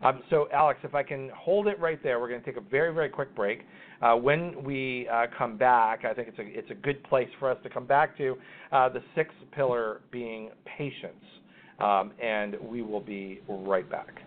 Um, 0.03 0.23
so, 0.29 0.49
Alex, 0.53 0.81
if 0.83 0.95
I 0.95 1.03
can 1.03 1.31
hold 1.35 1.67
it 1.67 1.81
right 1.81 2.03
there, 2.03 2.21
we're 2.21 2.29
going 2.29 2.41
to 2.41 2.47
take 2.47 2.59
a 2.59 2.69
very, 2.69 2.93
very 2.93 3.09
quick 3.09 3.35
break. 3.35 3.63
Uh, 4.03 4.15
when 4.15 4.63
we 4.63 5.09
uh, 5.11 5.27
come 5.39 5.57
back, 5.57 6.05
I 6.05 6.13
think 6.13 6.29
it's 6.29 6.39
a 6.39 6.43
it's 6.43 6.71
a 6.71 6.75
good 6.75 7.03
place 7.05 7.29
for 7.39 7.51
us 7.51 7.57
to 7.63 7.71
come 7.71 7.87
back 7.87 8.17
to 8.19 8.37
uh, 8.71 8.91
the 8.91 9.01
sixth 9.15 9.37
pillar 9.53 10.03
being 10.11 10.51
patience, 10.77 11.25
um, 11.81 12.13
and 12.23 12.57
we 12.63 12.83
will 12.83 13.01
be 13.01 13.41
right 13.49 13.89
back. 13.89 14.21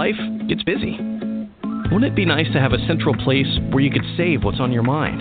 life 0.00 0.48
gets 0.48 0.62
busy. 0.62 0.96
Wouldn't 1.92 2.04
it 2.04 2.16
be 2.16 2.24
nice 2.24 2.46
to 2.54 2.58
have 2.58 2.72
a 2.72 2.78
central 2.86 3.14
place 3.22 3.58
where 3.70 3.82
you 3.82 3.90
could 3.90 4.04
save 4.16 4.42
what's 4.42 4.58
on 4.58 4.72
your 4.72 4.82
mind? 4.82 5.20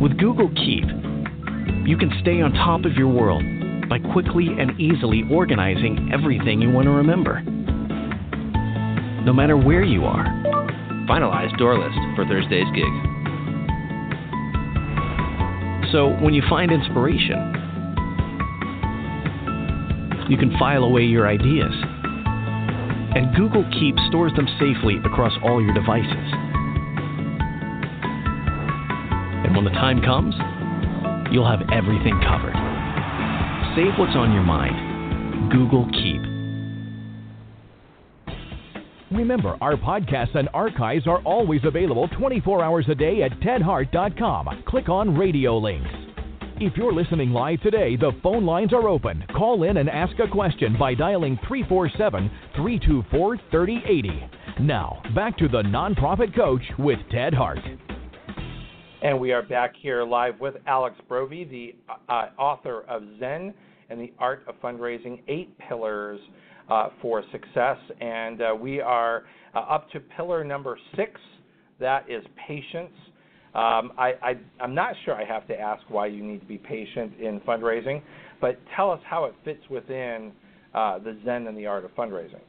With 0.00 0.18
Google 0.18 0.48
Keep, 0.48 0.84
you 1.86 1.96
can 1.96 2.10
stay 2.20 2.42
on 2.42 2.52
top 2.54 2.84
of 2.84 2.94
your 2.94 3.06
world 3.06 3.44
by 3.88 3.98
quickly 4.12 4.48
and 4.58 4.78
easily 4.80 5.24
organizing 5.30 6.10
everything 6.12 6.60
you 6.60 6.70
want 6.70 6.86
to 6.86 6.90
remember. 6.90 7.42
No 9.24 9.32
matter 9.32 9.56
where 9.56 9.82
you 9.82 10.04
are. 10.04 10.24
Finalize 11.08 11.56
door 11.58 11.78
list 11.78 11.98
for 12.14 12.24
Thursday's 12.26 12.68
gig. 12.74 12.92
So 15.92 16.08
when 16.20 16.34
you 16.34 16.42
find 16.50 16.70
inspiration, 16.70 17.54
you 20.28 20.36
can 20.36 20.54
file 20.58 20.84
away 20.84 21.02
your 21.02 21.26
ideas 21.26 21.72
and 23.16 23.34
Google 23.34 23.64
Keep 23.80 23.96
stores 24.08 24.32
them 24.36 24.46
safely 24.60 24.96
across 25.04 25.32
all 25.42 25.62
your 25.62 25.72
devices. 25.72 26.28
And 29.44 29.56
when 29.56 29.64
the 29.64 29.70
time 29.70 30.02
comes, 30.02 30.34
you'll 31.32 31.48
have 31.48 31.62
everything 31.72 32.20
covered. 32.20 32.67
Save 33.78 33.94
what's 33.96 34.16
on 34.16 34.32
your 34.32 34.42
mind. 34.42 35.52
Google 35.52 35.86
Keep. 35.92 36.20
Remember, 39.16 39.56
our 39.60 39.76
podcasts 39.76 40.34
and 40.34 40.48
archives 40.52 41.06
are 41.06 41.22
always 41.22 41.60
available 41.62 42.08
24 42.08 42.64
hours 42.64 42.86
a 42.88 42.96
day 42.96 43.22
at 43.22 43.30
tedhart.com. 43.38 44.64
Click 44.66 44.88
on 44.88 45.16
radio 45.16 45.56
links. 45.56 45.88
If 46.56 46.76
you're 46.76 46.92
listening 46.92 47.30
live 47.30 47.60
today, 47.60 47.94
the 47.94 48.10
phone 48.20 48.44
lines 48.44 48.72
are 48.72 48.88
open. 48.88 49.24
Call 49.36 49.62
in 49.62 49.76
and 49.76 49.88
ask 49.88 50.18
a 50.18 50.26
question 50.26 50.76
by 50.76 50.94
dialing 50.94 51.38
347 51.46 52.28
324 52.56 53.36
3080. 53.52 54.28
Now, 54.60 55.00
back 55.14 55.38
to 55.38 55.46
the 55.46 55.62
Nonprofit 55.62 56.34
Coach 56.34 56.62
with 56.80 56.98
Ted 57.12 57.32
Hart. 57.32 57.60
And 59.02 59.20
we 59.20 59.30
are 59.30 59.42
back 59.42 59.74
here 59.80 60.02
live 60.02 60.40
with 60.40 60.56
Alex 60.66 60.96
Brovey, 61.08 61.48
the 61.48 61.76
uh, 62.08 62.30
author 62.36 62.80
of 62.88 63.04
Zen 63.20 63.54
and 63.90 64.00
the 64.00 64.12
Art 64.18 64.42
of 64.46 64.54
Fundraising 64.60 65.20
Eight 65.28 65.56
Pillars 65.58 66.20
uh, 66.70 66.90
for 67.00 67.22
Success. 67.32 67.78
And 68.00 68.42
uh, 68.42 68.54
we 68.58 68.80
are 68.80 69.24
uh, 69.54 69.60
up 69.60 69.90
to 69.92 70.00
pillar 70.00 70.44
number 70.44 70.78
six 70.96 71.20
that 71.80 72.08
is 72.10 72.24
patience. 72.46 72.92
Um, 73.54 73.92
I, 73.96 74.36
I'm 74.60 74.74
not 74.74 74.94
sure 75.04 75.14
I 75.14 75.24
have 75.24 75.46
to 75.48 75.58
ask 75.58 75.82
why 75.88 76.06
you 76.06 76.22
need 76.22 76.40
to 76.40 76.46
be 76.46 76.58
patient 76.58 77.12
in 77.18 77.40
fundraising, 77.40 78.02
but 78.40 78.58
tell 78.76 78.90
us 78.90 79.00
how 79.04 79.24
it 79.24 79.34
fits 79.44 79.62
within 79.70 80.32
uh, 80.74 80.98
the 80.98 81.18
Zen 81.24 81.46
and 81.46 81.56
the 81.56 81.66
art 81.66 81.84
of 81.84 81.94
fundraising. 81.96 82.42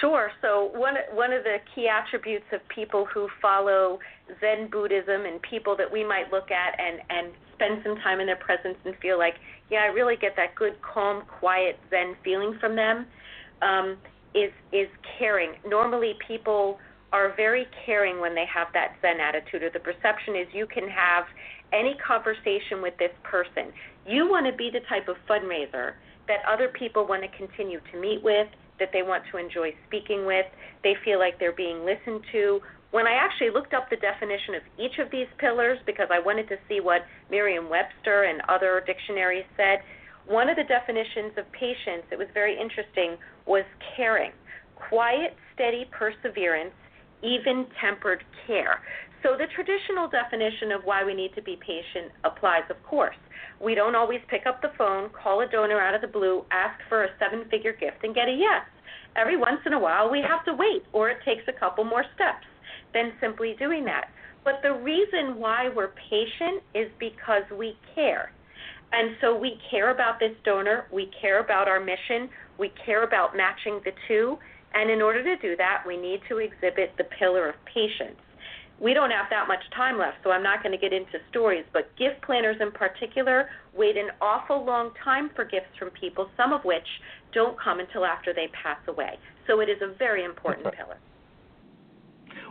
Sure. 0.00 0.30
So 0.42 0.70
one 0.74 0.94
one 1.12 1.32
of 1.32 1.42
the 1.42 1.56
key 1.74 1.88
attributes 1.88 2.44
of 2.52 2.60
people 2.68 3.04
who 3.12 3.28
follow 3.40 3.98
Zen 4.40 4.68
Buddhism 4.70 5.26
and 5.26 5.42
people 5.42 5.76
that 5.76 5.90
we 5.90 6.04
might 6.04 6.30
look 6.30 6.50
at 6.52 6.78
and 6.78 7.00
and 7.10 7.32
spend 7.54 7.80
some 7.84 7.96
time 7.96 8.20
in 8.20 8.26
their 8.26 8.36
presence 8.36 8.76
and 8.84 8.94
feel 9.00 9.18
like, 9.18 9.34
yeah, 9.72 9.80
I 9.80 9.86
really 9.86 10.16
get 10.16 10.36
that 10.36 10.54
good, 10.54 10.74
calm, 10.82 11.22
quiet 11.40 11.80
Zen 11.88 12.14
feeling 12.22 12.58
from 12.60 12.76
them, 12.76 13.06
um, 13.62 13.96
is 14.34 14.52
is 14.70 14.88
caring. 15.18 15.52
Normally, 15.66 16.12
people 16.26 16.78
are 17.12 17.34
very 17.36 17.66
caring 17.86 18.20
when 18.20 18.34
they 18.34 18.44
have 18.52 18.68
that 18.74 18.96
Zen 19.00 19.18
attitude, 19.18 19.62
or 19.62 19.70
the 19.70 19.80
perception 19.80 20.36
is 20.36 20.46
you 20.52 20.66
can 20.66 20.88
have 20.88 21.24
any 21.72 21.96
conversation 22.06 22.82
with 22.82 22.92
this 22.98 23.12
person. 23.22 23.72
You 24.06 24.28
want 24.28 24.44
to 24.46 24.52
be 24.52 24.70
the 24.70 24.80
type 24.88 25.08
of 25.08 25.16
fundraiser 25.28 25.94
that 26.28 26.40
other 26.46 26.68
people 26.68 27.06
want 27.06 27.22
to 27.22 27.28
continue 27.36 27.80
to 27.92 28.00
meet 28.00 28.22
with, 28.22 28.48
that 28.78 28.90
they 28.92 29.02
want 29.02 29.24
to 29.32 29.38
enjoy 29.38 29.72
speaking 29.86 30.26
with, 30.26 30.46
they 30.84 30.94
feel 31.04 31.18
like 31.18 31.38
they're 31.38 31.52
being 31.52 31.84
listened 31.84 32.20
to. 32.32 32.60
When 32.92 33.06
I 33.06 33.16
actually 33.16 33.48
looked 33.48 33.72
up 33.72 33.88
the 33.88 33.96
definition 33.96 34.54
of 34.54 34.62
each 34.76 34.98
of 35.00 35.10
these 35.10 35.26
pillars 35.38 35.78
because 35.86 36.08
I 36.12 36.20
wanted 36.20 36.46
to 36.50 36.60
see 36.68 36.80
what 36.80 37.08
Merriam 37.30 37.70
Webster 37.70 38.24
and 38.24 38.42
other 38.50 38.84
dictionaries 38.84 39.48
said, 39.56 39.80
one 40.28 40.50
of 40.50 40.56
the 40.56 40.68
definitions 40.68 41.32
of 41.38 41.50
patience 41.52 42.04
that 42.10 42.18
was 42.18 42.28
very 42.34 42.52
interesting 42.52 43.16
was 43.46 43.64
caring. 43.96 44.30
Quiet, 44.76 45.32
steady 45.54 45.88
perseverance, 45.90 46.76
even 47.24 47.64
tempered 47.80 48.24
care. 48.46 48.84
So 49.22 49.40
the 49.40 49.48
traditional 49.56 50.06
definition 50.06 50.70
of 50.70 50.84
why 50.84 51.02
we 51.02 51.14
need 51.14 51.32
to 51.34 51.40
be 51.40 51.56
patient 51.64 52.12
applies, 52.24 52.68
of 52.68 52.76
course. 52.84 53.16
We 53.58 53.74
don't 53.74 53.96
always 53.96 54.20
pick 54.28 54.44
up 54.44 54.60
the 54.60 54.76
phone, 54.76 55.08
call 55.16 55.40
a 55.40 55.48
donor 55.48 55.80
out 55.80 55.94
of 55.94 56.02
the 56.02 56.12
blue, 56.12 56.44
ask 56.52 56.76
for 56.90 57.04
a 57.04 57.08
seven 57.18 57.48
figure 57.48 57.72
gift, 57.72 58.04
and 58.04 58.14
get 58.14 58.28
a 58.28 58.36
yes. 58.36 58.68
Every 59.16 59.38
once 59.38 59.64
in 59.64 59.72
a 59.72 59.80
while, 59.80 60.10
we 60.10 60.20
have 60.20 60.44
to 60.44 60.52
wait, 60.52 60.84
or 60.92 61.08
it 61.08 61.24
takes 61.24 61.48
a 61.48 61.58
couple 61.58 61.84
more 61.84 62.04
steps 62.14 62.44
than 62.94 63.12
simply 63.20 63.54
doing 63.58 63.84
that. 63.84 64.10
But 64.44 64.60
the 64.62 64.72
reason 64.72 65.38
why 65.38 65.68
we're 65.74 65.92
patient 66.10 66.62
is 66.74 66.88
because 66.98 67.42
we 67.56 67.76
care. 67.94 68.32
And 68.92 69.16
so 69.20 69.36
we 69.36 69.58
care 69.70 69.90
about 69.90 70.18
this 70.20 70.32
donor, 70.44 70.86
we 70.92 71.10
care 71.20 71.40
about 71.40 71.68
our 71.68 71.80
mission, 71.80 72.28
we 72.58 72.72
care 72.84 73.04
about 73.04 73.36
matching 73.36 73.80
the 73.84 73.92
two, 74.06 74.38
and 74.74 74.90
in 74.90 75.00
order 75.00 75.22
to 75.22 75.36
do 75.40 75.56
that, 75.56 75.84
we 75.86 75.96
need 75.96 76.20
to 76.28 76.38
exhibit 76.38 76.92
the 76.98 77.04
pillar 77.18 77.48
of 77.48 77.54
patience. 77.64 78.20
We 78.80 78.94
don't 78.94 79.10
have 79.10 79.26
that 79.30 79.46
much 79.48 79.62
time 79.76 79.98
left, 79.98 80.18
so 80.24 80.30
I'm 80.30 80.42
not 80.42 80.62
going 80.62 80.72
to 80.72 80.78
get 80.78 80.92
into 80.92 81.18
stories, 81.30 81.64
but 81.72 81.94
gift 81.96 82.20
planners 82.22 82.56
in 82.60 82.72
particular 82.72 83.48
wait 83.74 83.96
an 83.96 84.08
awful 84.20 84.64
long 84.64 84.90
time 85.04 85.30
for 85.36 85.44
gifts 85.44 85.76
from 85.78 85.90
people, 85.90 86.28
some 86.36 86.52
of 86.52 86.64
which 86.64 86.86
don't 87.32 87.56
come 87.60 87.80
until 87.80 88.04
after 88.04 88.34
they 88.34 88.48
pass 88.48 88.78
away. 88.88 89.18
So 89.46 89.60
it 89.60 89.68
is 89.68 89.80
a 89.82 89.94
very 89.96 90.24
important 90.24 90.74
pillar. 90.74 90.98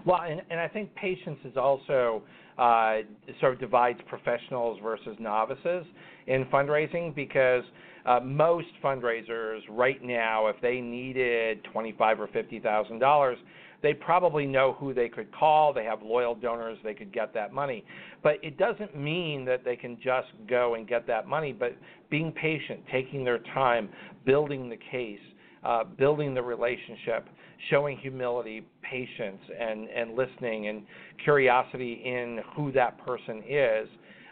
Well, 0.05 0.21
and, 0.21 0.41
and 0.49 0.59
I 0.59 0.67
think 0.67 0.93
patience 0.95 1.39
is 1.45 1.57
also 1.57 2.23
uh, 2.57 2.97
sort 3.39 3.53
of 3.53 3.59
divides 3.59 3.99
professionals 4.07 4.79
versus 4.81 5.15
novices 5.19 5.85
in 6.27 6.45
fundraising 6.45 7.13
because 7.15 7.63
uh, 8.05 8.19
most 8.19 8.67
fundraisers 8.83 9.59
right 9.69 10.03
now, 10.03 10.47
if 10.47 10.55
they 10.61 10.81
needed 10.81 11.63
twenty-five 11.71 12.19
or 12.19 12.27
fifty 12.27 12.59
thousand 12.59 12.99
dollars, 12.99 13.37
they 13.83 13.93
probably 13.93 14.45
know 14.45 14.73
who 14.79 14.93
they 14.93 15.07
could 15.09 15.31
call. 15.33 15.73
They 15.73 15.83
have 15.85 16.01
loyal 16.01 16.35
donors. 16.35 16.77
They 16.83 16.93
could 16.93 17.13
get 17.13 17.33
that 17.33 17.53
money. 17.53 17.83
But 18.23 18.35
it 18.43 18.57
doesn't 18.57 18.95
mean 18.97 19.45
that 19.45 19.63
they 19.63 19.75
can 19.75 19.97
just 19.97 20.27
go 20.47 20.75
and 20.75 20.87
get 20.87 21.05
that 21.07 21.27
money. 21.27 21.53
But 21.53 21.75
being 22.09 22.31
patient, 22.31 22.81
taking 22.91 23.23
their 23.23 23.39
time, 23.53 23.89
building 24.25 24.69
the 24.69 24.77
case, 24.91 25.19
uh, 25.63 25.83
building 25.83 26.33
the 26.33 26.41
relationship, 26.41 27.27
showing 27.69 27.97
humility, 27.97 28.65
patience, 28.81 29.41
and, 29.59 29.89
and 29.89 30.15
listening 30.15 30.67
and 30.67 30.83
curiosity 31.23 32.01
in 32.03 32.39
who 32.55 32.71
that 32.71 32.97
person 33.05 33.43
is 33.47 33.87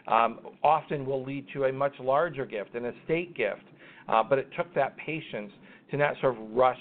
um, 0.08 0.40
often 0.62 1.06
will 1.06 1.24
lead 1.24 1.46
to 1.52 1.64
a 1.64 1.72
much 1.72 1.92
larger 2.00 2.44
gift, 2.44 2.74
an 2.74 2.86
estate 2.86 3.34
gift. 3.36 3.62
Uh, 4.08 4.22
but 4.22 4.38
it 4.38 4.48
took 4.56 4.72
that 4.74 4.96
patience 4.96 5.52
to 5.90 5.96
not 5.96 6.14
sort 6.20 6.36
of 6.36 6.50
rush 6.50 6.78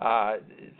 uh, 0.00 0.34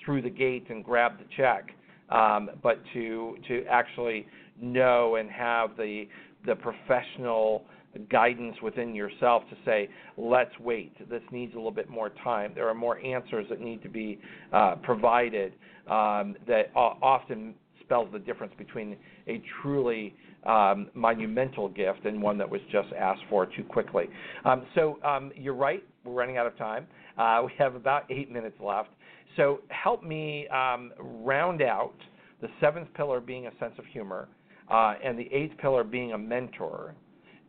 through 0.05 0.23
the 0.23 0.31
gate 0.31 0.65
and 0.71 0.85
grab 0.85 1.19
the 1.19 1.25
check, 1.37 1.71
um, 2.11 2.51
but 2.63 2.79
to 2.93 3.37
to 3.49 3.65
actually 3.71 4.27
know 4.61 5.17
and 5.17 5.31
have 5.31 5.77
the 5.77 6.09
the 6.47 6.55
professional 6.57 7.65
guidance 8.11 8.57
within 8.63 8.95
yourself 8.95 9.43
to 9.51 9.57
say, 9.65 9.89
let's 10.17 10.57
wait. 10.59 10.97
This 11.09 11.23
needs 11.31 11.55
a 11.55 11.57
little 11.57 11.71
bit 11.71 11.89
more 11.89 12.11
time. 12.23 12.53
There 12.55 12.69
are 12.69 12.75
more 12.75 12.99
answers 12.99 13.47
that 13.51 13.61
need 13.61 13.83
to 13.83 13.89
be 13.89 14.21
uh, 14.53 14.77
provided 14.83 15.53
um, 15.89 16.37
that 16.47 16.71
often 16.75 17.55
spells 17.81 18.09
the 18.13 18.19
difference 18.19 18.53
between 18.57 18.97
a 19.27 19.43
truly 19.61 20.15
um, 20.45 20.89
monumental 20.95 21.69
gift 21.69 22.05
and 22.05 22.21
one 22.21 22.39
that 22.39 22.49
was 22.49 22.61
just 22.71 22.89
asked 22.99 23.23
for 23.29 23.47
too 23.47 23.65
quickly. 23.65 24.07
Um, 24.45 24.67
so 24.75 24.99
um, 25.05 25.33
you're 25.37 25.55
right. 25.55 25.83
We're 26.05 26.13
running 26.13 26.37
out 26.37 26.47
of 26.47 26.57
time. 26.57 26.87
Uh, 27.19 27.43
we 27.45 27.53
have 27.59 27.75
about 27.75 28.11
eight 28.11 28.31
minutes 28.31 28.57
left. 28.61 28.89
So 29.37 29.61
help 29.69 30.03
me 30.03 30.49
um, 30.49 30.93
round 30.99 31.63
out 31.63 31.95
the 32.41 32.49
seventh 32.61 32.89
pillar 32.95 33.21
being 33.21 33.47
a 33.47 33.51
sense 33.59 33.75
of 33.79 33.87
humor 33.87 34.29
uh, 34.71 34.95
and 35.03 35.19
the 35.19 35.29
eighth 35.33 35.57
pillar 35.59 35.85
being 35.85 36.13
a 36.13 36.19
mentor. 36.19 36.95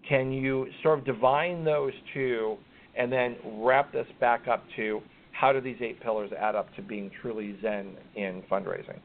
Can 0.07 0.31
you 0.31 0.67
sort 0.81 0.99
of 0.99 1.05
divine 1.05 1.63
those 1.63 1.93
two 2.13 2.57
and 2.95 3.11
then 3.11 3.35
wrap 3.57 3.91
this 3.91 4.07
back 4.19 4.47
up 4.47 4.63
to 4.75 5.01
how 5.31 5.51
do 5.51 5.59
these 5.59 5.77
eight 5.81 5.99
pillars 6.01 6.31
add 6.37 6.55
up 6.55 6.73
to 6.75 6.81
being 6.81 7.09
truly 7.21 7.57
Zen 7.61 7.95
in 8.15 8.43
fundraising? 8.51 8.99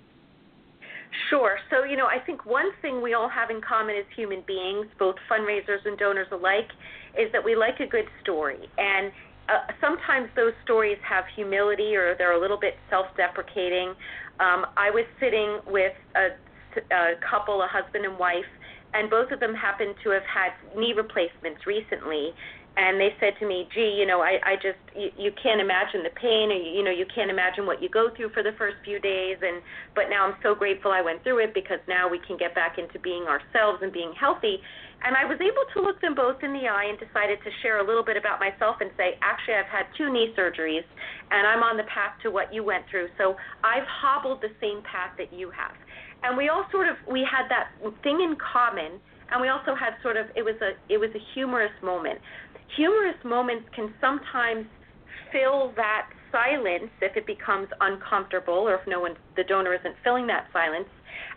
Sure. 1.31 1.57
So, 1.71 1.85
you 1.85 1.97
know, 1.97 2.07
I 2.07 2.19
think 2.25 2.45
one 2.45 2.71
thing 2.83 3.01
we 3.01 3.15
all 3.15 3.29
have 3.29 3.51
in 3.51 3.61
common 3.67 3.97
as 3.97 4.05
human 4.15 4.43
beings, 4.47 4.87
both 4.99 5.17
fundraisers 5.31 5.85
and 5.87 5.97
donors 5.99 6.27
alike, 6.33 6.69
is 7.19 7.33
that 7.33 7.43
we 7.43 7.57
like 7.57 7.81
a 7.81 7.87
good 7.87 8.05
story. 8.23 8.69
And 8.77 9.11
uh, 9.49 9.73
sometimes 9.81 10.29
those 10.37 10.53
stories 10.65 10.99
have 11.09 11.25
humility 11.35 11.97
or 11.97 12.15
they're 12.19 12.37
a 12.37 12.41
little 12.41 12.59
bit 12.61 12.75
self-deprecating. 12.91 13.89
Um, 14.41 14.67
I 14.77 14.91
was 14.91 15.07
sitting 15.19 15.61
with 15.67 15.95
a, 16.15 16.37
a 16.95 17.15
couple, 17.29 17.63
a 17.63 17.69
husband 17.69 18.05
and 18.05 18.19
wife, 18.19 18.45
and 18.95 19.11
both 19.11 19.31
of 19.31 19.41
them 19.41 19.55
happened 19.55 19.95
to 20.05 20.11
have 20.11 20.25
had 20.25 20.53
knee 20.77 20.95
replacements 20.97 21.67
recently. 21.67 22.33
And 22.79 23.01
they 23.01 23.11
said 23.19 23.35
to 23.41 23.47
me, 23.47 23.67
"Gee, 23.75 23.99
you 23.99 24.07
know, 24.07 24.21
I, 24.23 24.39
I 24.47 24.55
just 24.55 24.79
you, 24.95 25.11
you 25.19 25.33
can't 25.43 25.61
imagine 25.61 26.05
the 26.07 26.15
pain, 26.15 26.53
or 26.53 26.55
you, 26.55 26.79
you 26.79 26.83
know, 26.85 26.93
you 26.95 27.07
can't 27.13 27.29
imagine 27.29 27.67
what 27.67 27.83
you 27.83 27.89
go 27.89 28.09
through 28.15 28.31
for 28.31 28.45
the 28.45 28.53
first 28.57 28.77
few 28.85 29.01
days. 29.01 29.39
And 29.43 29.63
but 29.97 30.07
now 30.09 30.27
I'm 30.31 30.37
so 30.45 30.55
grateful 30.55 30.93
I 30.93 31.03
went 31.03 31.25
through 31.25 31.43
it 31.43 31.55
because 31.55 31.83
now 31.89 32.09
we 32.09 32.21
can 32.23 32.37
get 32.37 32.55
back 32.55 32.79
into 32.79 33.01
being 33.01 33.25
ourselves 33.25 33.83
and 33.83 33.93
being 33.93 34.13
healthy." 34.15 34.63
And 35.03 35.15
I 35.15 35.25
was 35.25 35.39
able 35.39 35.63
to 35.75 35.79
look 35.81 36.01
them 36.01 36.15
both 36.15 36.43
in 36.43 36.53
the 36.53 36.67
eye 36.67 36.91
and 36.91 36.99
decided 36.99 37.39
to 37.45 37.51
share 37.63 37.79
a 37.79 37.87
little 37.87 38.03
bit 38.03 38.17
about 38.17 38.41
myself 38.41 38.77
and 38.81 38.91
say, 38.97 39.15
actually, 39.23 39.55
I've 39.55 39.71
had 39.71 39.87
two 39.97 40.11
knee 40.13 40.35
surgeries 40.37 40.83
and 41.31 41.47
I'm 41.47 41.63
on 41.63 41.77
the 41.77 41.87
path 41.87 42.19
to 42.25 42.31
what 42.31 42.53
you 42.53 42.65
went 42.65 42.85
through. 42.91 43.07
So 43.17 43.37
I've 43.63 43.87
hobbled 43.87 44.43
the 44.43 44.51
same 44.61 44.83
path 44.83 45.15
that 45.19 45.33
you 45.33 45.51
have. 45.55 45.77
And 46.23 46.37
we 46.37 46.49
all 46.49 46.65
sort 46.71 46.89
of 46.89 46.97
we 47.11 47.21
had 47.21 47.49
that 47.49 47.71
thing 48.03 48.21
in 48.21 48.37
common 48.37 49.01
and 49.31 49.41
we 49.41 49.49
also 49.49 49.75
had 49.75 49.95
sort 50.03 50.17
of 50.17 50.27
it 50.35 50.43
was 50.43 50.57
a 50.61 50.73
it 50.93 50.99
was 50.99 51.11
a 51.15 51.23
humorous 51.35 51.75
moment. 51.83 52.19
Humorous 52.77 53.19
moments 53.25 53.69
can 53.75 53.93
sometimes 54.01 54.67
fill 55.33 55.73
that 55.77 56.09
silence 56.33 56.91
if 57.01 57.17
it 57.17 57.27
becomes 57.27 57.69
uncomfortable 57.81 58.69
or 58.69 58.75
if 58.75 58.87
no 58.87 59.01
one 59.01 59.15
the 59.37 59.45
donor 59.45 59.75
isn't 59.75 59.95
filling 60.05 60.27
that 60.27 60.47
silence 60.53 60.89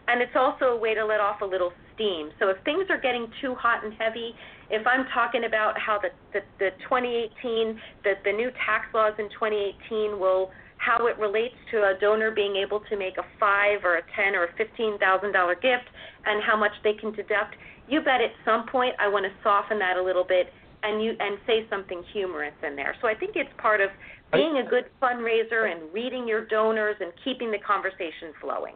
and 0.07 0.21
it's 0.21 0.36
also 0.36 0.75
a 0.75 0.77
way 0.77 0.93
to 0.93 1.05
let 1.05 1.19
off 1.19 1.41
a 1.41 1.45
little 1.45 1.71
steam. 1.93 2.32
So 2.39 2.49
if 2.49 2.57
things 2.63 2.86
are 2.89 2.99
getting 2.99 3.27
too 3.41 3.55
hot 3.55 3.84
and 3.84 3.93
heavy, 3.93 4.34
if 4.69 4.86
I'm 4.88 5.05
talking 5.13 5.45
about 5.45 5.77
how 5.79 5.99
the 5.99 6.09
the, 6.34 6.41
the 6.59 6.69
2018 6.84 7.79
the 8.03 8.13
the 8.23 8.32
new 8.32 8.49
tax 8.65 8.88
laws 8.93 9.13
in 9.19 9.29
2018 9.29 10.19
will 10.19 10.51
how 10.82 11.05
it 11.05 11.17
relates 11.19 11.55
to 11.69 11.77
a 11.77 11.93
donor 12.01 12.32
being 12.32 12.55
able 12.55 12.82
to 12.89 12.97
make 12.97 13.17
a 13.17 13.25
five 13.39 13.86
or 13.86 13.97
a 13.97 14.01
ten 14.15 14.34
or 14.34 14.45
a 14.45 14.53
fifteen 14.57 14.97
thousand 14.97 15.32
dollar 15.32 15.53
gift 15.53 15.86
and 16.25 16.41
how 16.43 16.57
much 16.57 16.71
they 16.84 16.93
can 16.93 17.11
deduct. 17.13 17.55
You 17.88 18.01
bet 18.01 18.21
at 18.21 18.34
some 18.43 18.65
point 18.67 18.95
I 18.99 19.07
want 19.07 19.25
to 19.25 19.32
soften 19.43 19.77
that 19.79 19.97
a 19.97 20.03
little 20.03 20.25
bit 20.25 20.47
and 20.84 21.03
you 21.03 21.13
and 21.19 21.38
say 21.45 21.67
something 21.69 22.01
humorous 22.11 22.55
in 22.65 22.75
there. 22.75 22.95
So 23.01 23.07
I 23.07 23.13
think 23.13 23.34
it's 23.36 23.49
part 23.57 23.79
of 23.79 23.89
being 24.34 24.63
a 24.65 24.69
good 24.69 24.86
fundraiser 25.01 25.71
and 25.71 25.93
reading 25.93 26.27
your 26.27 26.45
donors 26.45 26.95
and 26.99 27.11
keeping 27.23 27.51
the 27.51 27.59
conversation 27.59 28.34
flowing 28.39 28.73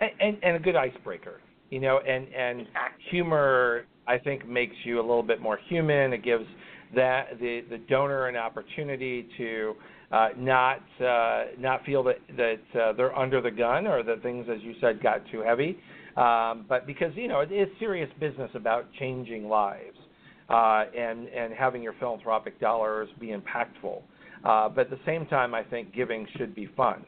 and, 0.00 0.38
and, 0.42 0.56
a 0.56 0.58
good 0.58 0.76
icebreaker. 0.76 1.40
You 1.70 1.80
know, 1.80 1.98
and 1.98 2.26
and 2.34 2.66
humor 3.10 3.84
I 4.06 4.18
think 4.18 4.48
makes 4.48 4.74
you 4.84 4.98
a 4.98 5.02
little 5.02 5.22
bit 5.22 5.40
more 5.40 5.58
human. 5.68 6.12
It 6.12 6.24
gives 6.24 6.46
that 6.94 7.38
the 7.38 7.64
the 7.68 7.78
donor 7.78 8.28
an 8.28 8.36
opportunity 8.36 9.28
to 9.36 9.74
uh, 10.10 10.28
not 10.36 10.82
uh, 11.04 11.44
not 11.58 11.84
feel 11.84 12.02
that 12.04 12.18
that 12.36 12.80
uh, 12.80 12.92
they're 12.94 13.16
under 13.16 13.40
the 13.40 13.50
gun 13.50 13.86
or 13.86 14.02
that 14.02 14.22
things, 14.22 14.46
as 14.52 14.60
you 14.62 14.74
said, 14.80 15.02
got 15.02 15.20
too 15.30 15.42
heavy. 15.42 15.78
Um, 16.16 16.64
but 16.68 16.86
because 16.86 17.12
you 17.14 17.28
know 17.28 17.40
it 17.40 17.52
is 17.52 17.68
serious 17.78 18.10
business 18.18 18.50
about 18.54 18.86
changing 18.98 19.48
lives 19.48 19.96
uh, 20.48 20.84
and 20.96 21.28
and 21.28 21.52
having 21.52 21.82
your 21.82 21.94
philanthropic 22.00 22.58
dollars 22.60 23.08
be 23.20 23.28
impactful. 23.28 24.02
Uh, 24.44 24.68
but 24.68 24.82
at 24.82 24.90
the 24.90 24.98
same 25.06 25.26
time, 25.26 25.54
I 25.54 25.62
think 25.62 25.94
giving 25.94 26.26
should 26.36 26.54
be 26.54 26.66
fun. 26.76 27.04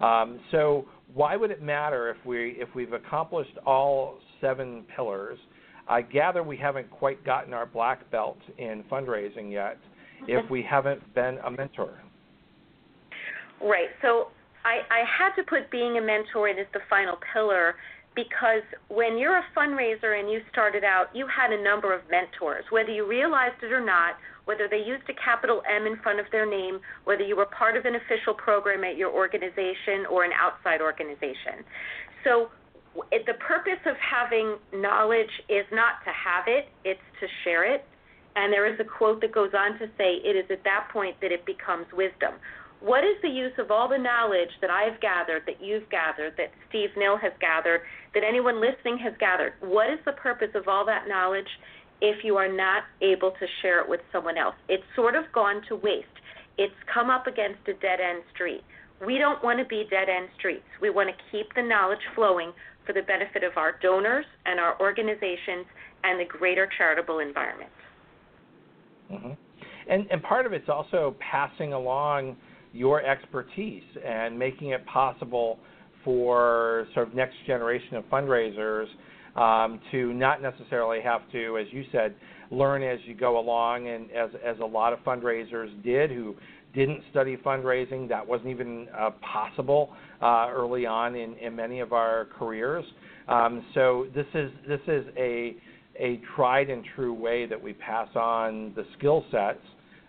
Um, 0.00 0.40
so 0.50 0.86
why 1.12 1.36
would 1.36 1.50
it 1.50 1.62
matter 1.62 2.10
if 2.10 2.26
we 2.26 2.56
if 2.58 2.68
we've 2.74 2.92
accomplished 2.92 3.56
all 3.64 4.18
seven 4.40 4.84
pillars? 4.96 5.38
I 5.88 6.02
gather 6.02 6.42
we 6.42 6.56
haven't 6.56 6.90
quite 6.90 7.24
gotten 7.24 7.52
our 7.52 7.66
black 7.66 8.10
belt 8.10 8.38
in 8.58 8.84
fundraising 8.90 9.52
yet 9.52 9.78
if 10.26 10.48
we 10.50 10.62
haven't 10.62 11.14
been 11.14 11.38
a 11.44 11.50
mentor. 11.50 12.00
Right. 13.60 13.88
So 14.02 14.28
I, 14.64 14.80
I 14.90 15.02
had 15.04 15.34
to 15.36 15.42
put 15.42 15.70
being 15.70 15.98
a 15.98 16.00
mentor 16.00 16.48
in 16.48 16.58
as 16.58 16.66
the 16.72 16.80
final 16.88 17.16
pillar 17.32 17.76
because 18.14 18.62
when 18.88 19.18
you're 19.18 19.36
a 19.36 19.44
fundraiser 19.56 20.18
and 20.18 20.30
you 20.30 20.40
started 20.50 20.82
out, 20.82 21.14
you 21.14 21.26
had 21.26 21.52
a 21.52 21.62
number 21.62 21.94
of 21.94 22.02
mentors, 22.10 22.64
whether 22.70 22.90
you 22.90 23.06
realized 23.06 23.62
it 23.62 23.72
or 23.72 23.84
not, 23.84 24.16
whether 24.46 24.66
they 24.68 24.82
used 24.82 25.08
a 25.08 25.14
capital 25.14 25.62
M 25.70 25.86
in 25.86 25.96
front 26.02 26.18
of 26.18 26.26
their 26.32 26.48
name, 26.48 26.80
whether 27.04 27.22
you 27.22 27.36
were 27.36 27.46
part 27.46 27.76
of 27.76 27.84
an 27.84 27.94
official 27.94 28.34
program 28.34 28.82
at 28.82 28.96
your 28.96 29.10
organization 29.12 30.06
or 30.10 30.24
an 30.24 30.32
outside 30.34 30.80
organization. 30.80 31.62
So 32.24 32.50
the 32.94 33.34
purpose 33.38 33.80
of 33.86 33.94
having 34.02 34.56
knowledge 34.74 35.30
is 35.48 35.64
not 35.70 36.02
to 36.04 36.10
have 36.10 36.44
it, 36.48 36.68
it's 36.84 37.00
to 37.20 37.26
share 37.44 37.64
it. 37.64 37.84
And 38.36 38.52
there 38.52 38.66
is 38.66 38.78
a 38.80 38.84
quote 38.84 39.20
that 39.20 39.32
goes 39.32 39.50
on 39.54 39.78
to 39.78 39.86
say, 39.98 40.18
it 40.22 40.36
is 40.36 40.50
at 40.50 40.64
that 40.64 40.88
point 40.92 41.16
that 41.20 41.32
it 41.32 41.44
becomes 41.46 41.86
wisdom. 41.92 42.34
What 42.80 43.04
is 43.04 43.16
the 43.22 43.28
use 43.28 43.52
of 43.58 43.70
all 43.70 43.88
the 43.88 43.98
knowledge 43.98 44.50
that 44.62 44.70
I've 44.70 45.00
gathered, 45.00 45.42
that 45.46 45.62
you've 45.62 45.88
gathered, 45.90 46.34
that 46.38 46.50
Steve 46.68 46.90
Nill 46.96 47.18
has 47.18 47.32
gathered, 47.40 47.82
that 48.14 48.24
anyone 48.24 48.60
listening 48.60 48.98
has 48.98 49.12
gathered? 49.20 49.52
What 49.60 49.92
is 49.92 49.98
the 50.06 50.12
purpose 50.12 50.50
of 50.54 50.66
all 50.66 50.86
that 50.86 51.06
knowledge 51.06 51.48
if 52.00 52.24
you 52.24 52.36
are 52.36 52.50
not 52.50 52.84
able 53.02 53.32
to 53.32 53.46
share 53.60 53.80
it 53.80 53.88
with 53.88 54.00
someone 54.10 54.38
else? 54.38 54.54
It's 54.68 54.84
sort 54.96 55.14
of 55.14 55.24
gone 55.32 55.60
to 55.68 55.76
waste. 55.76 56.06
It's 56.56 56.74
come 56.92 57.10
up 57.10 57.26
against 57.26 57.60
a 57.68 57.74
dead 57.74 58.00
end 58.00 58.22
street. 58.32 58.62
We 59.04 59.18
don't 59.18 59.42
want 59.44 59.58
to 59.58 59.66
be 59.66 59.84
dead 59.90 60.08
end 60.08 60.28
streets. 60.38 60.64
We 60.80 60.88
want 60.88 61.10
to 61.10 61.16
keep 61.30 61.52
the 61.54 61.62
knowledge 61.62 62.04
flowing 62.14 62.52
for 62.86 62.94
the 62.94 63.02
benefit 63.02 63.44
of 63.44 63.56
our 63.56 63.78
donors 63.82 64.24
and 64.46 64.58
our 64.58 64.80
organizations 64.80 65.66
and 66.02 66.18
the 66.18 66.24
greater 66.24 66.68
charitable 66.78 67.18
environment. 67.18 67.70
Mm-hmm. 69.12 69.32
And, 69.90 70.06
and 70.10 70.22
part 70.22 70.46
of 70.46 70.52
it's 70.52 70.68
also 70.68 71.14
passing 71.18 71.72
along 71.72 72.36
your 72.72 73.04
expertise 73.04 73.82
and 74.04 74.38
making 74.38 74.70
it 74.70 74.84
possible 74.86 75.58
for 76.04 76.86
sort 76.94 77.08
of 77.08 77.14
next 77.14 77.34
generation 77.46 77.96
of 77.96 78.04
fundraisers 78.04 78.86
um, 79.36 79.80
to 79.90 80.12
not 80.14 80.42
necessarily 80.42 81.00
have 81.00 81.20
to, 81.32 81.58
as 81.58 81.66
you 81.72 81.84
said, 81.92 82.14
learn 82.50 82.82
as 82.82 82.98
you 83.04 83.14
go 83.14 83.38
along, 83.38 83.88
and 83.88 84.10
as 84.10 84.30
as 84.44 84.56
a 84.60 84.64
lot 84.64 84.92
of 84.92 84.98
fundraisers 85.00 85.70
did 85.84 86.10
who 86.10 86.34
didn't 86.74 87.02
study 87.10 87.36
fundraising. 87.36 88.08
That 88.08 88.26
wasn't 88.26 88.50
even 88.50 88.88
uh, 88.98 89.10
possible 89.20 89.90
uh, 90.20 90.48
early 90.50 90.86
on 90.86 91.14
in, 91.14 91.34
in 91.34 91.54
many 91.54 91.80
of 91.80 91.92
our 91.92 92.26
careers. 92.38 92.84
Um, 93.28 93.64
so 93.74 94.06
this 94.14 94.26
is 94.34 94.50
this 94.66 94.80
is 94.88 95.06
a 95.16 95.56
a 95.98 96.20
tried 96.34 96.70
and 96.70 96.84
true 96.96 97.12
way 97.12 97.46
that 97.46 97.60
we 97.60 97.72
pass 97.72 98.08
on 98.16 98.72
the 98.74 98.84
skill 98.98 99.24
sets. 99.30 99.60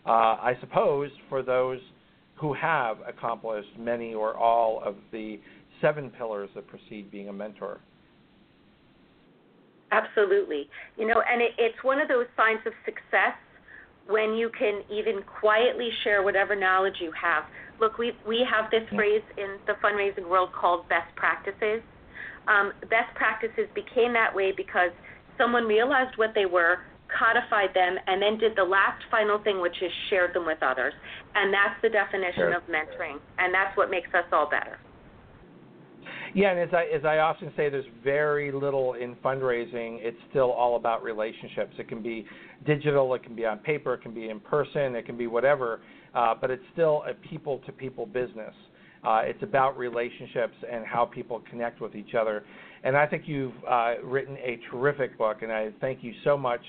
Uh, 0.05 0.09
I 0.09 0.57
suppose 0.62 1.12
for 1.30 1.43
those 1.43 1.80
who 2.42 2.54
have 2.54 2.98
accomplished 3.08 3.70
many 3.78 4.16
or 4.16 4.36
all 4.36 4.82
of 4.84 4.96
the 5.12 5.39
seven 5.80 6.10
pillars 6.10 6.50
that 6.56 6.68
precede 6.68 7.12
being 7.12 7.30
a 7.30 7.34
mentor. 7.34 7.80
Absolutely. 9.92 10.68
You 10.98 11.06
know, 11.06 11.22
and 11.32 11.39
it, 11.39 11.52
it's 11.60 11.78
one 11.84 12.02
of 12.02 12.08
those 12.08 12.26
signs 12.36 12.60
of 12.66 12.74
success 12.84 13.38
when 14.08 14.34
you 14.34 14.50
can 14.58 14.82
even 14.92 15.22
quietly 15.39 15.89
share 16.04 16.24
whatever 16.24 16.56
knowledge 16.56 16.96
you 17.00 17.12
have. 17.12 17.44
Look, 17.80 18.00
we 18.00 18.14
we 18.28 18.46
have 18.50 18.72
this 18.72 18.88
phrase 18.96 19.22
in 19.38 19.58
the 19.68 19.74
fundraising 19.84 20.28
world 20.28 20.50
called 20.52 20.89
best 20.89 21.16
practices. 21.16 21.82
Um, 22.48 22.74
best 22.89 23.14
practices 23.16 23.68
became 23.76 24.14
that 24.14 24.34
way 24.34 24.52
because 24.56 24.89
someone 25.38 25.66
realized 25.66 26.18
what 26.18 26.32
they 26.34 26.46
were, 26.46 26.80
codified 27.18 27.74
them, 27.74 27.97
and 28.07 28.22
then 28.22 28.38
did 28.38 28.55
the 28.55 28.64
last 28.64 29.03
final 29.09 29.39
thing, 29.43 29.62
which 29.62 29.76
is 29.82 29.91
shared 30.09 30.34
them 30.34 30.45
with 30.45 30.62
others. 30.62 30.93
And 31.36 31.53
that's 31.53 31.80
the 31.82 31.89
definition 31.89 32.51
sure. 32.51 32.53
of 32.53 32.64
mentoring, 32.64 33.20
and 33.38 33.53
that's 33.53 33.76
what 33.78 33.89
makes 33.89 34.09
us 34.14 34.26
all 34.32 34.49
better. 34.49 34.80
Yeah, 36.34 36.51
and 36.51 36.59
as 36.59 36.74
I 36.74 36.86
as 36.95 37.03
I 37.03 37.18
often 37.18 37.51
say, 37.57 37.70
there's 37.70 37.86
very 38.03 38.51
little 38.51 38.93
in 38.93 39.16
fundraising. 39.16 39.97
It's 39.99 40.18
still 40.30 40.51
all 40.51 40.78
about 40.78 41.03
relationships. 41.03 41.74
It 41.78 41.89
can 41.89 42.01
be 42.01 42.26
digital, 42.66 43.14
it 43.16 43.24
can 43.24 43.36
be 43.36 43.45
on 43.45 43.59
paper, 43.59 43.95
it 43.95 44.01
can 44.01 44.14
be 44.14 44.30
in 44.30 44.39
person, 44.39 44.95
it 44.95 45.05
can 45.05 45.18
be 45.18 45.28
whatever, 45.28 45.82
uh, 46.16 46.34
but 46.39 46.49
it's 46.49 46.64
still 46.72 47.03
a 47.09 47.14
people-to-people 47.14 48.05
business. 48.05 48.53
Uh, 49.03 49.22
it's 49.24 49.41
about 49.41 49.78
relationships 49.78 50.53
and 50.72 50.86
how 50.86 51.05
people 51.05 51.41
connect 51.49 51.82
with 51.82 51.95
each 51.95 52.14
other. 52.14 52.43
And 52.84 52.95
I 52.95 53.07
think 53.07 53.24
you've 53.26 53.53
uh, 53.70 53.95
written 54.03 54.38
a 54.38 54.59
terrific 54.70 55.18
book, 55.18 55.41
and 55.41 55.51
I 55.51 55.72
thank 55.82 56.03
you 56.03 56.14
so 56.24 56.38
much 56.38 56.62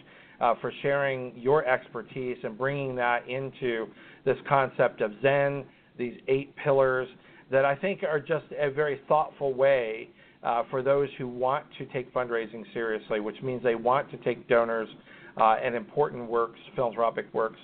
uh, 0.43 0.55
for 0.61 0.72
sharing 0.82 1.32
your 1.36 1.66
expertise 1.66 2.36
and 2.43 2.59
bringing 2.59 2.95
that 2.97 3.26
into 3.28 3.86
this 4.24 4.36
concept 4.49 5.01
of 5.01 5.12
Zen, 5.22 5.64
these 5.97 6.14
eight 6.28 6.55
pillars 6.57 7.09
that 7.51 7.64
I 7.64 7.76
think 7.76 8.03
are 8.03 8.18
just 8.18 8.47
a 8.59 8.70
very 8.70 9.01
thoughtful 9.09 9.55
way 9.55 10.09
uh, 10.43 10.64
for 10.68 10.82
those 10.82 11.09
who 11.16 11.28
want 11.28 11.64
to 11.78 11.86
take 11.86 12.12
fundraising 12.12 12.64
seriously, 12.74 13.20
which 13.20 13.40
means 13.43 13.62
they 13.62 13.76
want 13.76 14.11
to 14.11 14.16
take 14.18 14.49
donors 14.49 14.88
uh, 15.40 15.57
and 15.62 15.76
important 15.76 16.28
works, 16.28 16.59
philanthropic 16.74 17.32
works, 17.32 17.61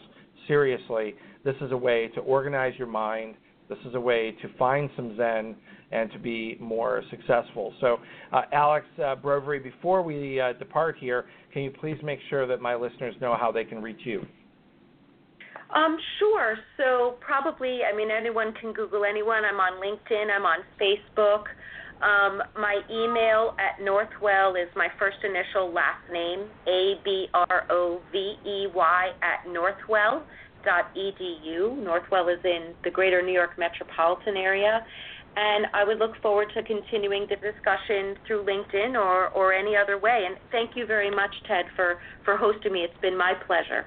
seriously. 0.47 1.15
This 1.45 1.57
is 1.61 1.73
a 1.73 1.77
way 1.77 2.09
to 2.15 2.21
organize 2.21 2.75
your 2.79 2.87
mind. 2.87 3.35
This 3.69 3.79
is 3.87 3.95
a 3.95 4.01
way 4.01 4.37
to 4.41 4.49
find 4.57 4.89
some 4.95 5.17
Zen 5.17 5.57
and 5.91 6.11
to 6.13 6.19
be 6.19 6.57
more 6.61 7.03
successful. 7.11 7.73
So, 7.81 7.99
uh, 8.33 8.43
Alex 8.53 8.87
uh, 8.99 9.17
Brovey, 9.17 9.63
before 9.63 10.03
we 10.03 10.41
uh, 10.41 10.53
depart 10.55 10.97
here, 10.99 11.27
can 11.53 11.63
you 11.63 11.71
please 11.71 11.97
make 12.03 12.19
sure 12.29 12.47
that 12.47 12.61
my 12.61 12.75
listeners 12.75 13.15
know 13.21 13.37
how 13.39 13.51
they 13.53 13.65
can 13.65 13.83
reach 13.83 14.01
you? 14.05 14.25
Um, 15.75 15.99
sure. 16.19 16.57
So 16.77 17.17
probably, 17.21 17.81
I 17.91 17.95
mean, 17.95 18.11
anyone 18.11 18.55
can 18.61 18.73
Google 18.73 19.05
anyone. 19.05 19.45
I'm 19.45 19.61
on 19.61 19.81
LinkedIn. 19.81 20.35
I'm 20.35 20.47
on 20.47 20.59
Facebook. 20.81 21.45
Um, 22.01 22.43
my 22.57 22.81
email 22.91 23.57
at 23.59 23.85
Northwell 23.85 24.61
is 24.61 24.69
my 24.77 24.89
first 24.99 25.19
initial 25.25 25.73
last 25.73 26.05
name, 26.13 26.47
A 26.69 26.95
B 27.05 27.27
R 27.35 27.67
O 27.71 28.01
V 28.13 28.37
E 28.47 28.67
Y 28.73 29.11
at 29.21 29.51
Northwell 29.51 30.23
dot 30.65 30.95
edu. 30.95 31.77
Northwell 31.83 32.33
is 32.33 32.41
in 32.45 32.75
the 32.85 32.91
greater 32.91 33.21
New 33.21 33.33
York 33.33 33.59
metropolitan 33.59 34.37
area. 34.37 34.87
And 35.41 35.67
I 35.73 35.85
would 35.85 35.99
look 35.99 36.21
forward 36.21 36.49
to 36.57 36.65
continuing 36.65 37.29
the 37.31 37.37
discussion 37.37 38.17
through 38.27 38.45
LinkedIn 38.45 38.95
or, 38.97 39.29
or 39.29 39.53
any 39.53 39.77
other 39.77 39.97
way. 39.97 40.25
And 40.27 40.37
thank 40.51 40.73
you 40.75 40.85
very 40.85 41.13
much, 41.13 41.31
Ted, 41.47 41.67
for, 41.77 42.01
for 42.25 42.37
hosting 42.37 42.73
me. 42.73 42.81
It's 42.81 43.01
been 43.01 43.17
my 43.17 43.35
pleasure. 43.47 43.87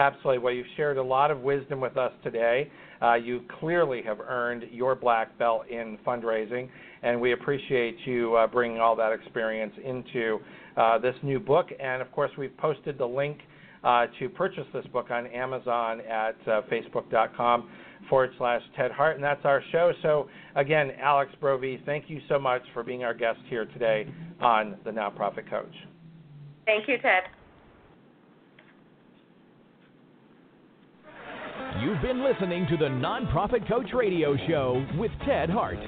Absolutely. 0.00 0.38
Well, 0.38 0.52
you've 0.52 0.66
shared 0.76 0.96
a 0.96 1.02
lot 1.02 1.30
of 1.30 1.42
wisdom 1.42 1.80
with 1.80 1.96
us 1.96 2.12
today. 2.24 2.68
Uh, 3.00 3.14
you 3.14 3.42
clearly 3.60 4.02
have 4.02 4.18
earned 4.18 4.64
your 4.72 4.96
black 4.96 5.38
belt 5.38 5.68
in 5.68 5.98
fundraising, 6.04 6.68
and 7.02 7.20
we 7.20 7.32
appreciate 7.32 7.96
you 8.04 8.34
uh, 8.34 8.46
bringing 8.48 8.80
all 8.80 8.96
that 8.96 9.12
experience 9.12 9.72
into 9.84 10.40
uh, 10.76 10.98
this 10.98 11.14
new 11.22 11.38
book. 11.38 11.68
And 11.78 12.02
of 12.02 12.10
course, 12.10 12.32
we've 12.36 12.56
posted 12.56 12.98
the 12.98 13.06
link 13.06 13.38
uh, 13.84 14.06
to 14.18 14.28
purchase 14.28 14.66
this 14.72 14.86
book 14.86 15.10
on 15.10 15.26
Amazon 15.28 16.00
at 16.00 16.36
uh, 16.46 16.62
facebook.com 16.70 17.68
forward 18.08 18.30
slash 18.38 18.62
Ted 18.76 18.90
Hart, 18.90 19.16
and 19.16 19.24
that's 19.24 19.44
our 19.44 19.62
show. 19.70 19.92
So, 20.02 20.28
again, 20.56 20.92
Alex 21.00 21.32
Brovey, 21.40 21.84
thank 21.84 22.08
you 22.08 22.20
so 22.28 22.38
much 22.38 22.62
for 22.72 22.82
being 22.82 23.04
our 23.04 23.14
guest 23.14 23.40
here 23.48 23.66
today 23.66 24.06
on 24.40 24.76
The 24.84 24.90
Nonprofit 24.90 25.48
Coach. 25.50 25.74
Thank 26.64 26.88
you, 26.88 26.98
Ted. 26.98 27.24
You've 31.82 32.02
been 32.02 32.24
listening 32.24 32.66
to 32.70 32.76
the 32.76 32.86
Nonprofit 32.86 33.68
Coach 33.68 33.90
Radio 33.94 34.36
Show 34.48 34.84
with 34.96 35.10
Ted 35.26 35.50
Hart. 35.50 35.78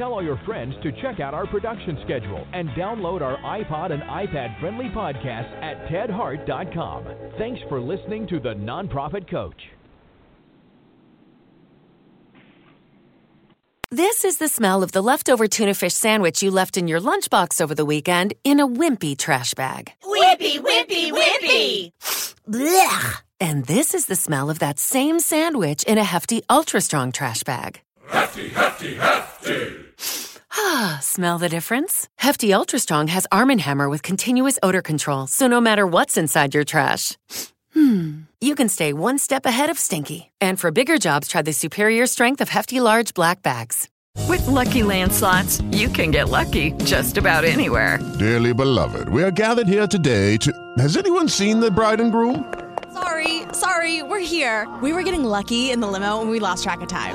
Tell 0.00 0.14
all 0.14 0.24
your 0.24 0.40
friends 0.46 0.74
to 0.82 0.92
check 1.02 1.20
out 1.20 1.34
our 1.34 1.46
production 1.46 1.98
schedule 2.04 2.46
and 2.54 2.70
download 2.70 3.20
our 3.20 3.36
iPod 3.36 3.92
and 3.92 4.02
iPad 4.04 4.58
friendly 4.58 4.86
podcast 4.86 5.52
at 5.62 5.76
tedhart.com. 5.88 7.04
Thanks 7.36 7.60
for 7.68 7.82
listening 7.82 8.26
to 8.28 8.40
the 8.40 8.54
Nonprofit 8.54 9.30
Coach. 9.30 9.60
This 13.90 14.24
is 14.24 14.38
the 14.38 14.48
smell 14.48 14.82
of 14.82 14.92
the 14.92 15.02
leftover 15.02 15.46
tuna 15.46 15.74
fish 15.74 15.92
sandwich 15.92 16.42
you 16.42 16.50
left 16.50 16.78
in 16.78 16.88
your 16.88 17.00
lunchbox 17.00 17.60
over 17.60 17.74
the 17.74 17.84
weekend 17.84 18.32
in 18.42 18.58
a 18.58 18.66
wimpy 18.66 19.18
trash 19.18 19.52
bag. 19.52 19.92
Wimpy, 20.02 20.60
wimpy, 20.60 21.12
wimpy! 21.12 21.92
Blech! 22.48 23.22
And 23.38 23.66
this 23.66 23.92
is 23.92 24.06
the 24.06 24.16
smell 24.16 24.48
of 24.48 24.60
that 24.60 24.78
same 24.78 25.20
sandwich 25.20 25.82
in 25.82 25.98
a 25.98 26.04
hefty, 26.04 26.40
ultra 26.48 26.80
strong 26.80 27.12
trash 27.12 27.42
bag. 27.42 27.82
Hefty, 28.08 28.48
hefty, 28.48 28.94
hefty! 28.94 29.89
Ah, 30.52 30.98
smell 31.02 31.38
the 31.38 31.48
difference? 31.48 32.08
Hefty 32.16 32.52
Ultra 32.52 32.78
Strong 32.78 33.08
has 33.08 33.26
Arm 33.30 33.50
& 33.58 33.58
Hammer 33.58 33.88
with 33.88 34.02
continuous 34.02 34.58
odor 34.62 34.82
control, 34.82 35.26
so 35.26 35.46
no 35.46 35.60
matter 35.60 35.86
what's 35.86 36.16
inside 36.16 36.54
your 36.54 36.64
trash, 36.64 37.16
Hmm. 37.72 38.22
You 38.40 38.56
can 38.56 38.68
stay 38.68 38.92
one 38.92 39.18
step 39.18 39.46
ahead 39.46 39.70
of 39.70 39.78
Stinky. 39.78 40.30
And 40.40 40.58
for 40.58 40.72
bigger 40.72 40.98
jobs, 40.98 41.28
try 41.28 41.42
the 41.42 41.52
superior 41.52 42.06
strength 42.06 42.40
of 42.40 42.48
hefty, 42.48 42.80
large 42.80 43.14
black 43.14 43.42
bags. 43.42 43.88
With 44.28 44.44
Lucky 44.48 44.82
Land 44.82 45.12
slots, 45.12 45.60
you 45.70 45.88
can 45.88 46.10
get 46.10 46.28
lucky 46.28 46.72
just 46.84 47.16
about 47.16 47.44
anywhere. 47.44 47.98
Dearly 48.18 48.52
beloved, 48.52 49.08
we 49.08 49.22
are 49.22 49.30
gathered 49.30 49.68
here 49.68 49.86
today 49.86 50.36
to. 50.38 50.52
Has 50.78 50.96
anyone 50.96 51.28
seen 51.28 51.60
the 51.60 51.70
bride 51.70 52.00
and 52.00 52.10
groom? 52.10 52.52
Sorry, 52.92 53.42
sorry, 53.52 54.02
we're 54.02 54.18
here. 54.18 54.68
We 54.82 54.92
were 54.92 55.04
getting 55.04 55.22
lucky 55.22 55.70
in 55.70 55.78
the 55.78 55.86
limo 55.86 56.20
and 56.20 56.28
we 56.28 56.40
lost 56.40 56.64
track 56.64 56.80
of 56.80 56.88
time. 56.88 57.14